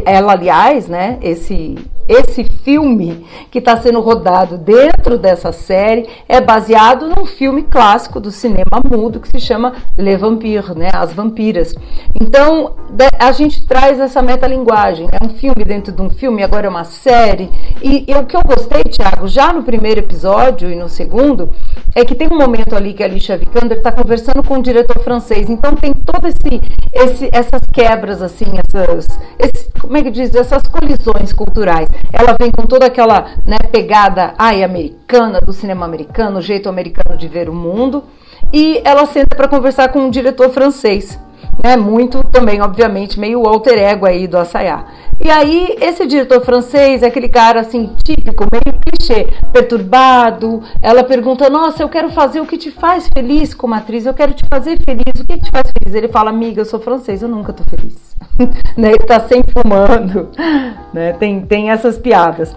Ela, 0.06 0.34
aliás, 0.34 0.86
né? 0.86 1.18
Esse 1.20 1.74
esse 2.08 2.44
filme 2.64 3.26
que 3.50 3.58
está 3.58 3.76
sendo 3.76 4.00
rodado 4.00 4.56
dentro 4.56 5.18
dessa 5.18 5.52
série 5.52 6.08
é 6.28 6.40
baseado 6.40 7.08
num 7.08 7.26
filme 7.26 7.62
clássico 7.62 8.18
do 8.18 8.30
cinema 8.30 8.80
mudo 8.88 9.20
que 9.20 9.28
se 9.28 9.40
chama 9.40 9.74
Le 9.96 10.16
Vampire, 10.16 10.74
né? 10.74 10.90
As 10.92 11.12
Vampiras. 11.12 11.74
Então 12.18 12.74
a 13.18 13.32
gente 13.32 13.66
traz 13.66 14.00
essa 14.00 14.22
metalinguagem. 14.22 15.08
É 15.12 15.24
um 15.24 15.30
filme 15.30 15.64
dentro 15.64 15.92
de 15.92 16.00
um 16.00 16.08
filme, 16.08 16.42
agora 16.42 16.66
é 16.66 16.70
uma 16.70 16.84
série. 16.84 17.50
E, 17.82 18.04
e 18.08 18.14
o 18.14 18.24
que 18.24 18.36
eu 18.36 18.42
gostei, 18.42 18.82
Thiago, 18.84 19.28
já 19.28 19.52
no 19.52 19.62
primeiro 19.62 20.00
episódio 20.00 20.70
e 20.70 20.74
no 20.74 20.88
segundo, 20.88 21.50
é 21.94 22.04
que 22.04 22.14
tem 22.14 22.28
um 22.28 22.38
momento 22.38 22.74
ali 22.74 22.94
que 22.94 23.02
a 23.02 23.06
Alicia 23.06 23.36
Vikander 23.36 23.78
está 23.78 23.92
conversando 23.92 24.42
com 24.42 24.54
um 24.54 24.62
diretor 24.62 24.98
francês. 25.02 25.50
Então 25.50 25.74
tem 25.76 25.92
todo 25.92 26.26
esse, 26.26 26.60
esse 26.92 27.28
essas 27.32 27.60
quebras 27.72 28.22
assim, 28.22 28.46
essas, 28.64 29.06
esse, 29.38 29.70
como 29.80 29.96
é 29.96 30.02
que 30.02 30.10
diz, 30.10 30.34
essas 30.34 30.62
colisões 30.62 31.32
culturais. 31.32 31.88
Ela 32.12 32.36
vem 32.40 32.50
com 32.50 32.66
toda 32.66 32.86
aquela 32.86 33.32
né, 33.46 33.58
pegada 33.70 34.34
ai, 34.38 34.62
americana, 34.62 35.40
do 35.40 35.52
cinema 35.52 35.84
americano, 35.84 36.38
o 36.38 36.42
jeito 36.42 36.68
americano 36.68 37.16
de 37.16 37.28
ver 37.28 37.48
o 37.48 37.54
mundo. 37.54 38.04
E 38.52 38.80
ela 38.84 39.06
senta 39.06 39.36
para 39.36 39.48
conversar 39.48 39.88
com 39.88 40.00
um 40.00 40.10
diretor 40.10 40.50
francês. 40.50 41.18
Né, 41.62 41.76
muito 41.76 42.22
também, 42.24 42.62
obviamente, 42.62 43.18
meio 43.18 43.46
alter 43.46 43.78
ego 43.78 44.06
aí 44.06 44.26
do 44.26 44.38
Assayá. 44.38 44.86
E 45.20 45.30
aí, 45.30 45.76
esse 45.80 46.06
diretor 46.06 46.40
francês 46.44 47.02
é 47.02 47.06
aquele 47.06 47.28
cara 47.28 47.60
assim, 47.60 47.90
típico, 48.04 48.46
meio 48.52 48.78
clichê, 48.80 49.26
perturbado. 49.52 50.62
Ela 50.80 51.02
pergunta: 51.02 51.50
Nossa, 51.50 51.82
eu 51.82 51.88
quero 51.88 52.10
fazer 52.10 52.40
o 52.40 52.46
que 52.46 52.56
te 52.56 52.70
faz 52.70 53.08
feliz 53.12 53.52
como 53.52 53.74
atriz, 53.74 54.06
eu 54.06 54.14
quero 54.14 54.32
te 54.32 54.44
fazer 54.48 54.78
feliz, 54.84 55.20
o 55.20 55.26
que 55.26 55.40
te 55.40 55.50
faz 55.50 55.64
feliz? 55.76 55.94
Ele 55.94 56.08
fala: 56.08 56.30
Amiga, 56.30 56.60
eu 56.60 56.64
sou 56.64 56.78
francês, 56.78 57.20
eu 57.20 57.28
nunca 57.28 57.52
tô 57.52 57.64
feliz. 57.64 58.16
né? 58.76 58.90
Ele 58.90 58.98
tá 58.98 59.20
sempre 59.20 59.52
fumando, 59.52 60.28
né? 60.94 61.12
Tem, 61.14 61.40
tem 61.40 61.70
essas 61.70 61.98
piadas. 61.98 62.54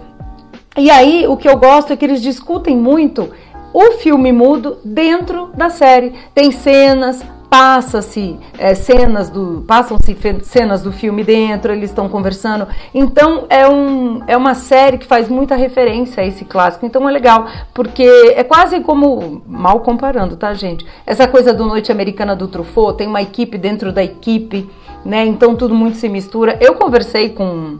E 0.76 0.88
aí, 0.90 1.26
o 1.26 1.36
que 1.36 1.48
eu 1.48 1.56
gosto 1.56 1.92
é 1.92 1.96
que 1.96 2.04
eles 2.04 2.22
discutem 2.22 2.76
muito 2.76 3.30
o 3.74 3.92
filme 3.92 4.32
mudo 4.32 4.78
dentro 4.84 5.50
da 5.54 5.68
série. 5.68 6.14
Tem 6.34 6.50
cenas, 6.50 7.24
passa-se 7.52 8.38
é, 8.56 8.74
cenas 8.74 9.28
do 9.28 9.62
passam-se 9.66 10.16
cenas 10.42 10.80
do 10.80 10.90
filme 10.90 11.22
dentro, 11.22 11.70
eles 11.70 11.90
estão 11.90 12.08
conversando. 12.08 12.66
Então 12.94 13.44
é, 13.50 13.68
um, 13.68 14.22
é 14.26 14.34
uma 14.34 14.54
série 14.54 14.96
que 14.96 15.04
faz 15.04 15.28
muita 15.28 15.54
referência 15.54 16.22
a 16.22 16.26
esse 16.26 16.46
clássico. 16.46 16.86
Então 16.86 17.06
é 17.06 17.12
legal, 17.12 17.46
porque 17.74 18.32
é 18.34 18.42
quase 18.42 18.80
como 18.80 19.42
mal 19.46 19.80
comparando, 19.80 20.34
tá, 20.34 20.54
gente? 20.54 20.86
Essa 21.06 21.28
coisa 21.28 21.52
do 21.52 21.66
Noite 21.66 21.92
Americana 21.92 22.34
do 22.34 22.48
Truffaut, 22.48 22.96
tem 22.96 23.06
uma 23.06 23.20
equipe 23.20 23.58
dentro 23.58 23.92
da 23.92 24.02
equipe, 24.02 24.70
né? 25.04 25.26
Então 25.26 25.54
tudo 25.54 25.74
muito 25.74 25.98
se 25.98 26.08
mistura. 26.08 26.56
Eu 26.58 26.76
conversei 26.76 27.28
com 27.28 27.78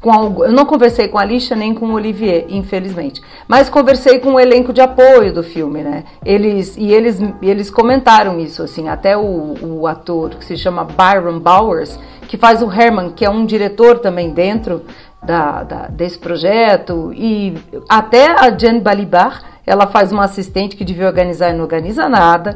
com 0.00 0.44
eu 0.44 0.52
não 0.52 0.64
conversei 0.64 1.08
com 1.08 1.18
a 1.18 1.22
Alicia 1.22 1.54
nem 1.54 1.74
com 1.74 1.86
o 1.86 1.94
Olivier, 1.94 2.46
infelizmente, 2.48 3.20
mas 3.46 3.68
conversei 3.68 4.18
com 4.18 4.34
o 4.34 4.40
elenco 4.40 4.72
de 4.72 4.80
apoio 4.80 5.32
do 5.32 5.42
filme, 5.42 5.82
né? 5.82 6.04
Eles 6.24 6.76
e 6.76 6.92
eles 6.92 7.20
eles 7.42 7.70
comentaram 7.70 8.40
isso 8.40 8.62
assim, 8.62 8.88
até 8.88 9.16
o, 9.16 9.54
o 9.62 9.86
ator 9.86 10.30
que 10.30 10.44
se 10.44 10.56
chama 10.56 10.84
Byron 10.84 11.38
Bowers, 11.38 11.98
que 12.26 12.38
faz 12.38 12.62
o 12.62 12.72
Herman, 12.72 13.10
que 13.10 13.24
é 13.24 13.30
um 13.30 13.44
diretor 13.44 13.98
também 13.98 14.30
dentro 14.30 14.82
da, 15.22 15.62
da 15.62 15.86
desse 15.88 16.18
projeto 16.18 17.12
e 17.14 17.54
até 17.88 18.26
a 18.30 18.56
Jane 18.56 18.80
Balibar 18.80 19.42
ela 19.66 19.86
faz 19.86 20.10
uma 20.10 20.24
assistente 20.24 20.74
que 20.76 20.84
devia 20.84 21.06
organizar 21.06 21.50
e 21.50 21.52
não 21.52 21.62
organiza 21.62 22.08
nada. 22.08 22.54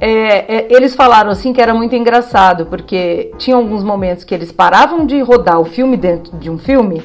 É, 0.00 0.56
é, 0.56 0.72
eles 0.72 0.94
falaram 0.94 1.30
assim 1.30 1.52
que 1.52 1.60
era 1.60 1.74
muito 1.74 1.96
engraçado, 1.96 2.66
porque 2.66 3.32
tinha 3.38 3.56
alguns 3.56 3.82
momentos 3.82 4.22
que 4.22 4.34
eles 4.34 4.52
paravam 4.52 5.06
de 5.06 5.20
rodar 5.20 5.58
o 5.58 5.64
filme 5.64 5.96
dentro 5.96 6.36
de 6.36 6.50
um 6.50 6.58
filme 6.58 7.02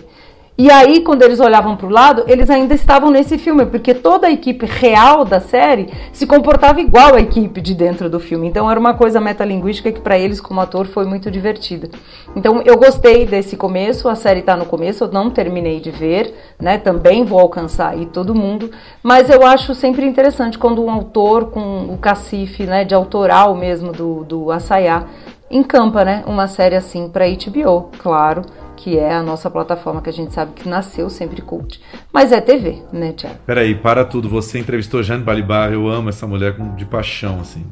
e 0.62 0.70
aí, 0.70 1.00
quando 1.00 1.22
eles 1.22 1.40
olhavam 1.40 1.78
para 1.78 1.88
o 1.88 1.90
lado, 1.90 2.26
eles 2.28 2.50
ainda 2.50 2.74
estavam 2.74 3.10
nesse 3.10 3.38
filme, 3.38 3.66
porque 3.66 3.94
toda 3.94 4.28
a 4.28 4.30
equipe 4.30 4.66
real 4.66 5.24
da 5.24 5.40
série 5.40 5.88
se 6.12 6.28
comportava 6.28 6.82
igual 6.82 7.16
à 7.16 7.22
equipe 7.22 7.62
de 7.62 7.74
dentro 7.74 8.10
do 8.10 8.20
filme. 8.20 8.46
Então, 8.46 8.70
era 8.70 8.78
uma 8.78 8.94
coisa 8.94 9.22
metalinguística 9.22 9.90
que, 9.90 10.02
para 10.02 10.20
eles, 10.20 10.42
como 10.42 10.60
ator, 10.60 10.86
foi 10.86 11.06
muito 11.06 11.32
divertida. 11.32 11.90
Então, 12.36 12.62
eu 12.66 12.76
gostei 12.76 13.26
desse 13.26 13.56
começo, 13.56 14.10
a 14.10 14.16
série 14.16 14.42
está 14.42 14.58
no 14.58 14.66
começo, 14.66 15.06
eu 15.06 15.08
não 15.10 15.30
terminei 15.30 15.80
de 15.80 15.92
ver, 15.92 16.36
né? 16.60 16.78
Também 16.78 17.24
vou 17.24 17.40
alcançar 17.40 17.92
aí 17.92 18.06
todo 18.06 18.36
mundo, 18.36 18.70
mas 19.02 19.30
eu 19.30 19.46
acho 19.46 19.74
sempre 19.74 20.06
interessante 20.06 20.58
quando 20.58 20.84
um 20.84 20.92
autor 20.92 21.52
com 21.52 21.86
o 21.86 21.98
cacife, 21.98 22.64
né, 22.64 22.84
de 22.84 22.94
autoral 22.94 23.56
mesmo 23.56 23.94
do, 23.94 24.26
do 24.26 24.52
Assayá, 24.52 25.06
encampa, 25.50 26.04
né, 26.04 26.22
uma 26.28 26.50
série 26.50 26.76
assim 26.76 27.08
para 27.08 27.24
HBO, 27.30 27.90
claro 27.98 28.42
que 28.80 28.98
é 28.98 29.14
a 29.14 29.22
nossa 29.22 29.52
plataforma 29.52 30.02
que 30.02 30.10
a 30.10 30.14
gente 30.14 30.34
sabe 30.34 30.54
que 30.54 30.68
nasceu 30.68 31.10
sempre 31.10 31.42
cult. 31.42 31.82
Mas 32.14 32.32
é 32.32 32.40
TV, 32.40 32.82
né, 32.94 33.12
Tiago? 33.12 33.36
Peraí, 33.46 33.76
para 33.76 34.06
tudo. 34.06 34.30
Você 34.30 34.58
entrevistou 34.58 35.04
Jane 35.04 35.22
Balibar, 35.22 35.74
eu 35.74 35.86
amo 35.90 36.08
essa 36.08 36.26
mulher 36.26 36.54
de 36.78 36.86
paixão, 36.86 37.42
assim. 37.42 37.66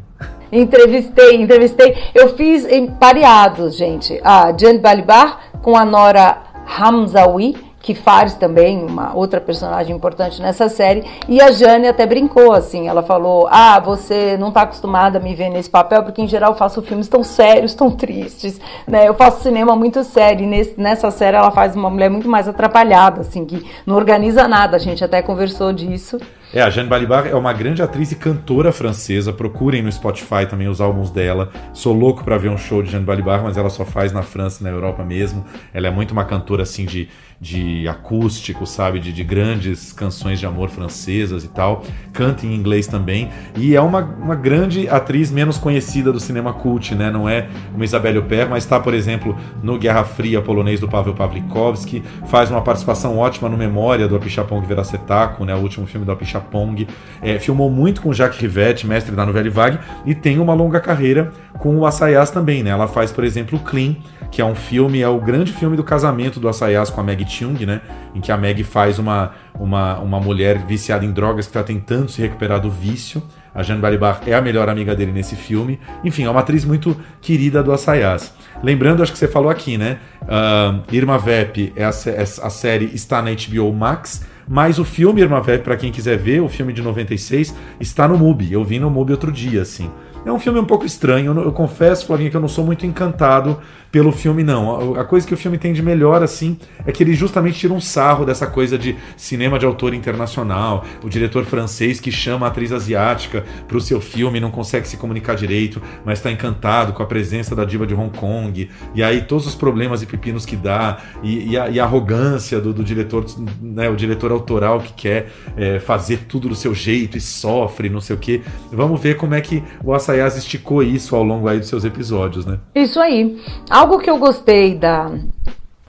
Entrevistei, 0.51 1.35
entrevistei. 1.35 1.95
Eu 2.13 2.35
fiz 2.35 2.65
em 2.65 2.87
pareados, 2.87 3.77
gente. 3.77 4.19
A 4.21 4.53
Jane 4.57 4.79
Balibar 4.79 5.39
com 5.61 5.77
a 5.77 5.85
Nora 5.85 6.43
Hamzaoui, 6.77 7.55
que 7.87 7.95
faz 7.95 8.33
também 8.33 8.83
uma 8.83 9.15
outra 9.15 9.39
personagem 9.39 9.95
importante 9.95 10.41
nessa 10.41 10.67
série, 10.67 11.05
e 11.25 11.39
a 11.39 11.53
Jane 11.53 11.87
até 11.87 12.05
brincou 12.05 12.51
assim, 12.51 12.89
ela 12.89 13.01
falou: 13.01 13.47
"Ah, 13.49 13.79
você 13.79 14.35
não 14.35 14.49
está 14.49 14.63
acostumada 14.63 15.19
a 15.19 15.21
me 15.21 15.33
ver 15.33 15.49
nesse 15.49 15.69
papel 15.69 16.03
porque 16.03 16.21
em 16.21 16.27
geral 16.27 16.51
eu 16.51 16.57
faço 16.57 16.81
filmes 16.81 17.07
tão 17.07 17.23
sérios, 17.23 17.73
tão 17.73 17.89
tristes, 17.89 18.59
né? 18.85 19.07
Eu 19.07 19.13
faço 19.13 19.41
cinema 19.41 19.73
muito 19.73 20.03
sério, 20.03 20.43
e 20.43 20.47
nesse, 20.47 20.77
nessa 20.77 21.09
série 21.11 21.37
ela 21.37 21.49
faz 21.49 21.77
uma 21.77 21.89
mulher 21.89 22.09
muito 22.09 22.27
mais 22.27 22.45
atrapalhada, 22.45 23.21
assim, 23.21 23.45
que 23.45 23.65
não 23.85 23.95
organiza 23.95 24.49
nada. 24.49 24.75
A 24.75 24.79
gente 24.79 25.01
até 25.01 25.21
conversou 25.21 25.71
disso. 25.71 26.19
É, 26.53 26.61
a 26.61 26.69
Jeanne 26.69 26.87
Balibar 26.87 27.27
é 27.27 27.35
uma 27.35 27.51
grande 27.51 27.81
atriz 27.81 28.13
e 28.13 28.15
cantora 28.15 28.71
francesa. 28.71 29.33
Procurem 29.33 29.81
no 29.81 29.91
Spotify 29.91 30.45
também 30.49 30.69
os 30.69 30.79
álbuns 30.79 31.11
dela. 31.11 31.51
Sou 31.73 31.93
louco 31.93 32.23
para 32.23 32.37
ver 32.37 32.49
um 32.49 32.57
show 32.57 32.81
de 32.81 32.89
Jeanne 32.89 33.05
Balibar, 33.05 33.43
mas 33.43 33.57
ela 33.57 33.69
só 33.69 33.83
faz 33.83 34.13
na 34.13 34.21
França 34.21 34.61
e 34.61 34.63
na 34.63 34.69
Europa 34.69 35.03
mesmo. 35.03 35.45
Ela 35.73 35.87
é 35.87 35.91
muito 35.91 36.11
uma 36.11 36.23
cantora 36.23 36.63
assim 36.63 36.85
de, 36.85 37.09
de 37.39 37.87
acústico, 37.87 38.65
sabe? 38.65 38.99
De, 38.99 39.13
de 39.13 39.23
grandes 39.23 39.93
canções 39.93 40.39
de 40.39 40.45
amor 40.45 40.69
francesas 40.69 41.43
e 41.43 41.47
tal. 41.47 41.83
Canta 42.13 42.45
em 42.45 42.53
inglês 42.53 42.87
também. 42.87 43.29
E 43.55 43.75
é 43.75 43.81
uma, 43.81 44.01
uma 44.01 44.35
grande 44.35 44.89
atriz 44.89 45.31
menos 45.31 45.57
conhecida 45.57 46.11
do 46.11 46.19
cinema 46.19 46.53
cult, 46.53 46.95
né? 46.95 47.09
Não 47.11 47.27
é 47.27 47.47
uma 47.73 47.85
Isabelle 47.85 48.19
Huppert, 48.19 48.49
mas 48.49 48.63
está, 48.63 48.79
por 48.79 48.93
exemplo, 48.93 49.37
no 49.61 49.77
Guerra 49.77 50.03
Fria 50.03 50.41
polonês 50.41 50.79
do 50.79 50.87
Pavel 50.87 51.13
Pawlikowski. 51.13 52.03
Faz 52.27 52.51
uma 52.51 52.61
participação 52.61 53.17
ótima 53.17 53.47
no 53.47 53.57
Memória 53.57 54.07
do 54.07 54.15
Apichapong 54.15 54.65
Veracetaco, 54.65 55.45
né? 55.45 55.55
O 55.55 55.59
último 55.59 55.85
filme 55.85 56.05
do 56.05 56.11
Apichapong 56.11 56.47
Pong, 56.47 56.87
é, 57.21 57.39
filmou 57.39 57.69
muito 57.69 58.01
com 58.01 58.13
Jacques 58.13 58.39
Rivette, 58.39 58.87
mestre 58.87 59.15
da 59.15 59.25
novela 59.25 59.49
vague, 59.49 59.79
e 60.05 60.15
tem 60.15 60.39
uma 60.39 60.53
longa 60.53 60.79
carreira 60.79 61.31
com 61.59 61.77
o 61.77 61.85
Assayas 61.85 62.31
também, 62.31 62.63
né? 62.63 62.69
Ela 62.69 62.87
faz, 62.87 63.11
por 63.11 63.23
exemplo, 63.23 63.59
Clean, 63.59 63.95
que 64.31 64.41
é 64.41 64.45
um 64.45 64.55
filme, 64.55 65.01
é 65.01 65.07
o 65.07 65.19
grande 65.19 65.51
filme 65.53 65.75
do 65.75 65.83
casamento 65.83 66.39
do 66.39 66.47
Assayas 66.47 66.89
com 66.89 67.01
a 67.01 67.03
Meg 67.03 67.25
Chung, 67.29 67.65
né? 67.65 67.81
Em 68.13 68.21
que 68.21 68.31
a 68.31 68.37
Meg 68.37 68.63
faz 68.63 68.99
uma, 68.99 69.31
uma, 69.59 69.99
uma 69.99 70.19
mulher 70.19 70.65
viciada 70.65 71.05
em 71.05 71.11
drogas 71.11 71.45
que 71.45 71.51
está 71.51 71.63
tentando 71.63 72.09
se 72.09 72.21
recuperar 72.21 72.59
do 72.59 72.69
vício. 72.69 73.21
A 73.53 73.63
Jeanne 73.63 73.81
Balibar 73.81 74.21
é 74.27 74.35
a 74.35 74.41
melhor 74.41 74.69
amiga 74.69 74.95
dele 74.95 75.11
nesse 75.11 75.35
filme. 75.35 75.79
Enfim, 76.03 76.25
é 76.25 76.29
uma 76.29 76.41
atriz 76.41 76.63
muito 76.63 76.95
querida 77.19 77.63
do 77.63 77.71
Assayas. 77.71 78.33
Lembrando, 78.61 79.01
acho 79.01 79.11
que 79.11 79.17
você 79.17 79.27
falou 79.27 79.49
aqui, 79.49 79.77
né? 79.77 79.97
Uh, 80.21 80.83
Irma 80.93 81.17
Vep, 81.17 81.73
é 81.75 81.83
a, 81.83 81.89
é 81.89 82.21
a 82.21 82.49
série 82.49 82.85
está 82.93 83.21
na 83.21 83.31
HBO 83.31 83.73
Max. 83.73 84.23
Mas 84.47 84.79
o 84.79 84.85
filme 84.85 85.21
Irma 85.21 85.41
Vep, 85.41 85.63
para 85.63 85.75
quem 85.75 85.91
quiser 85.91 86.17
ver, 86.17 86.39
o 86.41 86.47
filme 86.47 86.71
de 86.71 86.81
96, 86.81 87.53
está 87.79 88.07
no 88.07 88.17
MUBI. 88.17 88.53
Eu 88.53 88.63
vi 88.63 88.79
no 88.79 88.89
MUBI 88.89 89.11
outro 89.11 89.31
dia, 89.31 89.61
assim. 89.61 89.91
É 90.27 90.31
um 90.31 90.37
filme 90.37 90.59
um 90.59 90.65
pouco 90.65 90.85
estranho. 90.85 91.33
Eu, 91.33 91.45
eu 91.45 91.51
confesso, 91.53 92.05
Flavinha, 92.05 92.29
que 92.29 92.35
eu 92.35 92.41
não 92.41 92.49
sou 92.49 92.65
muito 92.65 92.85
encantado 92.85 93.61
pelo 93.97 94.11
filme, 94.11 94.43
não. 94.43 94.93
A, 94.93 95.03
coisa 95.03 95.25
que 95.25 95.33
o 95.33 95.37
filme 95.37 95.57
tem 95.57 95.73
de 95.73 95.81
melhor, 95.81 96.21
assim, 96.21 96.55
é 96.85 96.91
que 96.91 97.01
ele 97.01 97.15
justamente 97.15 97.57
tira 97.57 97.73
um 97.73 97.81
sarro 97.81 98.25
dessa 98.25 98.45
coisa 98.45 98.77
de 98.77 98.95
cinema 99.15 99.57
de 99.57 99.65
autor 99.65 99.91
internacional. 99.91 100.85
O 101.03 101.09
diretor 101.09 101.45
francês 101.45 101.99
que 101.99 102.11
chama 102.11 102.45
a 102.45 102.49
atriz 102.49 102.71
asiática 102.71 103.43
para 103.67 103.75
o 103.75 103.81
seu 103.81 103.99
filme 103.99 104.39
não 104.39 104.51
consegue 104.51 104.87
se 104.87 104.97
comunicar 104.97 105.35
direito, 105.35 105.81
mas 106.05 106.19
está 106.19 106.31
encantado 106.31 106.93
com 106.93 107.01
a 107.01 107.07
presença 107.07 107.55
da 107.55 107.65
diva 107.65 107.87
de 107.87 107.95
Hong 107.95 108.15
Kong. 108.15 108.69
E 108.93 109.01
aí 109.01 109.21
todos 109.21 109.47
os 109.47 109.55
problemas 109.55 110.03
e 110.03 110.05
pepinos 110.05 110.45
que 110.45 110.55
dá, 110.55 110.99
e, 111.23 111.53
e, 111.53 111.57
a, 111.57 111.67
e 111.67 111.79
a, 111.79 111.83
arrogância 111.83 112.61
do, 112.61 112.71
do, 112.71 112.83
diretor, 112.83 113.25
né, 113.59 113.89
o 113.89 113.95
diretor 113.95 114.31
autoral 114.31 114.79
que 114.79 114.93
quer 114.93 115.31
é, 115.57 115.79
fazer 115.79 116.25
tudo 116.29 116.49
do 116.49 116.55
seu 116.55 116.75
jeito 116.75 117.17
e 117.17 117.21
sofre, 117.21 117.89
não 117.89 117.99
sei 117.99 118.15
o 118.15 118.19
quê. 118.19 118.41
Vamos 118.71 119.01
ver 119.01 119.17
como 119.17 119.33
é 119.33 119.41
que 119.41 119.63
o 119.83 119.91
Assayas 119.91 120.37
esticou 120.37 120.83
isso 120.83 121.15
ao 121.15 121.23
longo 121.23 121.47
aí 121.47 121.57
dos 121.57 121.67
seus 121.67 121.83
episódios, 121.83 122.45
né? 122.45 122.59
Isso 122.75 122.99
aí. 122.99 123.41
Algo 123.87 123.99
que 123.99 124.09
eu 124.09 124.17
gostei 124.17 124.75
da, 124.75 125.09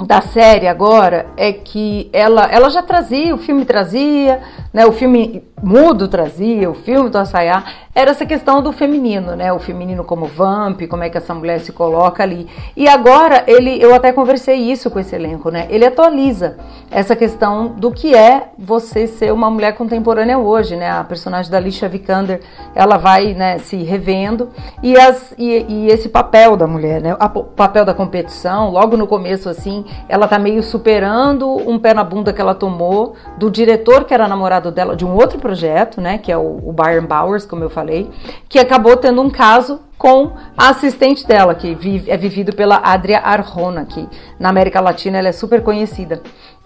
da 0.07 0.21
série 0.21 0.69
agora 0.69 1.27
é 1.37 1.53
que 1.53 2.09
ela, 2.13 2.45
ela 2.45 2.71
já 2.71 2.81
trazia, 2.81 3.35
o 3.35 3.39
filme 3.39 3.65
trazia, 3.65 4.41
né, 4.73 4.87
o 4.87 4.93
filme 4.93 5.43
mudo 5.63 6.09
trazia, 6.09 6.71
o 6.71 6.75
filme 6.75 7.11
do 7.11 7.19
Assayá, 7.19 7.65
era 7.95 8.13
essa 8.13 8.25
questão 8.25 8.63
do 8.63 8.73
feminino, 8.73 9.35
né, 9.35 9.53
o 9.53 9.59
feminino 9.59 10.05
como 10.05 10.27
vamp, 10.27 10.83
como 10.89 11.03
é 11.03 11.11
que 11.11 11.19
essa 11.19 11.35
mulher 11.35 11.61
se 11.61 11.73
coloca 11.73 12.23
ali. 12.23 12.49
E 12.77 12.89
agora 12.89 13.43
ele, 13.47 13.83
eu 13.83 13.95
até 13.95 14.13
conversei 14.13 14.57
isso 14.57 14.89
com 14.91 15.01
esse 15.01 15.15
elenco, 15.17 15.51
né, 15.51 15.67
ele 15.69 15.85
atualiza 15.85 16.59
essa 16.91 17.17
questão 17.17 17.69
do 17.69 17.91
que 17.91 18.15
é 18.15 18.51
você 18.59 19.07
ser 19.07 19.33
uma 19.33 19.51
mulher 19.51 19.75
contemporânea 19.75 20.39
hoje, 20.39 20.77
né, 20.77 20.91
a 20.91 21.05
personagem 21.05 21.51
da 21.51 21.59
Alicia 21.59 21.89
Vikander, 21.89 22.41
ela 22.75 22.97
vai, 22.97 23.35
né, 23.35 23.59
se 23.59 23.77
revendo. 23.83 24.49
E, 24.83 24.97
as, 24.97 25.35
e, 25.37 25.67
e 25.69 25.89
esse 25.89 26.09
papel 26.09 26.57
da 26.57 26.67
mulher, 26.67 27.01
né, 27.01 27.15
o 27.15 27.45
papel 27.45 27.85
da 27.85 27.93
competição, 27.93 28.71
logo 28.71 28.97
no 28.97 29.07
começo 29.07 29.49
assim, 29.49 29.85
ela 30.09 30.29
tá 30.29 30.39
meio 30.39 30.63
superando 30.63 31.49
um 31.69 31.79
pé 31.79 31.93
na 31.93 32.05
bunda 32.05 32.33
que 32.33 32.41
ela 32.41 32.55
tomou 32.55 33.15
do 33.37 33.51
diretor 33.51 34.05
que 34.05 34.15
era 34.15 34.29
namorado 34.29 34.71
dela 34.71 34.97
de 34.97 35.05
um 35.05 35.15
outro 35.15 35.39
projeto, 35.49 35.99
né, 35.99 36.19
que 36.19 36.31
é 36.31 36.37
o, 36.37 36.61
o 36.63 36.75
Byron 36.75 37.07
Bowers, 37.07 37.47
como 37.47 37.65
eu 37.65 37.71
falei, 37.71 38.11
que 38.51 38.59
acabou 38.59 38.99
tendo 38.99 39.23
um 39.23 39.31
caso 39.31 39.81
com 39.97 40.33
a 40.55 40.69
assistente 40.69 41.27
dela, 41.27 41.55
que 41.55 41.75
vive, 41.75 42.11
é 42.11 42.19
vivido 42.19 42.55
pela 42.55 42.77
Adria 42.77 43.19
Arjona, 43.21 43.87
que 43.87 44.07
na 44.39 44.51
América 44.51 44.79
Latina 44.79 45.17
ela 45.17 45.29
é 45.29 45.33
super 45.33 45.63
conhecida. 45.63 46.21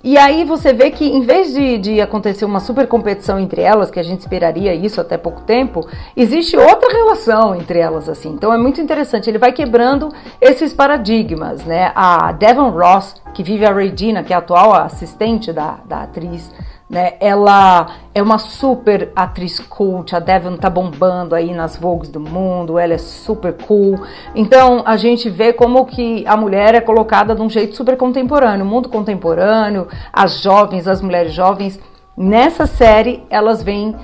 E 0.04 0.18
aí 0.18 0.44
você 0.44 0.72
vê 0.72 0.90
que 0.90 1.06
em 1.06 1.20
vez 1.20 1.54
de, 1.54 1.78
de, 1.78 2.00
acontecer 2.00 2.44
uma 2.44 2.58
super 2.58 2.88
competição 2.88 3.38
entre 3.38 3.62
elas, 3.62 3.88
que 3.88 4.00
a 4.00 4.02
gente 4.02 4.18
esperaria 4.18 4.74
isso 4.74 5.00
até 5.00 5.16
pouco 5.16 5.42
tempo, 5.42 5.86
existe 6.16 6.56
outra 6.56 6.92
relação 6.92 7.54
entre 7.54 7.78
elas 7.78 8.08
assim. 8.08 8.30
Então 8.30 8.52
é 8.52 8.58
muito 8.58 8.80
interessante. 8.80 9.30
Ele 9.30 9.38
vai 9.38 9.52
quebrando 9.52 10.08
esses 10.40 10.72
paradigmas, 10.72 11.64
né? 11.64 11.92
A 11.94 12.32
Devon 12.32 12.70
Ross, 12.70 13.14
que 13.32 13.44
vive 13.44 13.64
a 13.64 13.72
Regina, 13.72 14.24
que 14.24 14.32
é 14.32 14.36
a 14.36 14.40
atual 14.40 14.74
assistente 14.74 15.52
da, 15.52 15.78
da 15.84 16.02
atriz, 16.02 16.50
né? 16.92 17.14
Ela 17.20 17.86
é 18.14 18.22
uma 18.22 18.36
super 18.36 19.10
atriz 19.16 19.58
cult, 19.58 20.14
a 20.14 20.18
Devon 20.18 20.58
tá 20.58 20.68
bombando 20.68 21.34
aí 21.34 21.54
nas 21.54 21.74
Vogues 21.74 22.10
do 22.10 22.20
mundo, 22.20 22.78
ela 22.78 22.92
é 22.92 22.98
super 22.98 23.54
cool. 23.66 23.98
Então 24.34 24.82
a 24.84 24.98
gente 24.98 25.30
vê 25.30 25.54
como 25.54 25.86
que 25.86 26.22
a 26.26 26.36
mulher 26.36 26.74
é 26.74 26.82
colocada 26.82 27.34
de 27.34 27.40
um 27.40 27.48
jeito 27.48 27.74
super 27.74 27.96
contemporâneo, 27.96 28.66
mundo 28.66 28.90
contemporâneo, 28.90 29.88
as 30.12 30.42
jovens, 30.42 30.86
as 30.86 31.00
mulheres 31.00 31.32
jovens, 31.32 31.80
nessa 32.14 32.66
série 32.66 33.24
elas 33.30 33.62
vêm 33.62 33.96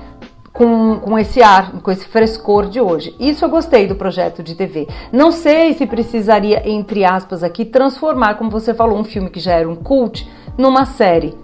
com, 0.51 0.99
com 0.99 1.18
esse 1.18 1.43
ar, 1.43 1.72
com 1.82 1.91
esse 1.91 2.09
frescor 2.09 2.70
de 2.70 2.80
hoje. 2.80 3.14
Isso 3.20 3.45
eu 3.45 3.51
gostei 3.51 3.86
do 3.86 3.97
projeto 3.97 4.43
de 4.43 4.55
TV. 4.55 4.89
Não 5.12 5.30
sei 5.30 5.74
se 5.74 5.86
precisaria, 5.86 6.66
entre 6.66 7.05
aspas, 7.05 7.45
aqui, 7.45 7.66
transformar, 7.66 8.36
como 8.36 8.51
você 8.51 8.72
falou, 8.72 8.99
um 8.99 9.05
filme 9.05 9.28
que 9.28 9.39
já 9.39 9.53
era 9.53 9.68
um 9.68 9.76
cult 9.76 10.26
numa 10.57 10.86
série. 10.86 11.36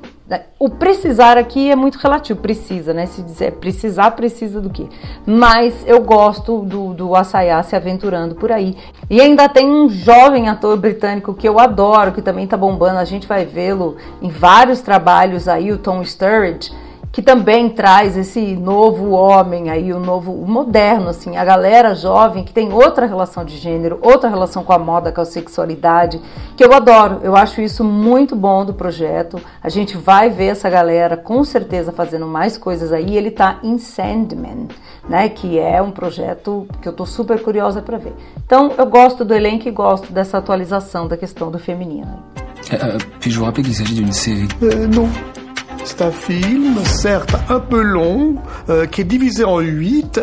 O 0.58 0.70
precisar 0.70 1.36
aqui 1.36 1.70
é 1.70 1.76
muito 1.76 1.96
relativo, 1.96 2.40
precisa, 2.40 2.94
né? 2.94 3.04
Se 3.04 3.22
dizer 3.22 3.52
precisar, 3.52 4.12
precisa 4.12 4.58
do 4.58 4.70
quê? 4.70 4.86
Mas 5.26 5.86
eu 5.86 6.02
gosto 6.02 6.60
do, 6.60 6.94
do 6.94 7.14
Assayá 7.14 7.62
se 7.62 7.76
aventurando 7.76 8.34
por 8.34 8.50
aí. 8.50 8.74
E 9.10 9.20
ainda 9.20 9.48
tem 9.50 9.70
um 9.70 9.88
jovem 9.90 10.48
ator 10.48 10.78
britânico 10.78 11.34
que 11.34 11.46
eu 11.46 11.58
adoro, 11.58 12.12
que 12.12 12.22
também 12.22 12.46
tá 12.46 12.56
bombando, 12.56 12.98
a 12.98 13.04
gente 13.04 13.26
vai 13.26 13.44
vê-lo 13.44 13.96
em 14.22 14.30
vários 14.30 14.80
trabalhos 14.80 15.46
aí, 15.46 15.70
o 15.70 15.76
Tom 15.76 16.02
Sturridge 16.02 16.72
que 17.14 17.22
também 17.22 17.68
traz 17.68 18.16
esse 18.16 18.56
novo 18.56 19.10
homem 19.10 19.70
aí, 19.70 19.92
o 19.92 20.00
novo, 20.00 20.32
o 20.32 20.48
moderno, 20.48 21.10
assim, 21.10 21.36
a 21.36 21.44
galera 21.44 21.94
jovem 21.94 22.42
que 22.42 22.52
tem 22.52 22.72
outra 22.72 23.06
relação 23.06 23.44
de 23.44 23.56
gênero, 23.56 24.00
outra 24.02 24.28
relação 24.28 24.64
com 24.64 24.72
a 24.72 24.78
moda, 24.80 25.12
com 25.12 25.20
a 25.20 25.24
sexualidade, 25.24 26.20
que 26.56 26.64
eu 26.64 26.72
adoro. 26.72 27.20
Eu 27.22 27.36
acho 27.36 27.60
isso 27.60 27.84
muito 27.84 28.34
bom 28.34 28.64
do 28.64 28.74
projeto. 28.74 29.40
A 29.62 29.68
gente 29.68 29.96
vai 29.96 30.28
ver 30.28 30.46
essa 30.46 30.68
galera 30.68 31.16
com 31.16 31.44
certeza 31.44 31.92
fazendo 31.92 32.26
mais 32.26 32.58
coisas 32.58 32.92
aí. 32.92 33.16
Ele 33.16 33.30
tá 33.30 33.60
em 33.62 33.78
Sandman, 33.78 34.66
né, 35.08 35.28
que 35.28 35.56
é 35.56 35.80
um 35.80 35.92
projeto 35.92 36.66
que 36.82 36.88
eu 36.88 36.92
tô 36.92 37.06
super 37.06 37.40
curiosa 37.40 37.80
para 37.80 37.96
ver. 37.96 38.12
Então, 38.44 38.72
eu 38.76 38.86
gosto 38.86 39.24
do 39.24 39.32
elenco 39.32 39.68
e 39.68 39.70
gosto 39.70 40.12
dessa 40.12 40.38
atualização 40.38 41.06
da 41.06 41.16
questão 41.16 41.48
do 41.48 41.60
feminino. 41.60 42.24
Uh, 42.72 43.44
rappeler 43.44 43.66
qu'il 43.66 43.74
s'agit 43.74 43.94
d'une 43.94 44.12
série 44.12 44.48
euh, 44.62 44.88
Non. 44.88 45.43
C'est 45.84 46.02
un 46.02 46.10
film, 46.10 46.76
certes 46.84 47.34
un 47.48 47.60
peu 47.60 47.82
long, 47.82 48.36
euh, 48.68 48.86
qui 48.86 49.00
est 49.00 49.04
divisé 49.04 49.44
en 49.44 49.60
huit. 49.60 50.20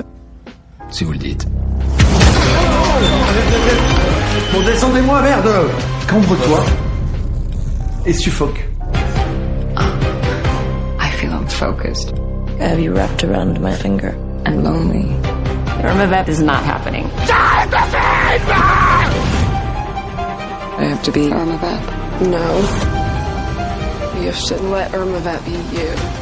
Si 0.89 1.03
vous 1.03 1.11
le 1.13 1.17
dites. 1.17 1.47
Bon, 4.53 4.61
descendez-moi, 4.65 5.21
merde 5.21 5.49
Cambre-toi 6.09 6.63
et 8.05 8.13
suffoque. 8.13 8.67
I 10.99 11.09
feel 11.17 11.31
unfocused. 11.31 12.13
I 12.59 12.63
have 12.63 12.79
you 12.79 12.93
wrapped 12.93 13.23
around 13.23 13.59
my 13.61 13.73
finger. 13.73 14.13
I'm 14.45 14.63
lonely. 14.63 15.09
Irma 15.83 16.23
is 16.27 16.41
not 16.41 16.63
happening. 16.63 17.09
I 20.77 20.85
have 20.85 21.01
to 21.03 21.11
be 21.11 21.31
Irma 21.31 21.57
No. 22.21 22.90
You 24.21 24.31
should 24.33 24.63
let 24.69 24.93
Irma 24.93 25.19
be 25.19 25.51
you. 25.51 26.21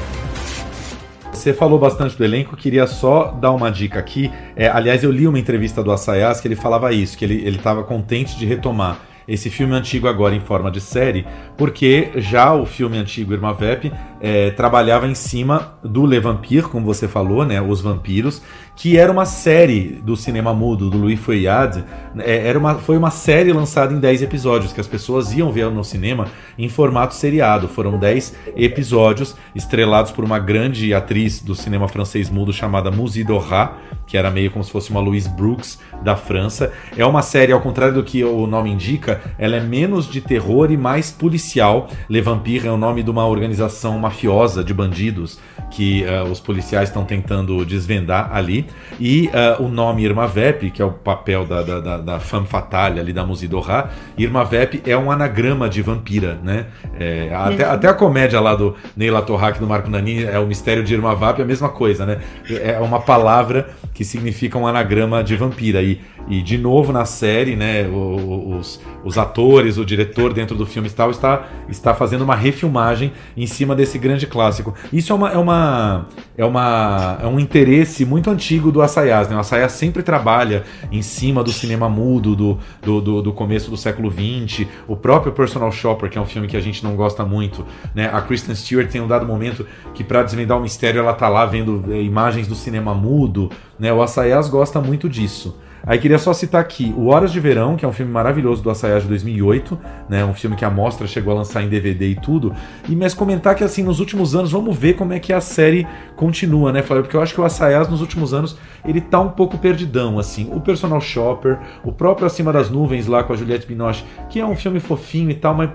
Você 1.34 1.54
falou 1.54 1.78
bastante 1.78 2.18
do 2.18 2.24
elenco, 2.24 2.56
queria 2.56 2.88
só 2.88 3.32
dar 3.32 3.52
uma 3.52 3.70
dica 3.70 4.00
aqui. 4.00 4.32
É, 4.56 4.70
aliás, 4.70 5.04
eu 5.04 5.12
li 5.12 5.28
uma 5.28 5.38
entrevista 5.38 5.84
do 5.84 5.92
Assayas 5.92 6.40
que 6.40 6.48
ele 6.48 6.56
falava 6.56 6.94
isso, 6.94 7.18
que 7.18 7.26
ele 7.26 7.50
estava 7.50 7.84
contente 7.84 8.38
de 8.38 8.46
retomar 8.46 9.02
esse 9.30 9.50
filme 9.50 9.76
antigo 9.76 10.08
agora 10.08 10.34
em 10.34 10.40
forma 10.40 10.72
de 10.72 10.82
série, 10.82 11.26
porque 11.56 12.10
já 12.16 12.54
o 12.54 12.66
filme 12.66 12.98
antigo 12.98 13.32
Irma 13.32 13.54
Vep 13.54 13.92
é, 14.20 14.50
trabalhava 14.52 15.08
em 15.08 15.14
cima 15.14 15.78
do 15.84 16.04
Le 16.06 16.20
Vampire, 16.20 16.64
como 16.64 16.84
você 16.84 17.08
falou, 17.08 17.46
né, 17.46 17.62
Os 17.62 17.80
Vampiros, 17.80 18.42
que 18.80 18.98
era 18.98 19.12
uma 19.12 19.26
série 19.26 20.00
do 20.06 20.16
cinema 20.16 20.54
mudo 20.54 20.90
do 20.90 20.98
Louis 20.98 21.20
Feuillade, 21.20 21.84
é, 22.20 22.48
era 22.48 22.58
uma, 22.58 22.76
foi 22.76 22.98
uma 22.98 23.12
série 23.12 23.52
lançada 23.52 23.94
em 23.94 24.00
10 24.00 24.22
episódios, 24.22 24.72
que 24.72 24.80
as 24.80 24.88
pessoas 24.88 25.34
iam 25.34 25.52
ver 25.52 25.70
no 25.70 25.84
cinema 25.84 26.28
em 26.58 26.70
formato 26.70 27.14
seriado. 27.14 27.68
Foram 27.68 28.00
10 28.00 28.34
episódios 28.56 29.36
estrelados 29.54 30.14
por 30.14 30.24
uma 30.24 30.40
grande 30.40 30.94
atriz 30.94 31.42
do 31.42 31.54
cinema 31.54 31.90
francês 31.90 32.30
mudo 32.30 32.54
chamada 32.54 32.90
Musi 32.90 33.22
Dora, 33.22 33.74
que 34.08 34.18
era 34.18 34.32
meio 34.32 34.50
como 34.50 34.64
se 34.64 34.72
fosse 34.72 34.90
uma 34.92 35.02
Louise 35.02 35.28
Brooks 35.28 35.78
da 36.02 36.16
França. 36.16 36.72
É 36.98 37.06
uma 37.06 37.22
série, 37.22 37.52
ao 37.52 37.60
contrário 37.60 37.96
do 37.96 38.04
que 38.04 38.24
o 38.24 38.48
nome 38.48 38.72
indica, 38.72 39.22
ela 39.38 39.58
é 39.58 39.60
menos 39.60 40.10
de 40.10 40.22
terror 40.22 40.72
e 40.72 40.78
mais 40.78 41.12
policial. 41.12 41.90
Le 42.10 42.22
Vampire 42.22 42.68
é 42.68 42.72
o 42.72 42.78
nome 42.78 43.04
de 43.04 43.12
uma 43.12 43.28
organização 43.28 44.00
mafiosa 44.00 44.64
de 44.64 44.74
bandidos 44.74 45.38
que 45.70 46.04
uh, 46.06 46.24
os 46.32 46.40
policiais 46.40 46.90
estão 46.90 47.04
tentando 47.04 47.64
desvendar 47.66 48.30
ali. 48.34 48.69
E 49.00 49.30
uh, 49.30 49.64
o 49.64 49.68
nome 49.68 50.04
Irma 50.04 50.28
Vep, 50.28 50.70
que 50.72 50.82
é 50.82 50.86
o 50.86 50.92
papel 50.92 51.46
da, 51.46 51.62
da, 51.62 51.80
da, 51.80 51.98
da 51.98 52.20
femme 52.20 52.46
fatale 52.48 53.00
ali 53.00 53.14
da 53.14 53.26
Musidorá, 53.26 53.90
Irma 54.18 54.44
Vep 54.44 54.82
é 54.86 54.98
um 54.98 55.12
anagrama 55.12 55.70
de 55.70 55.82
vampira, 55.82 56.40
né? 56.44 56.68
É, 57.00 57.30
até, 57.34 57.64
até 57.64 57.88
a 57.88 57.94
comédia 57.94 58.40
lá 58.40 58.56
do 58.56 58.76
Neila 58.96 59.22
Torrac 59.22 59.60
do 59.60 59.68
Marco 59.68 59.90
Nanini 59.90 60.24
é 60.26 60.40
o 60.40 60.46
mistério 60.46 60.84
de 60.84 60.94
Irma 60.94 61.16
Vep, 61.16 61.40
é 61.40 61.44
a 61.44 61.48
mesma 61.48 61.70
coisa, 61.70 62.06
né? 62.06 62.20
É 62.50 62.80
uma 62.80 63.00
palavra 63.00 63.70
que 63.94 64.04
significa 64.04 64.58
um 64.58 64.68
anagrama 64.68 65.24
de 65.24 65.36
vampira. 65.36 65.82
E, 65.82 66.02
e 66.28 66.42
de 66.42 66.58
novo 66.58 66.92
na 66.92 67.06
série, 67.06 67.56
né, 67.56 67.88
os, 67.88 68.80
os 69.04 69.18
atores, 69.18 69.78
o 69.78 69.86
diretor 69.86 70.34
dentro 70.34 70.56
do 70.56 70.66
filme 70.66 70.90
tal, 70.90 71.12
está, 71.12 71.48
está 71.70 71.94
fazendo 71.94 72.24
uma 72.24 72.36
refilmagem 72.36 73.12
em 73.36 73.48
cima 73.48 73.76
desse 73.76 73.98
grande 73.98 74.28
clássico. 74.28 74.74
Isso 74.92 75.12
é, 75.12 75.16
uma, 75.16 75.32
é, 75.32 75.38
uma, 75.38 76.08
é, 76.38 76.46
uma, 76.46 77.18
é 77.22 77.28
um 77.28 77.40
interesse 77.40 78.06
muito 78.06 78.30
antigo 78.30 78.59
do 78.60 78.82
Assayas. 78.82 79.30
Né? 79.30 79.36
O 79.36 79.40
Assayas 79.40 79.72
sempre 79.72 80.04
trabalha 80.04 80.64
em 80.92 81.02
cima 81.02 81.44
do 81.44 81.52
cinema 81.52 81.88
mudo 81.88 82.36
do, 82.36 82.60
do, 82.82 83.02
do, 83.02 83.22
do 83.22 83.34
começo 83.34 83.70
do 83.70 83.78
século 83.78 84.12
XX. 84.12 84.68
O 84.88 84.96
próprio 84.96 85.32
Personal 85.32 85.72
Shopper, 85.72 86.10
que 86.10 86.18
é 86.18 86.22
um 86.22 86.26
filme 86.26 86.48
que 86.48 86.58
a 86.58 86.62
gente 86.62 86.84
não 86.84 86.96
gosta 86.96 87.26
muito. 87.26 87.66
Né? 87.96 88.10
A 88.12 88.22
Kristen 88.22 88.56
Stewart 88.56 88.90
tem 88.90 89.02
um 89.02 89.08
dado 89.08 89.26
momento 89.26 89.66
que, 89.94 90.04
para 90.04 90.24
desvendar 90.24 90.58
o 90.58 90.62
mistério, 90.62 91.00
ela 91.00 91.14
tá 91.14 91.30
lá 91.30 91.46
vendo 91.46 91.86
é, 91.90 92.02
imagens 92.02 92.48
do 92.48 92.56
cinema 92.56 92.94
mudo. 92.94 93.50
Né? 93.80 93.92
O 93.94 94.02
Assayas 94.02 94.50
gosta 94.50 94.82
muito 94.82 95.08
disso. 95.08 95.56
Aí 95.86 95.98
queria 95.98 96.20
só 96.20 96.34
citar 96.34 96.62
aqui 96.62 96.94
o 96.98 97.08
Horas 97.08 97.32
de 97.32 97.40
Verão, 97.40 97.76
que 97.76 97.86
é 97.86 97.88
um 97.88 97.94
filme 97.94 98.12
maravilhoso 98.12 98.62
do 98.62 98.70
Assayas 98.70 99.04
de 99.04 99.10
2008, 99.10 99.80
né? 100.10 100.26
Um 100.26 100.34
filme 100.34 100.56
que 100.56 100.66
a 100.66 100.70
Mostra 100.70 101.08
chegou 101.08 101.34
a 101.34 101.38
lançar 101.38 101.64
em 101.64 101.70
DVD 101.70 102.10
e 102.10 102.16
tudo. 102.16 102.54
E 102.88 102.96
mas 102.96 103.14
comentar 103.14 103.56
que 103.56 103.64
assim 103.64 103.84
nos 103.84 104.00
últimos 104.00 104.36
anos, 104.36 104.52
vamos 104.52 104.78
ver 104.78 104.94
como 104.96 105.14
é 105.14 105.20
que 105.20 105.34
a 105.34 105.42
série 105.42 105.88
continua, 106.16 106.72
né, 106.72 106.82
Flávio? 106.82 107.04
Porque 107.04 107.16
eu 107.16 107.22
acho 107.22 107.34
que 107.34 107.42
o 107.42 107.46
Assayas 107.46 107.88
nos 107.88 108.02
últimos 108.02 108.34
anos 108.34 108.58
ele 108.86 109.02
tá 109.02 109.20
um 109.20 109.30
pouco 109.30 109.58
perdidão, 109.58 110.20
assim. 110.20 110.50
O 110.54 110.60
Personal 110.60 111.02
Shopper, 111.02 111.60
o 111.84 111.92
próprio 111.92 112.28
Acima 112.28 112.52
das 112.52 112.70
Nuvens 112.70 113.08
lá 113.08 113.24
com 113.24 113.34
a 113.34 113.36
Juliette 113.36 113.68
Binoche, 113.68 114.04
que 114.30 114.40
é 114.40 114.46
um 114.46 114.56
filme 114.56 114.80
fofinho 114.80 115.30
e 115.30 115.36
tal, 115.36 115.54
mas 115.54 115.70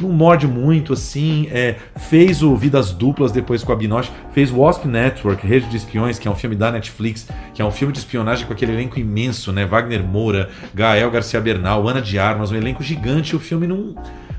não 0.00 0.10
morde 0.10 0.46
muito, 0.46 0.92
assim. 0.92 1.48
É, 1.50 1.76
fez 1.96 2.42
o 2.42 2.54
Vidas 2.56 2.92
Duplas 2.92 3.32
depois 3.32 3.62
com 3.62 3.72
a 3.72 3.76
Binoche, 3.76 4.10
fez 4.32 4.50
o 4.50 4.58
Wasp 4.58 4.86
Network, 4.86 5.46
Rede 5.46 5.68
de 5.68 5.76
Espiões, 5.76 6.18
que 6.18 6.28
é 6.28 6.30
um 6.30 6.34
filme 6.34 6.56
da 6.56 6.70
Netflix, 6.70 7.28
que 7.54 7.62
é 7.62 7.64
um 7.64 7.70
filme 7.70 7.92
de 7.92 7.98
espionagem 7.98 8.46
com 8.46 8.52
aquele 8.52 8.72
elenco 8.72 8.98
imenso, 8.98 9.52
né? 9.52 9.64
Wagner 9.64 10.02
Moura, 10.02 10.50
Gael 10.74 11.10
Garcia 11.10 11.40
Bernal, 11.40 11.86
Ana 11.86 12.02
de 12.02 12.18
Armas, 12.18 12.50
um 12.50 12.56
elenco 12.56 12.82
gigante. 12.82 13.36
O 13.36 13.40
filme 13.40 13.66
não 13.66 13.94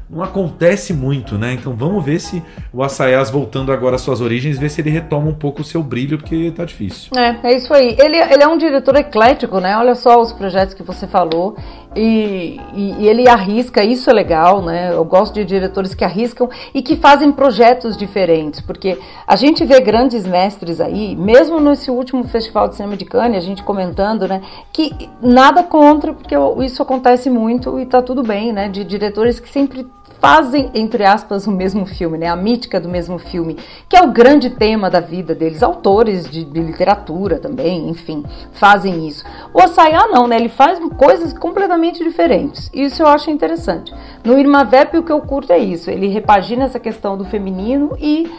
não 0.09 0.23
acontece 0.23 0.91
muito, 0.91 1.37
né? 1.37 1.53
Então 1.53 1.73
vamos 1.73 2.03
ver 2.03 2.19
se 2.19 2.41
o 2.73 2.81
Assayas 2.81 3.29
voltando 3.29 3.71
agora 3.71 3.95
às 3.95 4.01
suas 4.01 4.21
origens, 4.21 4.57
ver 4.57 4.69
se 4.69 4.81
ele 4.81 4.89
retoma 4.89 5.27
um 5.27 5.33
pouco 5.35 5.61
o 5.61 5.63
seu 5.63 5.83
brilho, 5.83 6.17
porque 6.17 6.51
tá 6.51 6.65
difícil. 6.65 7.11
É, 7.15 7.51
é 7.51 7.55
isso 7.55 7.71
aí. 7.71 7.95
Ele, 7.99 8.17
ele 8.17 8.43
é 8.43 8.47
um 8.47 8.57
diretor 8.57 8.95
eclético, 8.95 9.59
né? 9.59 9.77
Olha 9.77 9.93
só 9.93 10.19
os 10.19 10.33
projetos 10.33 10.73
que 10.73 10.81
você 10.81 11.05
falou. 11.05 11.55
E, 11.95 12.59
e, 12.73 12.95
e, 12.99 13.07
ele 13.07 13.27
arrisca, 13.27 13.83
isso 13.83 14.09
é 14.09 14.13
legal, 14.13 14.61
né? 14.61 14.93
Eu 14.93 15.03
gosto 15.03 15.33
de 15.33 15.43
diretores 15.43 15.95
que 15.95 16.03
arriscam 16.03 16.47
e 16.73 16.83
que 16.83 16.95
fazem 16.95 17.31
projetos 17.31 17.97
diferentes, 17.97 18.61
porque 18.61 18.99
a 19.27 19.35
gente 19.35 19.65
vê 19.65 19.79
grandes 19.79 20.25
mestres 20.25 20.79
aí, 20.79 21.15
mesmo 21.15 21.59
nesse 21.59 21.89
último 21.89 22.23
Festival 22.25 22.67
de 22.67 22.75
Cinema 22.75 22.95
de 22.95 23.05
Cannes, 23.05 23.37
a 23.37 23.45
gente 23.45 23.63
comentando, 23.63 24.27
né? 24.27 24.39
Que 24.71 25.09
nada 25.19 25.63
contra, 25.63 26.13
porque 26.13 26.35
isso 26.63 26.81
acontece 26.81 27.27
muito 27.27 27.79
e 27.79 27.87
tá 27.87 28.03
tudo 28.03 28.21
bem, 28.21 28.53
né? 28.53 28.69
De 28.69 28.83
diretores 28.83 29.39
que 29.39 29.49
sempre 29.49 29.87
fazem, 30.19 30.69
entre 30.73 31.03
aspas, 31.03 31.47
o 31.47 31.51
mesmo 31.51 31.85
filme, 31.85 32.17
né? 32.17 32.27
A 32.27 32.35
mítica 32.35 32.79
do 32.79 32.89
mesmo 32.89 33.17
filme, 33.17 33.57
que 33.87 33.97
é 33.97 34.01
o 34.01 34.11
grande 34.11 34.49
tema 34.49 34.89
da 34.89 34.99
vida 34.99 35.33
deles. 35.33 35.63
Autores 35.63 36.29
de, 36.29 36.43
de 36.43 36.59
literatura 36.59 37.39
também, 37.39 37.89
enfim, 37.89 38.23
fazem 38.51 39.07
isso. 39.07 39.23
O 39.53 39.61
Assayá 39.61 40.07
não, 40.07 40.27
né? 40.27 40.35
Ele 40.35 40.49
faz 40.49 40.79
coisas 40.97 41.33
completamente 41.33 42.03
diferentes. 42.03 42.69
Isso 42.73 43.01
eu 43.01 43.07
acho 43.07 43.31
interessante. 43.31 43.93
No 44.23 44.37
Irma 44.37 44.63
Vep, 44.63 44.97
o 44.97 45.03
que 45.03 45.11
eu 45.11 45.21
curto 45.21 45.53
é 45.53 45.57
isso. 45.57 45.89
Ele 45.89 46.07
repagina 46.07 46.65
essa 46.65 46.79
questão 46.79 47.17
do 47.17 47.25
feminino 47.25 47.97
e 47.99 48.29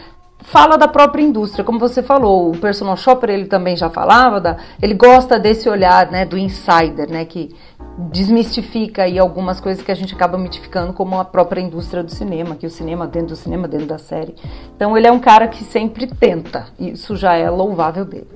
fala 0.41 0.77
da 0.77 0.87
própria 0.87 1.23
indústria, 1.23 1.63
como 1.63 1.79
você 1.79 2.01
falou, 2.01 2.51
o 2.51 2.57
personal 2.57 2.97
shopper 2.97 3.29
ele 3.29 3.45
também 3.45 3.75
já 3.75 3.89
falava, 3.89 4.39
da, 4.39 4.57
ele 4.81 4.93
gosta 4.93 5.39
desse 5.39 5.69
olhar, 5.69 6.11
né, 6.11 6.25
do 6.25 6.37
insider, 6.37 7.09
né, 7.09 7.25
que 7.25 7.55
desmistifica 7.97 9.03
aí 9.03 9.19
algumas 9.19 9.59
coisas 9.59 9.83
que 9.83 9.91
a 9.91 9.95
gente 9.95 10.13
acaba 10.13 10.37
mitificando 10.37 10.93
como 10.93 11.19
a 11.19 11.25
própria 11.25 11.61
indústria 11.61 12.03
do 12.03 12.11
cinema, 12.11 12.55
que 12.55 12.65
o 12.65 12.69
cinema 12.69 13.05
dentro 13.05 13.29
do 13.29 13.35
cinema, 13.35 13.67
dentro 13.67 13.87
da 13.87 13.97
série. 13.97 14.35
Então 14.75 14.97
ele 14.97 15.07
é 15.07 15.11
um 15.11 15.19
cara 15.19 15.47
que 15.47 15.63
sempre 15.63 16.07
tenta, 16.07 16.67
isso 16.79 17.15
já 17.15 17.33
é 17.33 17.49
louvável 17.49 18.05
dele. 18.05 18.27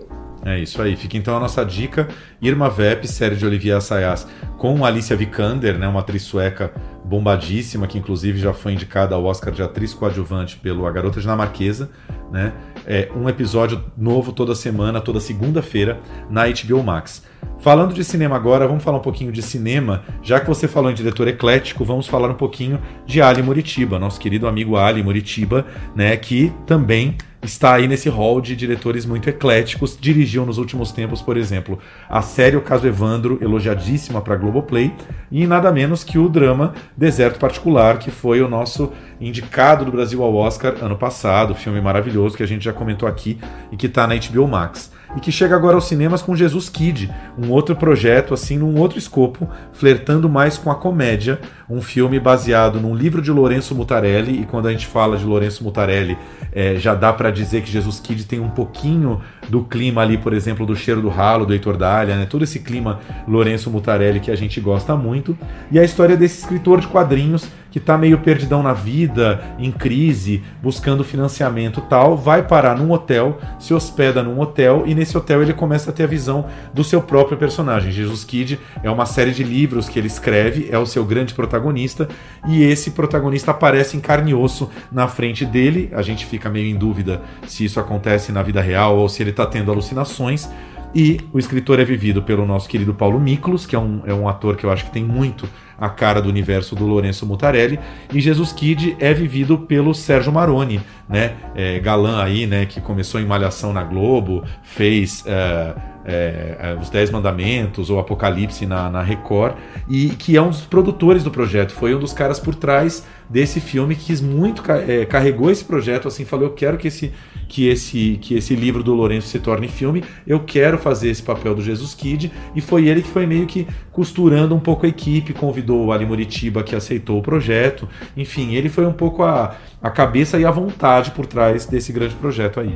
É 0.46 0.60
isso 0.60 0.80
aí. 0.80 0.96
Fica 0.96 1.18
então 1.18 1.36
a 1.36 1.40
nossa 1.40 1.66
dica: 1.66 2.08
Irma 2.40 2.70
Vep, 2.70 3.08
série 3.08 3.36
de 3.36 3.44
Olivier 3.44 3.76
Assayas, 3.76 4.28
com 4.60 4.86
Alicia 4.86 5.18
Vikander, 5.18 5.78
né, 5.78 5.88
uma 5.88 6.02
atriz 6.02 6.22
sueca 6.22 6.72
bombadíssima, 7.04 7.88
que 7.88 7.98
inclusive 7.98 8.40
já 8.40 8.54
foi 8.54 8.74
indicada 8.74 9.16
ao 9.16 9.26
Oscar 9.26 9.52
de 9.52 9.64
atriz 9.64 9.94
coadjuvante 9.94 10.58
pelo 10.58 10.86
A 10.86 10.92
Garota 10.92 11.20
Dinamarquesa. 11.20 11.90
Né? 12.32 12.54
É, 12.86 13.10
um 13.16 13.28
episódio 13.28 13.84
novo 13.98 14.32
toda 14.32 14.54
semana, 14.54 15.02
toda 15.02 15.20
segunda-feira, 15.20 16.00
na 16.30 16.44
HBO 16.48 16.84
Max. 16.84 17.24
Falando 17.60 17.94
de 17.94 18.04
cinema 18.04 18.36
agora, 18.36 18.68
vamos 18.68 18.84
falar 18.84 18.98
um 18.98 19.02
pouquinho 19.02 19.32
de 19.32 19.42
cinema. 19.42 20.04
Já 20.22 20.40
que 20.40 20.48
você 20.48 20.68
falou 20.68 20.92
em 20.92 20.94
diretor 20.94 21.28
eclético, 21.28 21.86
vamos 21.86 22.08
falar 22.08 22.30
um 22.30 22.36
pouquinho 22.36 22.80
de 23.06 23.22
Ali 23.22 23.42
Muritiba, 23.42 23.98
nosso 23.98 24.20
querido 24.20 24.48
amigo 24.48 24.78
Ali 24.78 25.02
Muritiba, 25.02 25.66
né, 25.96 26.16
que 26.18 26.52
também 26.66 27.18
está 27.46 27.76
aí 27.76 27.88
nesse 27.88 28.10
hall 28.10 28.42
de 28.42 28.56
diretores 28.56 29.06
muito 29.06 29.30
ecléticos. 29.30 29.98
Dirigiu 30.00 30.46
nos 30.46 30.58
últimos 30.58 30.92
tempos, 30.92 31.22
por 31.22 31.38
exemplo, 31.38 31.80
a 32.10 32.22
série 32.22 32.58
O 32.58 32.62
Caso 32.62 32.88
Evandro, 32.88 33.40
elogiadíssima 33.42 34.22
para 34.22 34.36
Globoplay, 34.36 34.94
e 35.32 35.48
nada 35.48 35.72
menos 35.72 36.04
que 36.04 36.18
o 36.18 36.28
drama 36.28 36.74
Deserto 36.96 37.40
Particular, 37.40 38.00
que 38.00 38.12
foi 38.12 38.42
o 38.42 38.50
nosso 38.50 38.92
indicado 39.20 39.86
do 39.86 39.92
Brasil 39.92 40.24
ao 40.24 40.36
Oscar 40.36 40.76
ano 40.82 40.96
passado, 40.96 41.56
filme 41.56 41.80
maravilhoso 41.80 42.36
que 42.36 42.44
a 42.44 42.48
gente 42.48 42.66
já 42.66 42.74
comentou 42.74 43.08
aqui 43.08 43.40
e 43.72 43.78
que 43.78 43.88
está 43.88 44.06
na 44.06 44.16
HBO 44.16 44.48
Max 44.48 44.95
e 45.16 45.20
que 45.20 45.32
chega 45.32 45.56
agora 45.56 45.76
aos 45.76 45.88
cinemas 45.88 46.22
com 46.22 46.36
Jesus 46.36 46.70
Kid, 46.70 47.12
um 47.38 47.52
outro 47.52 47.76
projeto 47.76 48.34
assim 48.34 48.58
num 48.58 48.78
outro 48.80 48.98
escopo, 49.00 49.50
flertando 49.72 50.30
mais 50.30 50.58
com 50.58 50.70
a 50.70 50.76
comédia, 50.76 51.40
um 51.70 51.82
filme 51.82 52.20
baseado 52.20 52.80
num 52.80 52.96
livro 52.96 53.22
de 53.22 53.32
Lourenço 53.32 53.74
Mutarelli. 53.74 54.42
E 54.42 54.46
quando 54.46 54.68
a 54.68 54.72
gente 54.72 54.88
fala 54.88 55.18
de 55.18 55.24
Lourenço 55.24 55.64
Mutarelli, 55.64 56.18
é, 56.52 56.76
já 56.76 56.94
dá 56.94 57.12
para 57.14 57.32
dizer 57.32 57.62
que 57.62 57.72
Jesus 57.72 58.00
Kid 58.00 58.26
tem 58.26 58.40
um 58.40 58.50
pouquinho 58.50 59.22
do 59.50 59.64
clima 59.64 60.02
ali, 60.02 60.18
por 60.18 60.34
exemplo, 60.34 60.66
do 60.66 60.76
cheiro 60.76 61.02
do 61.02 61.10
ralo 61.10 61.46
do 61.46 61.54
Heitor 61.54 61.78
Dália, 61.78 62.16
né? 62.16 62.26
Todo 62.26 62.44
esse 62.44 62.60
clima 62.60 63.00
Lourenço 63.28 63.70
Mutarelli 63.70 64.20
que 64.20 64.32
a 64.32 64.36
gente 64.36 64.60
gosta 64.60 64.96
muito 64.96 65.38
e 65.72 65.80
a 65.80 65.84
história 65.84 66.18
desse 66.18 66.40
escritor 66.40 66.82
de 66.82 66.88
quadrinhos 66.88 67.48
que 67.76 67.80
está 67.80 67.98
meio 67.98 68.20
perdidão 68.20 68.64
na 68.64 68.72
vida, 68.72 69.44
em 69.60 69.70
crise, 69.70 70.42
buscando 70.64 71.04
financiamento 71.04 71.82
tal, 71.82 72.16
vai 72.16 72.42
parar 72.42 72.78
num 72.78 72.90
hotel, 72.90 73.38
se 73.60 73.74
hospeda 73.74 74.24
num 74.24 74.40
hotel 74.40 74.84
e 74.86 74.96
nesse 74.96 75.18
hotel 75.18 75.42
ele 75.42 75.52
começa 75.52 75.90
a 75.90 75.94
ter 75.94 76.04
a 76.04 76.08
visão 76.08 76.46
do 76.74 76.86
seu 76.86 77.02
próprio 77.02 77.38
personagem. 77.38 77.92
Jesus 77.92 78.24
Kid 78.24 78.58
é 78.82 78.90
uma 78.90 79.06
série 79.06 79.32
de 79.32 79.44
livros 79.44 79.90
que 79.90 80.00
ele 80.00 80.08
escreve, 80.08 80.70
é 80.72 80.80
o 80.80 80.86
seu 80.86 81.04
grande 81.04 81.34
protagonista 81.34 82.08
e 82.48 82.64
esse 82.64 82.92
protagonista 82.92 83.52
aparece 83.52 83.98
em 83.98 84.00
carne 84.00 84.32
e 84.32 84.34
osso 84.34 84.70
na 84.90 85.10
frente 85.10 85.46
dele. 85.46 85.90
A 85.92 86.02
gente 86.02 86.26
fica 86.26 86.50
meio 86.50 86.74
em 86.74 86.78
dúvida 86.78 87.22
se 87.46 87.66
isso 87.66 87.78
acontece 87.78 88.32
na 88.32 88.42
vida 88.42 88.62
real 88.62 88.96
ou 88.96 89.10
se 89.10 89.22
ele 89.22 89.34
está 89.36 89.46
tendo 89.46 89.72
alucinações. 89.72 90.50
E 90.94 91.20
o 91.34 91.38
escritor 91.38 91.80
é 91.80 91.84
vivido 91.84 92.24
pelo 92.24 92.46
nosso 92.46 92.70
querido 92.70 92.94
Paulo 92.94 93.20
Miklos, 93.20 93.66
que 93.66 93.76
é 93.76 93.80
um, 93.80 94.02
é 94.06 94.14
um 94.14 94.30
ator 94.30 94.56
que 94.56 94.66
eu 94.66 94.72
acho 94.72 94.86
que 94.86 94.92
tem 94.92 95.04
muito 95.04 95.48
a 95.80 95.90
cara 95.90 96.22
do 96.22 96.30
universo 96.30 96.76
do 96.76 96.86
Lourenço 96.86 97.26
Mutarelli. 97.26 97.80
E 98.14 98.20
Jesus 98.20 98.52
Kid 98.52 98.96
é 99.00 99.14
vivido 99.14 99.58
pelo 99.58 99.94
Sérgio 99.94 100.32
Maroni, 100.32 100.82
né? 101.08 101.36
É, 101.56 101.80
galã 101.80 102.24
aí, 102.24 102.46
né? 102.48 102.66
Que 102.66 102.82
começou 102.82 103.20
em 103.20 103.26
Malhação 103.26 103.74
na 103.74 103.84
Globo, 103.84 104.44
fez. 104.64 105.22
Uh, 105.22 105.96
é, 106.06 106.78
Os 106.80 106.90
Dez 106.90 107.10
Mandamentos 107.10 107.90
ou 107.90 108.00
Apocalipse 108.00 108.66
na, 108.66 108.90
na, 108.90 109.02
Record, 109.02 109.56
e 109.90 110.10
que 110.10 110.38
é 110.38 110.42
um 110.42 110.50
dos 110.50 110.62
produtores 110.62 111.24
do 111.24 111.32
projeto, 111.32 111.74
foi 111.74 111.96
um 111.96 112.00
dos 112.00 112.14
caras 112.14 112.40
por 112.40 112.54
trás 112.54 113.04
desse 113.28 113.60
filme 113.60 113.96
que 113.96 114.22
muito 114.22 114.64
é, 114.72 115.04
carregou 115.06 115.50
esse 115.50 115.66
projeto 115.66 116.08
assim, 116.08 116.24
falou 116.24 116.46
eu 116.46 116.54
quero 116.54 116.78
que 116.78 116.88
esse 116.88 117.12
que 117.48 117.68
esse 117.68 118.20
que 118.22 118.36
esse 118.36 118.56
livro 118.56 118.84
do 118.84 118.94
Lourenço 118.94 119.28
se 119.28 119.40
torne 119.40 119.68
filme, 119.68 120.04
eu 120.28 120.40
quero 120.40 120.78
fazer 120.78 121.10
esse 121.10 121.24
papel 121.24 121.56
do 121.56 121.62
Jesus 121.62 121.96
Kid 121.96 122.32
e 122.56 122.62
foi 122.62 122.88
ele 122.88 123.02
que 123.02 123.10
foi 123.10 123.26
meio 123.26 123.48
que 123.48 123.68
costurando 123.92 124.54
um 124.54 124.60
pouco 124.60 124.86
a 124.86 124.90
equipe, 124.90 125.34
convidou 125.66 125.86
o 125.86 125.92
Ali 125.92 126.06
Muritiba 126.06 126.64
que 126.64 126.76
aceitou 126.76 127.18
o 127.18 127.22
projeto, 127.22 127.90
enfim, 128.16 128.54
ele 128.54 128.70
foi 128.70 128.86
um 128.86 128.94
pouco 128.94 129.24
a, 129.24 129.56
a 129.82 129.90
cabeça 129.90 130.40
e 130.40 130.46
a 130.46 130.52
vontade 130.52 131.12
por 131.12 131.26
trás 131.26 131.66
desse 131.66 131.92
grande 131.92 132.14
projeto 132.16 132.60
aí. 132.60 132.74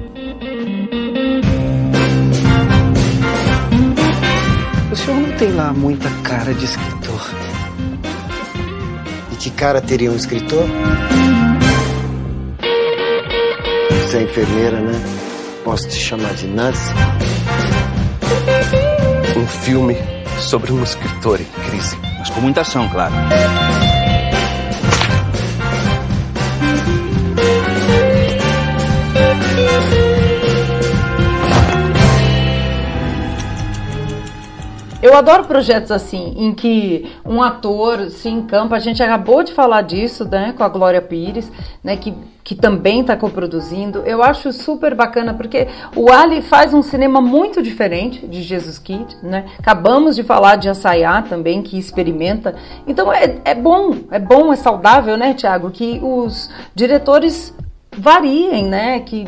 O 4.92 4.96
senhor 4.96 5.20
não 5.20 5.38
tem 5.38 5.52
lá 5.52 5.72
muita 5.72 6.10
cara 6.24 6.54
de 6.54 6.66
escritor. 6.66 7.22
E 9.32 9.36
que 9.36 9.52
cara 9.52 9.80
teria 9.80 10.12
um 10.12 10.16
escritor? 10.16 10.66
Você 14.02 14.18
é 14.18 14.24
enfermeira, 14.24 14.80
né? 14.80 15.00
Posso 15.64 15.88
te 15.88 15.96
chamar 15.96 16.34
de 16.34 16.48
Nancy? 16.48 16.92
Um 19.38 19.46
filme 19.46 19.96
sobre 20.40 20.72
um 20.72 20.82
escritor 20.82 21.40
em 21.40 21.70
crise. 21.70 22.09
Mas 22.20 22.30
com 22.30 22.42
muita 22.42 22.62
ação, 22.62 22.88
claro. 22.90 23.14
Eu 35.10 35.18
adoro 35.18 35.45
projetos 35.45 35.89
assim, 35.89 36.36
em 36.38 36.53
que 36.53 37.12
um 37.26 37.41
ator 37.41 38.12
se 38.12 38.30
encampa. 38.30 38.76
A 38.76 38.80
gente 38.80 39.01
acabou 39.01 39.41
de 39.41 39.51
falar 39.51 39.82
disso, 39.82 40.24
né, 40.24 40.53
com 40.55 40.64
a 40.64 40.70
Glória 40.70 41.01
Pires, 41.01 41.51
né, 41.84 41.97
que, 41.97 42.14
que 42.43 42.53
também 42.53 43.01
está 43.01 43.18
coproduzindo. 43.18 44.03
Eu 44.05 44.22
acho 44.22 44.53
super 44.53 44.93
bacana, 44.93 45.34
porque 45.34 45.68
o 45.95 46.12
Ali 46.12 46.43
faz 46.43 46.76
um 46.76 46.84
cinema 46.84 47.20
muito 47.22 47.60
diferente 47.64 48.28
de 48.28 48.43
Jesus 48.43 48.78
Kid, 48.78 49.18
né? 49.24 49.45
Acabamos 49.57 50.16
de 50.16 50.22
falar 50.22 50.57
de 50.57 50.70
Assayá 50.70 51.24
também, 51.24 51.64
que 51.64 51.80
experimenta. 51.80 52.53
Então 52.86 53.12
é, 53.12 53.39
é 53.43 53.55
bom, 53.55 53.95
é 54.12 54.20
bom, 54.20 54.53
é 54.53 54.55
saudável, 54.55 55.18
né, 55.18 55.34
Tiago, 55.34 55.72
que 55.72 55.99
os 56.03 56.51
diretores 56.76 57.51
variem, 57.97 58.64
né? 58.66 58.99
Que 58.99 59.26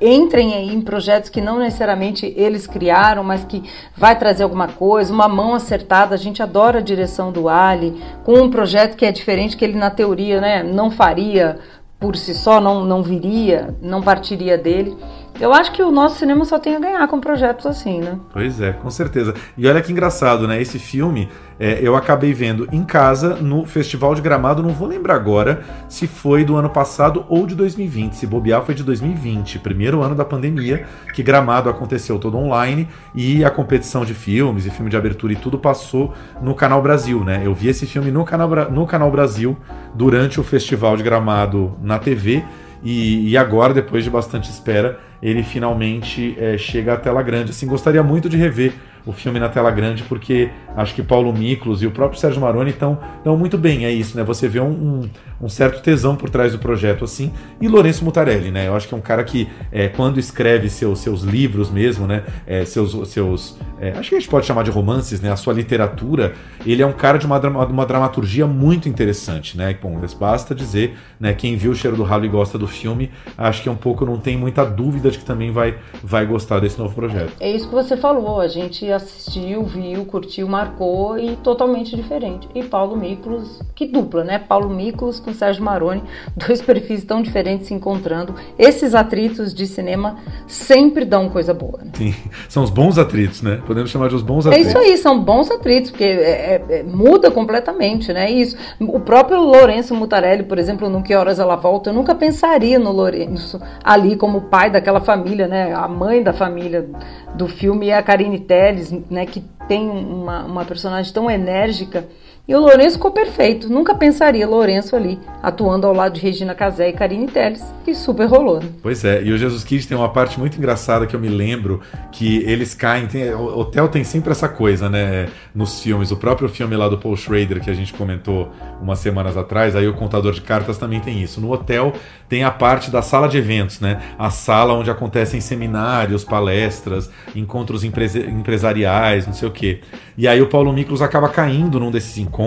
entrem 0.00 0.54
aí 0.54 0.72
em 0.72 0.80
projetos 0.80 1.30
que 1.30 1.40
não 1.40 1.58
necessariamente 1.58 2.32
eles 2.36 2.66
criaram, 2.66 3.24
mas 3.24 3.44
que 3.44 3.62
vai 3.96 4.18
trazer 4.18 4.44
alguma 4.44 4.68
coisa, 4.68 5.12
uma 5.12 5.28
mão 5.28 5.54
acertada. 5.54 6.14
A 6.14 6.18
gente 6.18 6.42
adora 6.42 6.78
a 6.78 6.82
direção 6.82 7.32
do 7.32 7.48
Ali, 7.48 8.00
com 8.24 8.34
um 8.34 8.50
projeto 8.50 8.96
que 8.96 9.04
é 9.04 9.12
diferente, 9.12 9.56
que 9.56 9.64
ele 9.64 9.78
na 9.78 9.90
teoria 9.90 10.40
né, 10.40 10.62
não 10.62 10.90
faria 10.90 11.58
por 11.98 12.16
si 12.16 12.34
só, 12.34 12.60
não, 12.60 12.84
não 12.84 13.02
viria, 13.02 13.74
não 13.82 14.00
partiria 14.00 14.56
dele. 14.56 14.96
Eu 15.40 15.52
acho 15.52 15.70
que 15.72 15.80
o 15.80 15.90
nosso 15.92 16.18
cinema 16.18 16.44
só 16.44 16.58
tem 16.58 16.74
a 16.74 16.80
ganhar 16.80 17.06
com 17.06 17.20
projetos 17.20 17.64
assim, 17.64 18.00
né? 18.00 18.18
Pois 18.32 18.60
é, 18.60 18.72
com 18.72 18.90
certeza. 18.90 19.34
E 19.56 19.68
olha 19.68 19.80
que 19.80 19.92
engraçado, 19.92 20.48
né? 20.48 20.60
Esse 20.60 20.80
filme 20.80 21.28
é, 21.60 21.78
eu 21.80 21.94
acabei 21.94 22.32
vendo 22.32 22.68
em 22.72 22.82
casa 22.82 23.36
no 23.36 23.64
Festival 23.64 24.16
de 24.16 24.20
Gramado, 24.20 24.64
não 24.64 24.70
vou 24.70 24.88
lembrar 24.88 25.14
agora 25.14 25.62
se 25.88 26.08
foi 26.08 26.44
do 26.44 26.56
ano 26.56 26.68
passado 26.68 27.24
ou 27.28 27.46
de 27.46 27.54
2020. 27.54 28.14
Se 28.14 28.26
bobear, 28.26 28.64
foi 28.64 28.74
de 28.74 28.82
2020, 28.82 29.60
primeiro 29.60 30.02
ano 30.02 30.16
da 30.16 30.24
pandemia, 30.24 30.84
que 31.14 31.22
Gramado 31.22 31.70
aconteceu 31.70 32.18
todo 32.18 32.36
online 32.36 32.88
e 33.14 33.44
a 33.44 33.50
competição 33.50 34.04
de 34.04 34.14
filmes 34.14 34.66
e 34.66 34.70
filme 34.70 34.90
de 34.90 34.96
abertura 34.96 35.32
e 35.32 35.36
tudo 35.36 35.56
passou 35.56 36.14
no 36.42 36.52
Canal 36.52 36.82
Brasil, 36.82 37.24
né? 37.24 37.42
Eu 37.44 37.54
vi 37.54 37.68
esse 37.68 37.86
filme 37.86 38.10
no 38.10 38.24
Canal, 38.24 38.48
no 38.70 38.86
Canal 38.86 39.10
Brasil 39.10 39.56
durante 39.94 40.40
o 40.40 40.42
Festival 40.42 40.96
de 40.96 41.04
Gramado 41.04 41.78
na 41.80 41.98
TV. 41.98 42.44
E, 42.82 43.30
e, 43.30 43.36
agora, 43.36 43.74
depois 43.74 44.04
de 44.04 44.10
bastante 44.10 44.50
espera, 44.50 45.00
ele 45.22 45.42
finalmente 45.42 46.36
é, 46.38 46.56
chega 46.56 46.94
à 46.94 46.96
tela 46.96 47.22
grande. 47.22 47.50
Assim, 47.50 47.66
gostaria 47.66 48.02
muito 48.02 48.28
de 48.28 48.36
rever 48.36 48.72
o 49.06 49.12
filme 49.12 49.40
na 49.40 49.48
tela 49.48 49.70
grande, 49.70 50.02
porque 50.02 50.50
acho 50.76 50.94
que 50.94 51.02
Paulo 51.02 51.32
Miklos 51.32 51.82
e 51.82 51.86
o 51.86 51.90
próprio 51.90 52.20
Sérgio 52.20 52.40
Maroni 52.40 52.70
estão 52.70 52.98
muito 53.24 53.56
bem, 53.56 53.86
é 53.86 53.90
isso, 53.90 54.16
né? 54.16 54.22
Você 54.22 54.46
vê 54.48 54.60
um, 54.60 54.68
um, 54.70 55.10
um, 55.40 55.48
certo 55.48 55.82
tesão 55.82 56.16
por 56.16 56.30
trás 56.30 56.52
do 56.52 56.58
projeto, 56.58 57.04
assim. 57.04 57.32
E 57.60 57.68
Lourenço 57.68 58.04
Mutarelli, 58.04 58.50
né? 58.50 58.68
Eu 58.68 58.76
acho 58.76 58.88
que 58.88 58.94
é 58.94 58.96
um 58.96 59.02
cara 59.02 59.24
que, 59.24 59.48
é, 59.72 59.88
quando 59.88 60.18
escreve 60.18 60.68
seus, 60.68 61.00
seus 61.00 61.22
livros 61.22 61.70
mesmo, 61.70 62.06
né? 62.06 62.24
É, 62.46 62.64
seus. 62.64 63.08
seus 63.08 63.56
é, 63.80 63.90
acho 63.90 64.10
que 64.10 64.16
a 64.16 64.20
gente 64.20 64.28
pode 64.28 64.46
chamar 64.46 64.64
de 64.64 64.70
romances, 64.70 65.20
né? 65.20 65.30
A 65.30 65.36
sua 65.36 65.52
literatura, 65.52 66.34
ele 66.66 66.82
é 66.82 66.86
um 66.86 66.92
cara 66.92 67.18
de 67.18 67.26
uma, 67.26 67.38
uma 67.38 67.86
dramaturgia 67.86 68.46
muito 68.46 68.88
interessante, 68.88 69.56
né? 69.56 69.76
Bom, 69.80 70.00
basta 70.18 70.54
dizer, 70.54 70.96
né? 71.18 71.32
Quem 71.32 71.56
viu 71.56 71.72
o 71.72 71.74
Cheiro 71.74 71.96
do 71.96 72.02
Ralo 72.02 72.24
e 72.24 72.28
gosta 72.28 72.58
do 72.58 72.66
filme, 72.66 73.10
acho 73.36 73.62
que 73.62 73.70
um 73.70 73.76
pouco, 73.76 74.04
não 74.04 74.18
tem 74.18 74.36
muita 74.36 74.64
dúvida 74.64 75.10
de 75.10 75.18
que 75.18 75.24
também 75.24 75.50
vai, 75.50 75.78
vai 76.02 76.26
gostar 76.26 76.60
desse 76.60 76.78
novo 76.78 76.94
projeto. 76.94 77.32
É 77.40 77.50
isso 77.50 77.68
que 77.68 77.74
você 77.74 77.96
falou, 77.96 78.40
a 78.40 78.48
gente 78.48 78.90
assistiu, 78.90 79.64
viu, 79.64 80.04
curtiu, 80.04 80.48
marcou 80.48 81.18
e 81.18 81.36
totalmente 81.36 81.94
diferente. 81.94 82.48
E 82.54 82.62
Paulo 82.62 82.96
Miklos, 82.96 83.62
que 83.74 83.86
dupla, 83.86 84.24
né? 84.24 84.38
Paulo 84.38 84.68
Miklos 84.68 85.20
com 85.28 85.34
Sérgio 85.34 85.62
Maroni, 85.62 86.02
dois 86.34 86.62
perfis 86.62 87.04
tão 87.04 87.20
diferentes 87.20 87.68
se 87.68 87.74
encontrando. 87.74 88.34
Esses 88.58 88.94
atritos 88.94 89.52
de 89.52 89.66
cinema 89.66 90.16
sempre 90.46 91.04
dão 91.04 91.28
coisa 91.28 91.52
boa. 91.52 91.80
Né? 91.84 91.90
Sim, 91.94 92.14
são 92.48 92.62
os 92.62 92.70
bons 92.70 92.98
atritos, 92.98 93.42
né? 93.42 93.60
Podemos 93.66 93.90
chamar 93.90 94.08
de 94.08 94.14
os 94.14 94.22
bons 94.22 94.46
atritos. 94.46 94.66
É 94.66 94.70
isso 94.70 94.78
aí, 94.78 94.96
são 94.96 95.22
bons 95.22 95.50
atritos, 95.50 95.90
porque 95.90 96.04
é, 96.04 96.62
é, 96.68 96.78
é 96.78 96.82
muda 96.82 97.30
completamente, 97.30 98.12
né? 98.12 98.30
Isso. 98.30 98.56
O 98.80 99.00
próprio 99.00 99.40
Lourenço 99.40 99.94
Mutarelli, 99.94 100.44
por 100.44 100.58
exemplo, 100.58 100.88
no 100.88 101.02
Que 101.02 101.14
Horas 101.14 101.38
Ela 101.38 101.56
Volta, 101.56 101.90
eu 101.90 101.94
nunca 101.94 102.14
pensaria 102.14 102.78
no 102.78 102.90
Lourenço 102.90 103.60
ali 103.84 104.16
como 104.16 104.42
pai 104.42 104.70
daquela 104.70 105.00
família, 105.00 105.46
né? 105.46 105.74
A 105.74 105.86
mãe 105.86 106.22
da 106.22 106.32
família 106.32 106.88
do 107.34 107.46
filme 107.46 107.88
é 107.88 107.96
a 107.96 108.02
Karine 108.02 108.38
Telles, 108.38 108.90
né, 109.10 109.26
que 109.26 109.42
tem 109.68 109.88
uma, 109.88 110.44
uma 110.44 110.64
personagem 110.64 111.12
tão 111.12 111.30
enérgica 111.30 112.06
e 112.48 112.54
o 112.54 112.60
Lourenço 112.60 112.96
ficou 112.96 113.10
perfeito. 113.10 113.68
Nunca 113.68 113.94
pensaria 113.94 114.48
Lourenço 114.48 114.96
ali, 114.96 115.18
atuando 115.42 115.86
ao 115.86 115.92
lado 115.92 116.14
de 116.14 116.20
Regina 116.22 116.54
Casé 116.54 116.88
e 116.88 116.94
Karine 116.94 117.26
Telles, 117.26 117.62
que 117.84 117.94
super 117.94 118.26
rolou. 118.26 118.60
Né? 118.60 118.70
Pois 118.82 119.04
é, 119.04 119.22
e 119.22 119.30
o 119.30 119.36
Jesus 119.36 119.62
Kids 119.64 119.84
tem 119.84 119.94
uma 119.94 120.08
parte 120.08 120.38
muito 120.38 120.56
engraçada 120.56 121.06
que 121.06 121.14
eu 121.14 121.20
me 121.20 121.28
lembro, 121.28 121.82
que 122.10 122.38
eles 122.44 122.72
caem, 122.72 123.06
tem, 123.06 123.34
o 123.34 123.58
hotel 123.58 123.88
tem 123.88 124.02
sempre 124.02 124.30
essa 124.30 124.48
coisa, 124.48 124.88
né, 124.88 125.28
nos 125.54 125.82
filmes. 125.82 126.10
O 126.10 126.16
próprio 126.16 126.48
filme 126.48 126.74
lá 126.74 126.88
do 126.88 126.96
Paul 126.96 127.16
Schrader, 127.16 127.60
que 127.60 127.68
a 127.70 127.74
gente 127.74 127.92
comentou 127.92 128.50
umas 128.80 128.98
semanas 128.98 129.36
atrás, 129.36 129.76
aí 129.76 129.86
o 129.86 129.92
Contador 129.92 130.32
de 130.32 130.40
Cartas 130.40 130.78
também 130.78 131.00
tem 131.00 131.22
isso. 131.22 131.42
No 131.42 131.52
hotel 131.52 131.92
tem 132.30 132.44
a 132.44 132.50
parte 132.50 132.90
da 132.90 133.02
sala 133.02 133.28
de 133.28 133.36
eventos, 133.36 133.78
né, 133.78 134.00
a 134.18 134.30
sala 134.30 134.72
onde 134.72 134.90
acontecem 134.90 135.38
seminários, 135.38 136.24
palestras, 136.24 137.10
encontros 137.36 137.84
empresariais, 137.84 139.26
não 139.26 139.34
sei 139.34 139.48
o 139.48 139.52
quê. 139.52 139.80
E 140.16 140.26
aí 140.26 140.40
o 140.40 140.48
Paulo 140.48 140.72
Miklos 140.72 141.02
acaba 141.02 141.28
caindo 141.28 141.78
num 141.78 141.90
desses 141.90 142.16
encontros, 142.18 142.37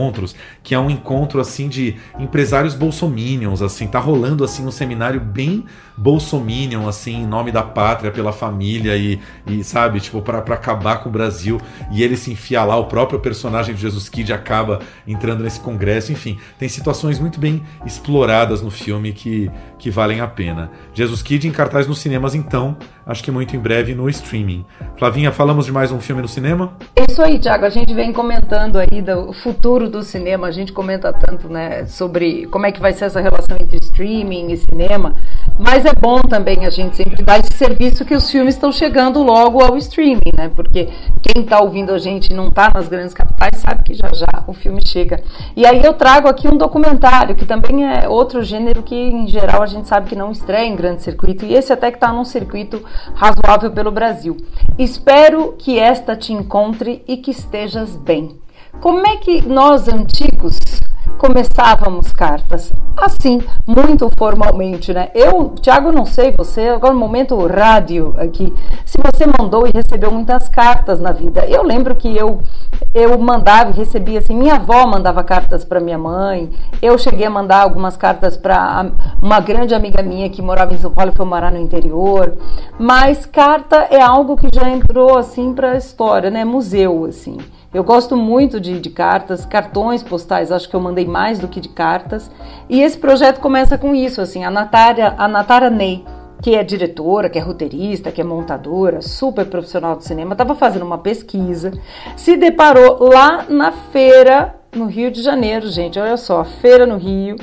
que 0.63 0.73
é 0.73 0.79
um 0.79 0.89
encontro 0.89 1.39
assim 1.39 1.67
de 1.67 1.97
empresários 2.17 2.73
bolsominions, 2.73 3.61
assim, 3.61 3.87
tá 3.87 3.99
rolando 3.99 4.43
assim 4.43 4.65
um 4.65 4.71
seminário 4.71 5.19
bem 5.19 5.65
bolsominion, 5.97 6.87
assim, 6.87 7.21
em 7.21 7.27
nome 7.27 7.51
da 7.51 7.61
pátria, 7.61 8.11
pela 8.11 8.31
família 8.31 8.95
e, 8.95 9.19
e 9.45 9.63
sabe, 9.63 9.99
tipo, 9.99 10.21
para 10.21 10.39
acabar 10.39 11.03
com 11.03 11.09
o 11.09 11.11
Brasil. 11.11 11.59
E 11.91 12.01
ele 12.01 12.15
se 12.15 12.31
enfia 12.31 12.63
lá, 12.63 12.77
o 12.77 12.85
próprio 12.85 13.19
personagem 13.19 13.75
de 13.75 13.81
Jesus 13.81 14.09
Kid 14.09 14.31
acaba 14.33 14.79
entrando 15.07 15.43
nesse 15.43 15.59
congresso, 15.59 16.11
enfim, 16.11 16.37
tem 16.57 16.69
situações 16.69 17.19
muito 17.19 17.39
bem 17.39 17.61
exploradas 17.85 18.61
no 18.61 18.71
filme 18.71 19.11
que, 19.11 19.51
que 19.81 19.89
valem 19.89 20.21
a 20.21 20.27
pena. 20.27 20.69
Jesus 20.93 21.23
Kid 21.23 21.47
em 21.47 21.51
cartaz 21.51 21.87
nos 21.87 21.97
cinemas, 21.97 22.35
então, 22.35 22.77
acho 23.03 23.23
que 23.23 23.31
muito 23.31 23.55
em 23.55 23.59
breve 23.59 23.95
no 23.95 24.07
streaming. 24.09 24.63
Flavinha, 24.95 25.31
falamos 25.31 25.65
de 25.65 25.71
mais 25.71 25.91
um 25.91 25.99
filme 25.99 26.21
no 26.21 26.27
cinema? 26.27 26.73
Isso 27.09 27.19
aí, 27.19 27.39
Thiago. 27.39 27.65
A 27.65 27.69
gente 27.69 27.91
vem 27.91 28.13
comentando 28.13 28.77
aí 28.77 29.01
do 29.01 29.33
futuro 29.33 29.89
do 29.89 30.03
cinema. 30.03 30.45
A 30.45 30.51
gente 30.51 30.71
comenta 30.71 31.11
tanto, 31.11 31.49
né, 31.49 31.87
sobre 31.87 32.45
como 32.45 32.67
é 32.67 32.71
que 32.71 32.79
vai 32.79 32.93
ser 32.93 33.05
essa 33.05 33.19
relação 33.19 33.57
entre 33.59 33.79
streaming 33.81 34.51
e 34.51 34.57
cinema. 34.57 35.15
Mas 35.59 35.83
é 35.83 35.93
bom 35.93 36.21
também 36.21 36.63
a 36.67 36.69
gente 36.69 36.95
sempre 36.95 37.23
dar 37.23 37.39
esse 37.39 37.57
serviço 37.57 38.05
que 38.05 38.13
os 38.13 38.29
filmes 38.29 38.53
estão 38.53 38.71
chegando 38.71 39.23
logo 39.23 39.63
ao 39.63 39.75
streaming, 39.77 40.31
né? 40.37 40.51
Porque 40.55 40.89
quem 41.23 41.43
está 41.43 41.59
ouvindo 41.59 41.91
a 41.91 41.97
gente 41.97 42.27
e 42.31 42.35
não 42.35 42.49
está 42.49 42.69
nas 42.71 42.87
grandes 42.87 43.15
capitais 43.15 43.59
sabe 43.59 43.83
que 43.83 43.95
já 43.95 44.09
já 44.13 44.43
o 44.45 44.53
filme 44.53 44.79
chega. 44.85 45.23
E 45.55 45.65
aí 45.65 45.83
eu 45.83 45.93
trago 45.93 46.27
aqui 46.27 46.47
um 46.47 46.57
documentário 46.57 47.35
que 47.35 47.45
também 47.45 47.87
é 47.87 48.07
outro 48.07 48.43
gênero 48.43 48.83
que 48.83 48.95
em 48.95 49.27
geral 49.27 49.63
a 49.63 49.70
gente 49.71 49.87
sabe 49.87 50.09
que 50.09 50.15
não 50.15 50.31
estreia 50.31 50.67
em 50.67 50.75
grande 50.75 51.01
circuito 51.01 51.45
e 51.45 51.53
esse 51.53 51.73
até 51.73 51.89
que 51.89 51.97
está 51.97 52.11
num 52.13 52.25
circuito 52.25 52.83
razoável 53.15 53.71
pelo 53.71 53.91
Brasil. 53.91 54.37
Espero 54.77 55.55
que 55.57 55.79
esta 55.79 56.15
te 56.15 56.33
encontre 56.33 57.03
e 57.07 57.17
que 57.17 57.31
estejas 57.31 57.95
bem. 57.95 58.39
Como 58.79 59.05
é 59.05 59.17
que 59.17 59.47
nós 59.47 59.87
antigos 59.87 60.57
começávamos 61.17 62.11
cartas 62.11 62.71
assim, 62.97 63.41
muito 63.65 64.09
formalmente, 64.17 64.93
né? 64.93 65.09
Eu, 65.13 65.49
Tiago, 65.61 65.91
não 65.91 66.05
sei 66.05 66.33
você, 66.37 66.69
agora 66.69 66.93
no 66.93 66.99
momento 66.99 67.35
rádio 67.47 68.13
aqui, 68.17 68.53
se 68.85 68.97
você 69.03 69.25
mandou 69.25 69.65
e 69.65 69.71
recebeu 69.73 70.11
muitas 70.11 70.47
cartas 70.47 70.99
na 70.99 71.11
vida. 71.11 71.45
Eu 71.47 71.63
lembro 71.63 71.95
que 71.95 72.15
eu 72.15 72.41
eu 72.93 73.17
mandava 73.17 73.69
e 73.69 73.73
recebia 73.73 74.19
assim, 74.19 74.35
minha 74.35 74.55
avó 74.55 74.85
mandava 74.85 75.23
cartas 75.23 75.63
para 75.63 75.79
minha 75.79 75.97
mãe. 75.97 76.49
Eu 76.81 76.97
cheguei 76.97 77.25
a 77.25 77.29
mandar 77.29 77.61
algumas 77.61 77.95
cartas 77.95 78.35
para 78.35 78.91
uma 79.21 79.39
grande 79.39 79.73
amiga 79.73 80.01
minha 80.01 80.29
que 80.29 80.41
morava 80.41 80.73
em 80.73 80.77
São 80.77 80.91
Paulo 80.91 81.11
e 81.13 81.15
foi 81.15 81.25
morar 81.25 81.51
no 81.51 81.59
interior. 81.59 82.35
Mas 82.77 83.25
carta 83.25 83.87
é 83.89 84.01
algo 84.01 84.35
que 84.35 84.49
já 84.53 84.69
entrou 84.69 85.17
assim 85.17 85.53
para 85.53 85.71
a 85.71 85.77
história, 85.77 86.29
né? 86.29 86.43
Museu 86.43 87.05
assim. 87.05 87.37
Eu 87.73 87.85
gosto 87.85 88.17
muito 88.17 88.59
de, 88.59 88.81
de, 88.81 88.89
cartas, 88.89 89.45
cartões 89.45 90.03
postais, 90.03 90.51
acho 90.51 90.67
que 90.67 90.75
eu 90.75 90.79
mandei 90.81 91.05
mais 91.05 91.39
do 91.39 91.47
que 91.47 91.61
de 91.61 91.69
cartas. 91.69 92.29
E 92.69 92.81
esse 92.81 92.97
projeto 92.97 93.39
começa 93.39 93.77
com 93.77 93.95
isso, 93.95 94.19
assim, 94.19 94.43
a 94.43 94.51
Natália, 94.51 95.15
a 95.17 95.25
Natara 95.25 95.69
Ney, 95.69 96.03
que 96.41 96.53
é 96.53 96.63
diretora, 96.63 97.29
que 97.29 97.39
é 97.39 97.41
roteirista, 97.41 98.11
que 98.11 98.19
é 98.19 98.23
montadora, 98.25 99.01
super 99.01 99.45
profissional 99.45 99.95
de 99.95 100.03
cinema, 100.03 100.33
estava 100.33 100.53
fazendo 100.53 100.83
uma 100.83 100.97
pesquisa, 100.97 101.71
se 102.17 102.35
deparou 102.35 103.07
lá 103.07 103.45
na 103.47 103.71
feira 103.71 104.55
no 104.75 104.87
Rio 104.87 105.09
de 105.09 105.21
Janeiro, 105.21 105.69
gente, 105.69 105.97
olha 105.97 106.17
só, 106.17 106.43
feira 106.43 106.85
no 106.85 106.97
Rio, 106.97 107.37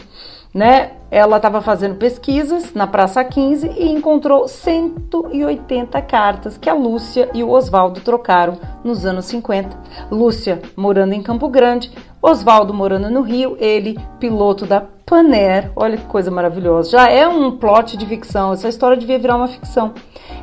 né? 0.52 0.92
Ela 1.11 1.36
estava 1.36 1.62
fazendo 1.62 1.96
pesquisas 1.96 2.74
na 2.74 2.86
Praça 2.86 3.24
15 3.24 3.72
e 3.78 3.90
encontrou 3.90 4.46
180 4.46 6.00
cartas 6.02 6.59
que 6.59 6.68
a 6.68 6.74
Lúcia 6.74 7.30
e 7.32 7.42
o 7.42 7.50
Oswaldo 7.50 8.00
trocaram 8.00 8.59
nos 8.84 9.06
anos 9.06 9.24
50. 9.26 9.76
Lúcia 10.11 10.61
morando 10.76 11.14
em 11.14 11.22
Campo 11.22 11.48
Grande, 11.48 11.90
Oswaldo 12.20 12.74
morando 12.74 13.09
no 13.09 13.22
Rio, 13.22 13.56
ele 13.59 13.98
piloto 14.20 14.66
da 14.66 14.82
Paner. 15.06 15.70
Olha 15.74 15.96
que 15.96 16.04
coisa 16.04 16.30
maravilhosa. 16.30 16.90
Já 16.90 17.11
é 17.11 17.26
um 17.26 17.52
plot 17.52 17.96
de 17.96 18.04
ficção, 18.04 18.52
essa 18.52 18.68
história 18.68 18.96
devia 18.96 19.18
virar 19.18 19.36
uma 19.36 19.48
ficção. 19.48 19.94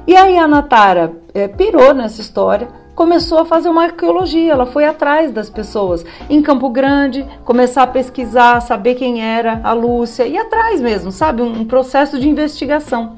E 0.08 0.16
aí 0.16 0.38
a 0.38 0.48
Natara 0.48 1.14
é, 1.34 1.48
pirou 1.48 1.94
nessa 1.94 2.22
história 2.22 2.68
começou 2.96 3.40
a 3.40 3.46
fazer 3.46 3.70
uma 3.70 3.84
arqueologia, 3.84 4.54
ela 4.54 4.66
foi 4.66 4.86
atrás 4.86 5.32
das 5.32 5.50
pessoas 5.50 6.06
em 6.30 6.42
Campo 6.42 6.70
Grande, 6.70 7.26
começar 7.44 7.84
a 7.84 7.88
pesquisar, 7.88 8.62
saber 8.62 8.96
quem 8.96 9.22
era 9.22 9.60
a 9.64 9.74
Lúcia, 9.74 10.26
e 10.26 10.38
atrás 10.38 10.80
mesmo, 10.80 11.12
sabe? 11.12 11.42
Um 11.42 11.66
processo 11.66 12.18
de 12.18 12.30
investigação 12.30 13.18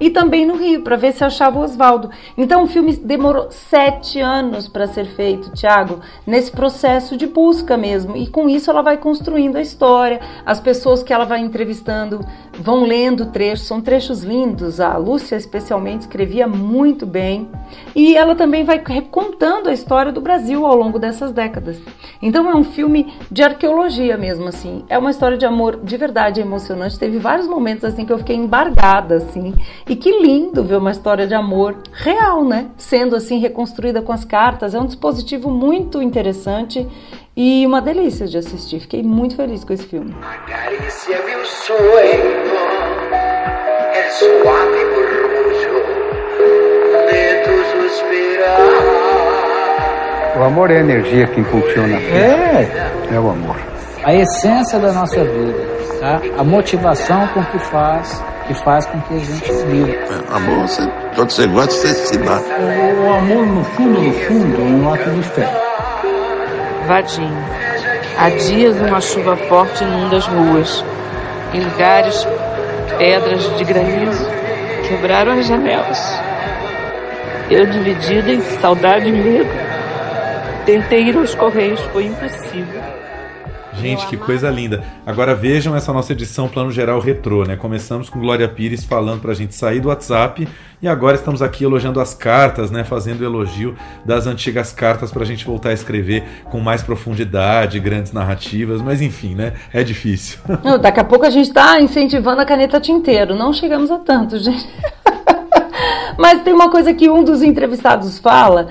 e 0.00 0.10
também 0.10 0.46
no 0.46 0.56
Rio, 0.56 0.82
para 0.82 0.96
ver 0.96 1.12
se 1.12 1.24
achava 1.24 1.58
o 1.58 1.62
Oswaldo. 1.62 2.10
Então 2.36 2.62
o 2.62 2.66
filme 2.66 2.96
demorou 2.96 3.50
sete 3.50 4.20
anos 4.20 4.68
para 4.68 4.86
ser 4.86 5.06
feito, 5.06 5.50
Tiago, 5.50 6.00
nesse 6.26 6.50
processo 6.50 7.16
de 7.16 7.26
busca 7.26 7.76
mesmo. 7.76 8.16
E 8.16 8.26
com 8.26 8.48
isso 8.48 8.70
ela 8.70 8.82
vai 8.82 8.96
construindo 8.96 9.56
a 9.56 9.60
história, 9.60 10.20
as 10.44 10.60
pessoas 10.60 11.02
que 11.02 11.12
ela 11.12 11.24
vai 11.24 11.40
entrevistando 11.40 12.20
vão 12.58 12.84
lendo 12.84 13.26
trechos, 13.26 13.66
são 13.66 13.80
trechos 13.80 14.22
lindos. 14.22 14.80
A 14.80 14.96
Lúcia, 14.96 15.36
especialmente, 15.36 16.02
escrevia 16.02 16.46
muito 16.46 17.06
bem. 17.06 17.48
E 17.94 18.16
ela 18.16 18.34
também 18.34 18.64
vai 18.64 18.82
recontando 18.84 19.68
a 19.68 19.72
história 19.72 20.12
do 20.12 20.20
Brasil 20.20 20.66
ao 20.66 20.76
longo 20.76 20.98
dessas 20.98 21.32
décadas. 21.32 21.80
Então 22.20 22.48
é 22.50 22.54
um 22.54 22.64
filme 22.64 23.12
de 23.30 23.42
arqueologia 23.42 24.16
mesmo, 24.16 24.48
assim. 24.48 24.84
É 24.88 24.98
uma 24.98 25.10
história 25.10 25.36
de 25.36 25.46
amor 25.46 25.80
de 25.82 25.96
verdade 25.96 26.40
emocionante. 26.40 26.98
Teve 26.98 27.18
vários 27.18 27.46
momentos 27.46 27.84
assim 27.84 28.04
que 28.04 28.12
eu 28.12 28.18
fiquei 28.18 28.36
embargada, 28.36 29.16
assim. 29.16 29.54
E 29.88 29.96
que 29.96 30.20
lindo 30.20 30.62
ver 30.62 30.76
uma 30.76 30.90
história 30.90 31.26
de 31.26 31.34
amor 31.34 31.76
real, 31.92 32.44
né? 32.44 32.66
Sendo 32.76 33.16
assim 33.16 33.38
reconstruída 33.38 34.02
com 34.02 34.12
as 34.12 34.22
cartas. 34.22 34.74
É 34.74 34.78
um 34.78 34.84
dispositivo 34.84 35.50
muito 35.50 36.02
interessante 36.02 36.86
e 37.34 37.64
uma 37.64 37.80
delícia 37.80 38.26
de 38.26 38.36
assistir. 38.36 38.80
Fiquei 38.80 39.02
muito 39.02 39.34
feliz 39.36 39.64
com 39.64 39.72
esse 39.72 39.86
filme. 39.86 40.14
Acaricia 40.20 41.22
meu 41.24 41.42
sonho, 41.46 41.78
é 43.94 44.10
suave 44.10 44.84
murmúrio 44.84 45.86
de 47.08 47.42
tu 47.44 47.54
suspirar. 47.88 48.58
O 50.38 50.42
amor 50.42 50.70
é 50.70 50.76
a 50.76 50.80
energia 50.80 51.26
que 51.28 51.40
impulsiona. 51.40 51.96
É. 51.96 52.68
É 53.10 53.18
o 53.18 53.30
amor. 53.30 53.56
A 54.04 54.14
essência 54.14 54.78
da 54.78 54.92
nossa 54.92 55.24
vida, 55.24 55.77
tá? 56.00 56.20
A 56.38 56.44
motivação 56.44 57.26
com 57.28 57.44
que 57.44 57.58
faz 57.58 58.22
que 58.48 58.54
faz 58.54 58.86
com 58.86 58.98
que 59.02 59.14
a 59.14 59.18
gente 59.18 59.52
viva. 59.66 59.90
É, 59.90 60.34
amor, 60.34 60.66
você, 60.66 60.82
quando 61.14 61.30
você 61.30 61.46
gosta, 61.46 61.72
você 61.72 61.94
se 61.94 62.18
dá. 62.18 62.40
O, 62.40 63.06
o 63.06 63.12
amor, 63.12 63.46
no 63.46 63.64
fundo, 63.64 64.00
no 64.00 64.12
fundo, 64.12 64.56
é 64.56 64.64
um 64.64 64.92
ato 64.92 65.10
de 65.10 65.22
fé. 65.22 65.48
Vadinho. 66.86 67.44
Há 68.16 68.30
dias 68.30 68.80
uma 68.80 69.00
chuva 69.00 69.36
forte 69.36 69.84
inunda 69.84 70.16
as 70.16 70.26
ruas. 70.26 70.84
Em 71.52 71.60
lugares, 71.60 72.26
pedras 72.96 73.56
de 73.58 73.64
granizo 73.64 74.26
quebraram 74.88 75.32
as 75.32 75.46
janelas. 75.46 76.20
Eu, 77.50 77.66
dividida 77.66 78.32
em 78.32 78.40
saudade 78.60 79.08
e 79.08 79.12
medo, 79.12 79.50
tentei 80.64 81.04
ir 81.04 81.16
aos 81.16 81.34
correios, 81.34 81.80
foi 81.92 82.06
impossível. 82.06 82.87
Gente, 83.80 84.06
que 84.06 84.16
coisa 84.16 84.50
linda. 84.50 84.82
Agora 85.06 85.34
vejam 85.34 85.76
essa 85.76 85.92
nossa 85.92 86.12
edição 86.12 86.48
Plano 86.48 86.70
Geral 86.70 86.98
Retrô, 86.98 87.44
né? 87.44 87.54
Começamos 87.54 88.10
com 88.10 88.18
Glória 88.18 88.48
Pires 88.48 88.84
falando 88.84 89.20
pra 89.20 89.34
gente 89.34 89.54
sair 89.54 89.80
do 89.80 89.88
WhatsApp 89.88 90.48
e 90.82 90.88
agora 90.88 91.14
estamos 91.14 91.42
aqui 91.42 91.62
elogiando 91.62 92.00
as 92.00 92.12
cartas, 92.12 92.70
né? 92.72 92.82
Fazendo 92.82 93.24
elogio 93.24 93.76
das 94.04 94.26
antigas 94.26 94.72
cartas 94.72 95.12
pra 95.12 95.24
gente 95.24 95.44
voltar 95.44 95.70
a 95.70 95.72
escrever 95.72 96.24
com 96.50 96.58
mais 96.58 96.82
profundidade, 96.82 97.78
grandes 97.78 98.12
narrativas, 98.12 98.82
mas 98.82 99.00
enfim, 99.00 99.34
né? 99.34 99.52
É 99.72 99.84
difícil. 99.84 100.40
Não, 100.64 100.78
daqui 100.78 100.98
a 100.98 101.04
pouco 101.04 101.24
a 101.24 101.30
gente 101.30 101.52
tá 101.52 101.80
incentivando 101.80 102.40
a 102.40 102.44
caneta 102.44 102.80
tinteiro. 102.80 103.36
Não 103.36 103.52
chegamos 103.52 103.90
a 103.90 103.98
tanto, 103.98 104.38
gente. 104.38 104.68
Mas 106.18 106.42
tem 106.42 106.52
uma 106.52 106.68
coisa 106.68 106.92
que 106.92 107.08
um 107.08 107.22
dos 107.22 107.42
entrevistados 107.42 108.18
fala 108.18 108.66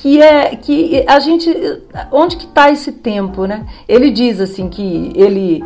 que 0.00 0.20
é 0.22 0.56
que 0.56 1.04
a 1.06 1.20
gente 1.20 1.54
onde 2.10 2.38
que 2.38 2.46
está 2.46 2.70
esse 2.70 2.90
tempo, 2.90 3.44
né? 3.44 3.66
Ele 3.86 4.10
diz 4.10 4.40
assim 4.40 4.66
que 4.68 5.12
ele 5.14 5.62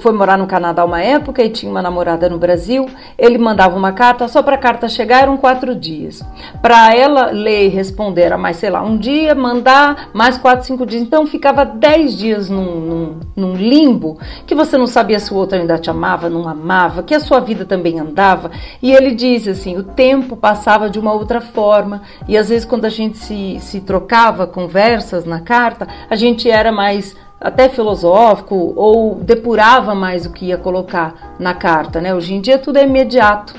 foi 0.00 0.12
morar 0.12 0.38
no 0.38 0.46
Canadá 0.46 0.84
uma 0.84 1.02
época 1.02 1.42
e 1.42 1.50
tinha 1.50 1.70
uma 1.70 1.82
namorada 1.82 2.28
no 2.28 2.38
Brasil. 2.38 2.88
Ele 3.18 3.38
mandava 3.38 3.76
uma 3.76 3.92
carta, 3.92 4.26
só 4.28 4.42
para 4.42 4.56
a 4.56 4.58
carta 4.58 4.88
chegar 4.88 5.22
eram 5.22 5.36
quatro 5.36 5.74
dias. 5.74 6.22
Para 6.62 6.94
ela 6.94 7.30
ler 7.30 7.66
e 7.66 7.68
responder 7.68 8.22
era 8.22 8.38
mais, 8.38 8.56
sei 8.56 8.70
lá, 8.70 8.82
um 8.82 8.96
dia, 8.96 9.34
mandar 9.34 10.10
mais 10.12 10.38
quatro, 10.38 10.66
cinco 10.66 10.86
dias. 10.86 11.02
Então 11.02 11.26
ficava 11.26 11.64
dez 11.64 12.16
dias 12.16 12.48
num, 12.48 12.80
num, 12.80 13.20
num 13.36 13.54
limbo 13.54 14.18
que 14.46 14.54
você 14.54 14.76
não 14.76 14.86
sabia 14.86 15.18
se 15.18 15.32
o 15.32 15.36
outro 15.36 15.58
ainda 15.58 15.78
te 15.78 15.90
amava, 15.90 16.28
não 16.28 16.48
amava, 16.48 17.02
que 17.02 17.14
a 17.14 17.20
sua 17.20 17.40
vida 17.40 17.64
também 17.64 17.98
andava. 18.00 18.50
E 18.82 18.92
ele 18.92 19.14
diz 19.14 19.46
assim: 19.46 19.76
o 19.76 19.82
tempo 19.82 20.36
passava 20.36 20.88
de 20.88 20.98
uma 20.98 21.12
outra 21.12 21.40
forma. 21.40 22.02
E 22.28 22.36
às 22.36 22.48
vezes, 22.48 22.64
quando 22.64 22.84
a 22.84 22.90
gente 22.90 23.18
se, 23.18 23.58
se 23.60 23.80
trocava 23.80 24.46
conversas 24.46 25.24
na 25.24 25.40
carta, 25.40 25.86
a 26.08 26.16
gente 26.16 26.50
era 26.50 26.72
mais 26.72 27.16
até 27.40 27.68
filosófico 27.68 28.74
ou 28.76 29.14
depurava 29.14 29.94
mais 29.94 30.26
o 30.26 30.30
que 30.30 30.46
ia 30.46 30.58
colocar 30.58 31.34
na 31.38 31.54
carta, 31.54 32.00
né? 32.00 32.14
Hoje 32.14 32.34
em 32.34 32.40
dia 32.40 32.58
tudo 32.58 32.76
é 32.76 32.84
imediato. 32.84 33.54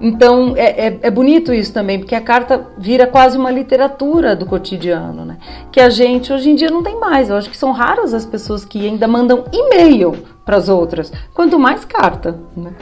Então 0.00 0.54
é, 0.56 0.88
é, 0.88 0.98
é, 1.02 1.10
bonito 1.10 1.54
isso 1.54 1.72
também, 1.72 1.98
porque 1.98 2.14
a 2.14 2.20
carta 2.20 2.66
vira 2.76 3.06
quase 3.06 3.38
uma 3.38 3.50
literatura 3.50 4.34
do 4.34 4.44
cotidiano, 4.44 5.24
né? 5.24 5.38
Que 5.70 5.80
a 5.80 5.88
gente 5.88 6.32
hoje 6.32 6.50
em 6.50 6.56
dia 6.56 6.68
não 6.68 6.82
tem 6.82 6.98
mais. 6.98 7.30
Eu 7.30 7.36
acho 7.36 7.48
que 7.48 7.56
são 7.56 7.70
raras 7.72 8.12
as 8.12 8.26
pessoas 8.26 8.64
que 8.64 8.84
ainda 8.84 9.06
mandam 9.06 9.44
e-mail 9.52 10.12
para 10.44 10.56
as 10.56 10.68
outras, 10.68 11.12
quanto 11.32 11.58
mais 11.58 11.84
carta. 11.84 12.38
Né? 12.56 12.72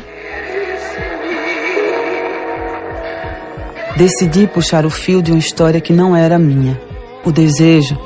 Decidi 3.96 4.46
puxar 4.46 4.86
o 4.86 4.90
fio 4.90 5.22
de 5.22 5.30
uma 5.30 5.38
história 5.38 5.80
que 5.80 5.92
não 5.92 6.16
era 6.16 6.38
minha. 6.38 6.80
O 7.22 7.30
desejo 7.30 7.98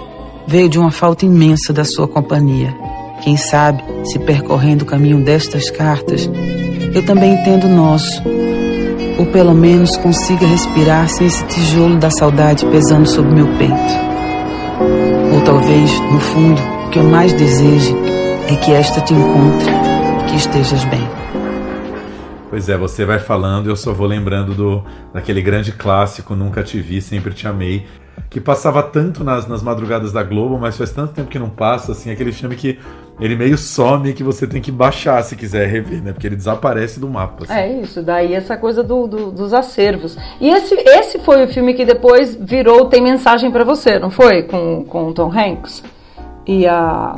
veio 0.47 0.69
de 0.69 0.79
uma 0.79 0.91
falta 0.91 1.25
imensa 1.25 1.73
da 1.73 1.85
sua 1.85 2.07
companhia. 2.07 2.75
Quem 3.23 3.37
sabe, 3.37 3.83
se 4.05 4.19
percorrendo 4.19 4.85
o 4.85 4.87
caminho 4.87 5.23
destas 5.25 5.71
cartas, 5.71 6.29
eu 6.95 7.05
também 7.05 7.35
entendo 7.35 7.65
o 7.67 7.75
nosso, 7.75 8.23
ou 9.19 9.27
pelo 9.27 9.55
menos 9.55 9.97
consiga 9.97 10.47
respirar 10.47 11.09
sem 11.09 11.27
esse 11.27 11.45
tijolo 11.47 11.97
da 11.97 12.11
saudade 12.11 12.67
pesando 12.67 13.09
sobre 13.09 13.33
meu 13.33 13.47
peito. 13.57 15.35
Ou 15.35 15.41
talvez, 15.43 15.91
no 16.13 16.21
fundo, 16.21 16.61
o 16.87 16.91
que 16.91 16.99
eu 16.99 17.05
mais 17.05 17.33
deseje 17.33 17.95
é 18.49 18.57
que 18.57 18.73
esta 18.73 19.01
te 19.01 19.15
encontre 19.15 19.71
e 20.21 20.31
que 20.31 20.37
estejas 20.37 20.85
bem. 20.85 21.09
Pois 22.51 22.69
é, 22.69 22.77
você 22.77 23.05
vai 23.05 23.19
falando, 23.19 23.69
eu 23.69 23.75
só 23.75 23.93
vou 23.93 24.07
lembrando 24.07 24.55
do 24.55 24.85
daquele 25.13 25.43
grande 25.43 25.73
clássico 25.73 26.37
Nunca 26.37 26.63
Te 26.63 26.81
Vi, 26.81 27.01
Sempre 27.01 27.35
Te 27.35 27.49
Amei, 27.49 27.85
que 28.31 28.41
passava 28.41 28.83
tanto 28.83 29.23
nas, 29.23 29.47
nas 29.47 29.63
madrugadas 29.63 30.13
da 30.13 30.23
Globo, 30.23 30.59
mas 30.59 30.77
faz 30.77 30.91
tanto 30.91 31.13
tempo 31.15 31.29
que 31.31 31.39
não 31.39 31.49
passa, 31.49 31.93
assim, 31.93 32.11
aquele 32.11 32.33
filme 32.33 32.57
que 32.57 32.79
ele 33.21 33.37
meio 33.37 33.57
some 33.57 34.13
que 34.13 34.25
você 34.25 34.45
tem 34.47 34.61
que 34.61 34.73
baixar 34.73 35.23
se 35.23 35.37
quiser 35.37 35.69
rever, 35.69 36.03
né? 36.03 36.13
Porque 36.13 36.27
ele 36.27 36.35
desaparece 36.35 36.99
do 36.99 37.09
mapa. 37.09 37.45
Assim. 37.45 37.53
É 37.53 37.81
isso, 37.81 38.03
daí 38.03 38.35
essa 38.35 38.57
coisa 38.57 38.83
do, 38.83 39.07
do, 39.07 39.31
dos 39.31 39.53
acervos. 39.55 40.17
E 40.41 40.49
esse, 40.49 40.75
esse 40.75 41.19
foi 41.21 41.45
o 41.45 41.49
filme 41.49 41.75
que 41.75 41.85
depois 41.85 42.35
virou 42.35 42.87
Tem 42.87 43.01
Mensagem 43.01 43.51
para 43.53 43.63
Você, 43.63 43.99
não 44.01 44.11
foi? 44.11 44.43
Com, 44.43 44.85
com 44.85 45.09
o 45.09 45.13
Tom 45.15 45.31
Hanks. 45.33 45.85
e 46.45 46.67
a, 46.67 47.15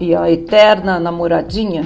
e 0.00 0.14
a 0.14 0.30
eterna 0.30 0.98
namoradinha, 0.98 1.84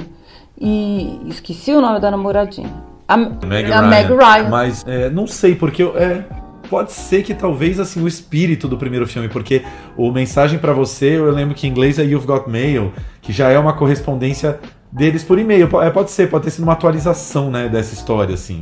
e 0.59 1.19
esqueci 1.27 1.71
o 1.73 1.81
nome 1.81 1.99
da 1.99 2.09
namoradinha. 2.09 2.71
A 3.07 3.15
Meg 3.17 3.67
Ryan. 3.69 4.17
Ryan. 4.17 4.49
Mas 4.49 4.85
é, 4.87 5.09
não 5.09 5.27
sei, 5.27 5.53
porque 5.55 5.83
eu- 5.83 5.97
é, 5.97 6.25
pode 6.69 6.91
ser 6.91 7.23
que 7.23 7.33
talvez 7.33 7.79
assim 7.79 8.01
o 8.01 8.07
espírito 8.07 8.67
do 8.67 8.77
primeiro 8.77 9.07
filme, 9.07 9.29
porque 9.29 9.63
o 9.95 10.11
Mensagem 10.11 10.59
pra 10.59 10.73
Você, 10.73 11.17
eu 11.17 11.31
lembro 11.31 11.55
que 11.55 11.67
em 11.67 11.69
inglês 11.69 11.99
é 11.99 12.03
You've 12.03 12.27
Got 12.27 12.49
Mail, 12.49 12.93
que 13.21 13.33
já 13.33 13.49
é 13.49 13.57
uma 13.57 13.73
correspondência 13.73 14.59
deles 14.91 15.23
por 15.23 15.39
e-mail. 15.39 15.69
É, 15.81 15.89
Pode 15.89 16.11
ser, 16.11 16.29
pode 16.29 16.45
ter 16.45 16.51
sido 16.51 16.63
uma 16.63 16.73
atualização 16.73 17.49
né, 17.49 17.67
dessa 17.67 17.93
história, 17.93 18.33
assim. 18.33 18.61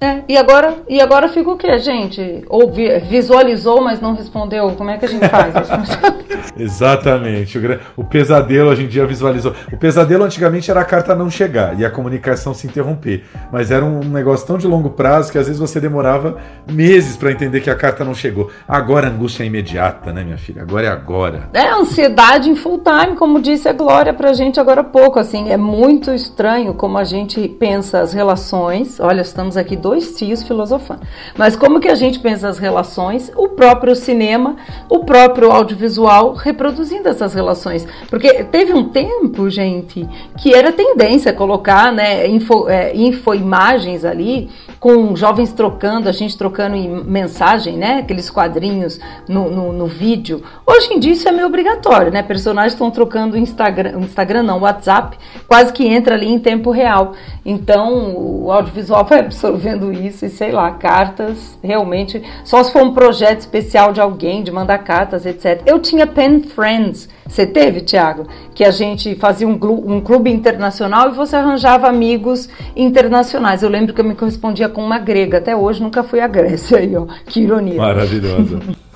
É, 0.00 0.22
e 0.28 0.36
agora, 0.36 0.76
e 0.88 1.00
agora 1.00 1.28
fica 1.28 1.50
o 1.50 1.56
quê, 1.56 1.76
gente? 1.78 2.44
Ou 2.48 2.70
vi- 2.70 3.00
visualizou, 3.00 3.82
mas 3.82 4.00
não 4.00 4.14
respondeu? 4.14 4.70
Como 4.76 4.90
é 4.90 4.96
que 4.96 5.04
a 5.04 5.08
gente 5.08 5.28
faz? 5.28 5.52
Exatamente. 6.56 7.58
O, 7.58 8.02
o 8.02 8.04
pesadelo 8.04 8.70
hoje 8.70 8.84
em 8.84 8.86
dia 8.88 9.04
visualizou. 9.06 9.52
O 9.72 9.76
pesadelo 9.76 10.24
antigamente 10.24 10.70
era 10.70 10.80
a 10.80 10.84
carta 10.84 11.14
não 11.14 11.28
chegar 11.28 11.78
e 11.78 11.84
a 11.84 11.90
comunicação 11.90 12.54
se 12.54 12.66
interromper. 12.66 13.24
Mas 13.52 13.70
era 13.70 13.84
um 13.84 14.00
negócio 14.00 14.46
tão 14.46 14.56
de 14.58 14.66
longo 14.66 14.90
prazo 14.90 15.32
que 15.32 15.38
às 15.38 15.46
vezes 15.46 15.60
você 15.60 15.80
demorava 15.80 16.38
meses 16.70 17.16
pra 17.16 17.32
entender 17.32 17.60
que 17.60 17.70
a 17.70 17.74
carta 17.74 18.04
não 18.04 18.14
chegou. 18.14 18.50
Agora 18.68 19.06
a 19.08 19.10
angústia 19.10 19.42
é 19.42 19.46
imediata, 19.46 20.12
né, 20.12 20.22
minha 20.22 20.38
filha? 20.38 20.62
Agora 20.62 20.86
é 20.86 20.90
agora. 20.90 21.48
É 21.52 21.68
ansiedade 21.70 22.48
em 22.48 22.54
full 22.56 22.80
time, 22.84 23.16
como 23.16 23.40
disse 23.40 23.68
a 23.68 23.72
Glória 23.72 24.12
pra 24.14 24.32
gente 24.32 24.60
agora 24.60 24.80
há 24.82 24.84
pouco. 24.84 25.18
Assim, 25.18 25.50
é 25.50 25.56
muito 25.56 26.12
estranho 26.12 26.72
como 26.74 26.98
a 26.98 27.04
gente 27.04 27.48
pensa 27.48 28.00
as 28.00 28.12
relações. 28.12 29.00
Olha, 29.00 29.22
estamos 29.22 29.56
aqui 29.56 29.76
dois 29.88 30.12
tios 30.12 30.42
filosofando. 30.42 31.00
Mas 31.36 31.56
como 31.56 31.80
que 31.80 31.88
a 31.88 31.94
gente 31.94 32.18
pensa 32.18 32.46
as 32.46 32.58
relações, 32.58 33.32
o 33.34 33.48
próprio 33.48 33.96
cinema, 33.96 34.56
o 34.88 34.98
próprio 35.04 35.50
audiovisual 35.50 36.34
reproduzindo 36.34 37.08
essas 37.08 37.32
relações. 37.32 37.86
Porque 38.10 38.44
teve 38.44 38.74
um 38.74 38.90
tempo, 38.90 39.48
gente, 39.48 40.06
que 40.36 40.54
era 40.54 40.72
tendência 40.72 41.32
colocar 41.32 41.90
né, 41.90 42.26
info, 42.26 42.68
é, 42.68 42.94
infoimagens 42.94 44.04
ali 44.04 44.50
com 44.78 45.16
jovens 45.16 45.52
trocando, 45.52 46.08
a 46.08 46.12
gente 46.12 46.36
trocando 46.36 46.76
em 46.76 46.88
mensagem, 46.88 47.76
né? 47.76 47.98
Aqueles 47.98 48.30
quadrinhos 48.30 49.00
no, 49.28 49.50
no, 49.50 49.72
no 49.72 49.86
vídeo. 49.86 50.42
Hoje 50.64 50.92
em 50.92 51.00
dia 51.00 51.12
isso 51.12 51.28
é 51.28 51.32
meio 51.32 51.46
obrigatório, 51.46 52.12
né? 52.12 52.22
Personagens 52.22 52.74
estão 52.74 52.90
trocando 52.90 53.36
Instagram, 53.36 53.98
Instagram 54.00 54.42
não, 54.42 54.60
WhatsApp, 54.60 55.18
quase 55.48 55.72
que 55.72 55.86
entra 55.86 56.14
ali 56.14 56.28
em 56.28 56.38
tempo 56.38 56.70
real. 56.70 57.14
Então 57.44 58.14
o 58.16 58.52
audiovisual 58.52 59.04
vai 59.04 59.20
absorvendo 59.20 59.77
isso 59.92 60.26
e 60.26 60.28
sei 60.28 60.52
lá, 60.52 60.70
cartas 60.72 61.58
realmente, 61.62 62.22
só 62.44 62.62
se 62.62 62.72
for 62.72 62.82
um 62.82 62.92
projeto 62.92 63.40
especial 63.40 63.92
de 63.92 64.00
alguém, 64.00 64.42
de 64.42 64.50
mandar 64.50 64.78
cartas, 64.78 65.24
etc. 65.24 65.62
Eu 65.66 65.78
tinha 65.78 66.06
Pen 66.06 66.42
Friends. 66.42 67.08
Você 67.26 67.46
teve, 67.46 67.82
Tiago? 67.82 68.26
Que 68.54 68.64
a 68.64 68.70
gente 68.70 69.14
fazia 69.16 69.46
um, 69.46 69.58
um 69.62 70.00
clube 70.00 70.30
internacional 70.30 71.10
e 71.10 71.14
você 71.14 71.36
arranjava 71.36 71.86
amigos 71.88 72.48
internacionais. 72.74 73.62
Eu 73.62 73.68
lembro 73.68 73.92
que 73.94 74.00
eu 74.00 74.04
me 74.04 74.14
correspondia 74.14 74.68
com 74.68 74.82
uma 74.82 74.98
grega. 74.98 75.38
Até 75.38 75.54
hoje 75.54 75.82
nunca 75.82 76.02
fui 76.02 76.20
à 76.20 76.26
Grécia 76.26 76.78
aí, 76.78 76.96
ó. 76.96 77.06
Que 77.26 77.40
ironia. 77.40 77.76
Maravilhosa. 77.76 78.60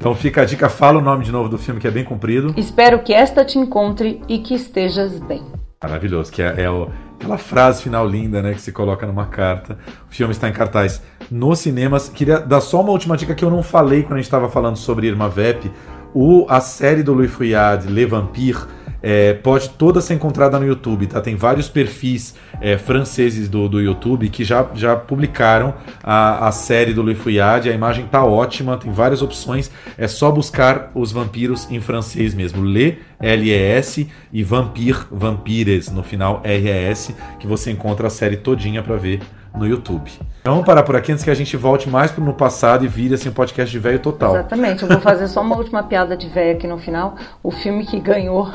Então 0.00 0.14
fica 0.14 0.42
a 0.42 0.44
dica, 0.44 0.68
fala 0.68 0.98
o 1.00 1.02
nome 1.02 1.24
de 1.24 1.32
novo 1.32 1.48
do 1.48 1.58
filme 1.58 1.80
que 1.80 1.88
é 1.88 1.90
bem 1.90 2.04
comprido. 2.04 2.54
Espero 2.56 3.00
que 3.00 3.12
esta 3.12 3.44
te 3.44 3.58
encontre 3.58 4.22
e 4.28 4.38
que 4.38 4.54
estejas 4.54 5.18
bem. 5.18 5.42
Maravilhoso, 5.82 6.30
que 6.30 6.40
é, 6.40 6.54
é 6.62 6.70
o- 6.70 6.88
aquela 7.18 7.36
frase 7.36 7.82
final 7.82 8.06
linda, 8.06 8.40
né, 8.40 8.54
que 8.54 8.60
se 8.60 8.72
coloca 8.72 9.06
numa 9.06 9.26
carta. 9.26 9.76
O 10.08 10.14
filme 10.14 10.32
está 10.32 10.48
em 10.48 10.52
cartaz 10.52 11.02
nos 11.30 11.58
cinemas. 11.58 12.08
Queria 12.08 12.38
dar 12.38 12.60
só 12.60 12.80
uma 12.80 12.92
última 12.92 13.16
dica 13.16 13.34
que 13.34 13.44
eu 13.44 13.50
não 13.50 13.62
falei 13.62 14.02
quando 14.02 14.14
a 14.14 14.16
gente 14.16 14.26
estava 14.26 14.48
falando 14.48 14.76
sobre 14.76 15.08
Irma 15.08 15.28
Vep. 15.28 15.70
O, 16.14 16.46
a 16.48 16.60
série 16.60 17.02
do 17.02 17.12
Louis 17.12 17.30
Fouillade, 17.30 17.88
Le 17.88 18.06
Vampire, 18.06 18.60
é, 19.02 19.34
pode 19.34 19.70
toda 19.70 20.00
ser 20.00 20.14
encontrada 20.14 20.58
no 20.58 20.66
YouTube, 20.66 21.06
tá? 21.06 21.20
Tem 21.20 21.36
vários 21.36 21.68
perfis 21.68 22.34
é, 22.60 22.76
franceses 22.76 23.48
do, 23.48 23.68
do 23.68 23.80
YouTube 23.80 24.28
que 24.28 24.44
já, 24.44 24.66
já 24.74 24.96
publicaram 24.96 25.74
a, 26.02 26.48
a 26.48 26.52
série 26.52 26.92
do 26.92 27.02
Louis 27.02 27.18
Fouillade. 27.18 27.70
A 27.70 27.74
imagem 27.74 28.06
tá 28.06 28.24
ótima, 28.24 28.76
tem 28.76 28.92
várias 28.92 29.22
opções. 29.22 29.70
É 29.96 30.08
só 30.08 30.30
buscar 30.30 30.90
os 30.94 31.12
vampiros 31.12 31.70
em 31.70 31.80
francês 31.80 32.34
mesmo. 32.34 32.64
Le, 32.64 32.98
L-E-S, 33.20 34.08
e 34.32 34.42
Vampire, 34.42 34.98
Vampires, 35.10 35.90
no 35.90 36.02
final 36.02 36.40
R-E-S, 36.44 37.14
que 37.38 37.46
você 37.46 37.70
encontra 37.70 38.06
a 38.06 38.10
série 38.10 38.36
todinha 38.36 38.82
para 38.82 38.96
ver 38.96 39.20
no 39.56 39.66
YouTube. 39.66 40.10
Então 40.40 40.52
vamos 40.54 40.66
parar 40.66 40.82
por 40.82 40.96
aqui 40.96 41.12
antes 41.12 41.24
que 41.24 41.30
a 41.30 41.34
gente 41.34 41.56
volte 41.56 41.88
mais 41.88 42.10
pro 42.10 42.24
no 42.24 42.32
passado 42.32 42.84
e 42.84 42.88
vire 42.88 43.14
assim 43.14 43.28
um 43.28 43.32
podcast 43.32 43.70
de 43.70 43.78
velho 43.78 43.98
total. 43.98 44.36
Exatamente. 44.36 44.82
Eu 44.82 44.88
vou 44.88 45.00
fazer 45.00 45.28
só 45.28 45.40
uma 45.40 45.56
última 45.56 45.82
piada 45.82 46.16
de 46.16 46.28
véia 46.28 46.52
aqui 46.52 46.66
no 46.66 46.78
final. 46.78 47.16
O 47.42 47.50
filme 47.50 47.84
que 47.84 47.98
ganhou 47.98 48.50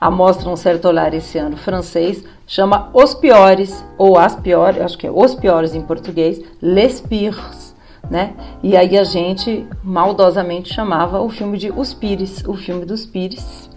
a 0.00 0.10
mostra 0.10 0.48
Um 0.48 0.56
Certo 0.56 0.88
Olhar 0.88 1.14
esse 1.14 1.38
ano, 1.38 1.56
francês, 1.56 2.24
chama 2.46 2.90
Os 2.92 3.14
Piores, 3.14 3.84
ou 3.96 4.18
As 4.18 4.34
Piores, 4.34 4.80
acho 4.80 4.98
que 4.98 5.06
é 5.06 5.10
Os 5.10 5.34
Piores 5.34 5.74
em 5.74 5.82
português, 5.82 6.40
Les 6.60 7.00
Pires. 7.00 7.72
Né? 8.10 8.34
E 8.62 8.76
aí 8.76 8.98
a 8.98 9.04
gente 9.04 9.66
maldosamente 9.82 10.74
chamava 10.74 11.20
o 11.20 11.30
filme 11.30 11.56
de 11.56 11.70
Os 11.70 11.94
Pires, 11.94 12.42
o 12.46 12.54
filme 12.54 12.84
dos 12.84 13.06
Pires, 13.06 13.70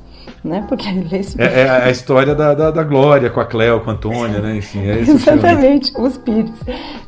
né? 0.45 0.63
Porque 0.67 0.89
Les 0.89 1.37
É, 1.37 1.61
é 1.61 1.69
a 1.69 1.89
história 1.89 2.35
da, 2.35 2.53
da, 2.53 2.71
da 2.71 2.83
Glória 2.83 3.29
com 3.29 3.39
a 3.39 3.45
Cleo, 3.45 3.81
com 3.81 3.89
a 3.89 3.93
Antônia, 3.93 4.39
né? 4.39 4.55
Enfim, 4.55 4.85
é 4.85 4.99
esse 4.99 5.11
o 5.11 5.17
filme. 5.17 5.39
Exatamente, 5.39 5.91
Os 5.97 6.17
Pires. 6.17 6.53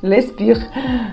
Les 0.02 0.32
Pires 0.32 0.66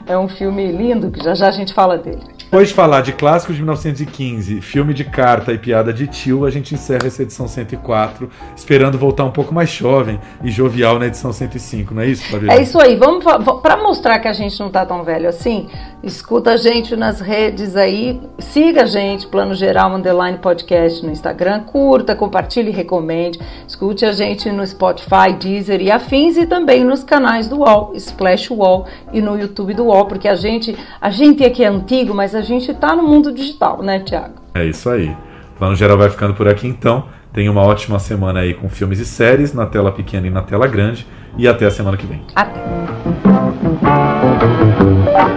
é 0.07 0.17
um 0.17 0.29
filme 0.29 0.73
lindo 0.73 1.11
que 1.11 1.23
já 1.23 1.35
já 1.35 1.49
a 1.49 1.53
gente 1.53 1.73
fala 1.75 1.99
dele. 1.99 2.23
Depois 2.55 2.69
de 2.69 2.75
falar 2.75 3.01
de 3.01 3.13
clássicos 3.13 3.57
de 3.57 3.63
1915, 3.63 4.61
filme 4.61 4.95
de 4.95 5.05
carta 5.05 5.53
e 5.53 5.59
piada 5.59 5.93
de 5.93 6.07
tio, 6.07 6.45
a 6.45 6.51
gente 6.51 6.73
encerra 6.73 7.07
essa 7.07 7.23
edição 7.23 7.49
104, 7.49 8.31
esperando 8.57 8.97
voltar 8.97 9.25
um 9.25 9.33
pouco 9.33 9.53
mais 9.53 9.71
jovem 9.71 10.21
e 10.43 10.53
jovial 10.53 10.99
na 10.99 11.07
edição 11.07 11.33
105, 11.33 11.93
não 11.93 12.03
é 12.03 12.07
isso, 12.07 12.25
Flavio? 12.29 12.53
É 12.53 12.63
isso 12.63 12.81
aí. 12.81 12.95
Vamos 12.95 13.25
para 13.61 13.77
mostrar 13.77 14.21
que 14.21 14.29
a 14.29 14.33
gente 14.33 14.59
não 14.61 14.71
tá 14.71 14.87
tão 14.87 15.03
velho 15.03 15.29
assim. 15.29 15.69
Escuta 16.05 16.53
a 16.53 16.57
gente 16.59 16.95
nas 16.95 17.19
redes 17.19 17.77
aí, 17.77 18.21
siga 18.39 18.83
a 18.83 18.87
gente, 18.87 19.27
Plano 19.27 19.55
Geral 19.55 19.91
Underline 19.91 20.37
Podcast 20.37 21.05
no 21.05 21.11
Instagram, 21.11 21.61
curta, 21.61 22.15
compartilhe 22.15 22.69
e 22.69 22.75
recomende. 22.75 23.41
Escute 23.67 24.05
a 24.05 24.13
gente 24.13 24.51
no 24.53 24.67
Spotify, 24.67 25.33
Deezer 25.39 25.81
e 25.81 25.91
afins 25.91 26.37
e 26.37 26.47
também 26.47 26.85
nos 26.85 27.03
canais 27.03 27.49
do 27.49 27.61
UOL, 27.61 27.93
Splash 27.95 28.51
UOL 28.51 28.87
e 29.15 29.23
no 29.23 29.39
YouTube 29.41 29.73
do 29.73 29.85
UOL, 29.85 30.05
porque 30.05 30.29
a 30.29 30.35
gente, 30.35 30.77
a 31.01 31.09
gente 31.09 31.43
aqui 31.43 31.65
é 31.65 31.69
antigo, 31.69 32.13
mas 32.13 32.35
a 32.35 32.43
gente 32.43 32.75
tá 32.75 32.95
no 32.95 33.03
mundo 33.03 33.33
digital, 33.33 33.83
né, 33.83 34.01
Tiago? 34.01 34.35
É 34.55 34.63
isso 34.63 34.91
aí. 34.91 35.17
Plano 35.59 35.75
Geral 35.75 35.97
vai 35.97 36.11
ficando 36.11 36.35
por 36.35 36.47
aqui 36.47 36.67
então. 36.67 37.05
Tenha 37.33 37.51
uma 37.51 37.63
ótima 37.63 37.99
semana 37.99 38.41
aí 38.41 38.53
com 38.53 38.69
filmes 38.69 39.01
e 39.01 39.07
séries 39.07 39.55
na 39.55 39.65
tela 39.65 39.91
pequena 39.91 40.27
e 40.27 40.31
na 40.31 40.43
tela 40.43 40.67
grande. 40.67 41.07
E 41.39 41.49
até 41.49 41.65
a 41.65 41.71
semana 41.71 41.97
que 41.97 42.07
vem. 42.07 42.23
Até. 42.35 43.34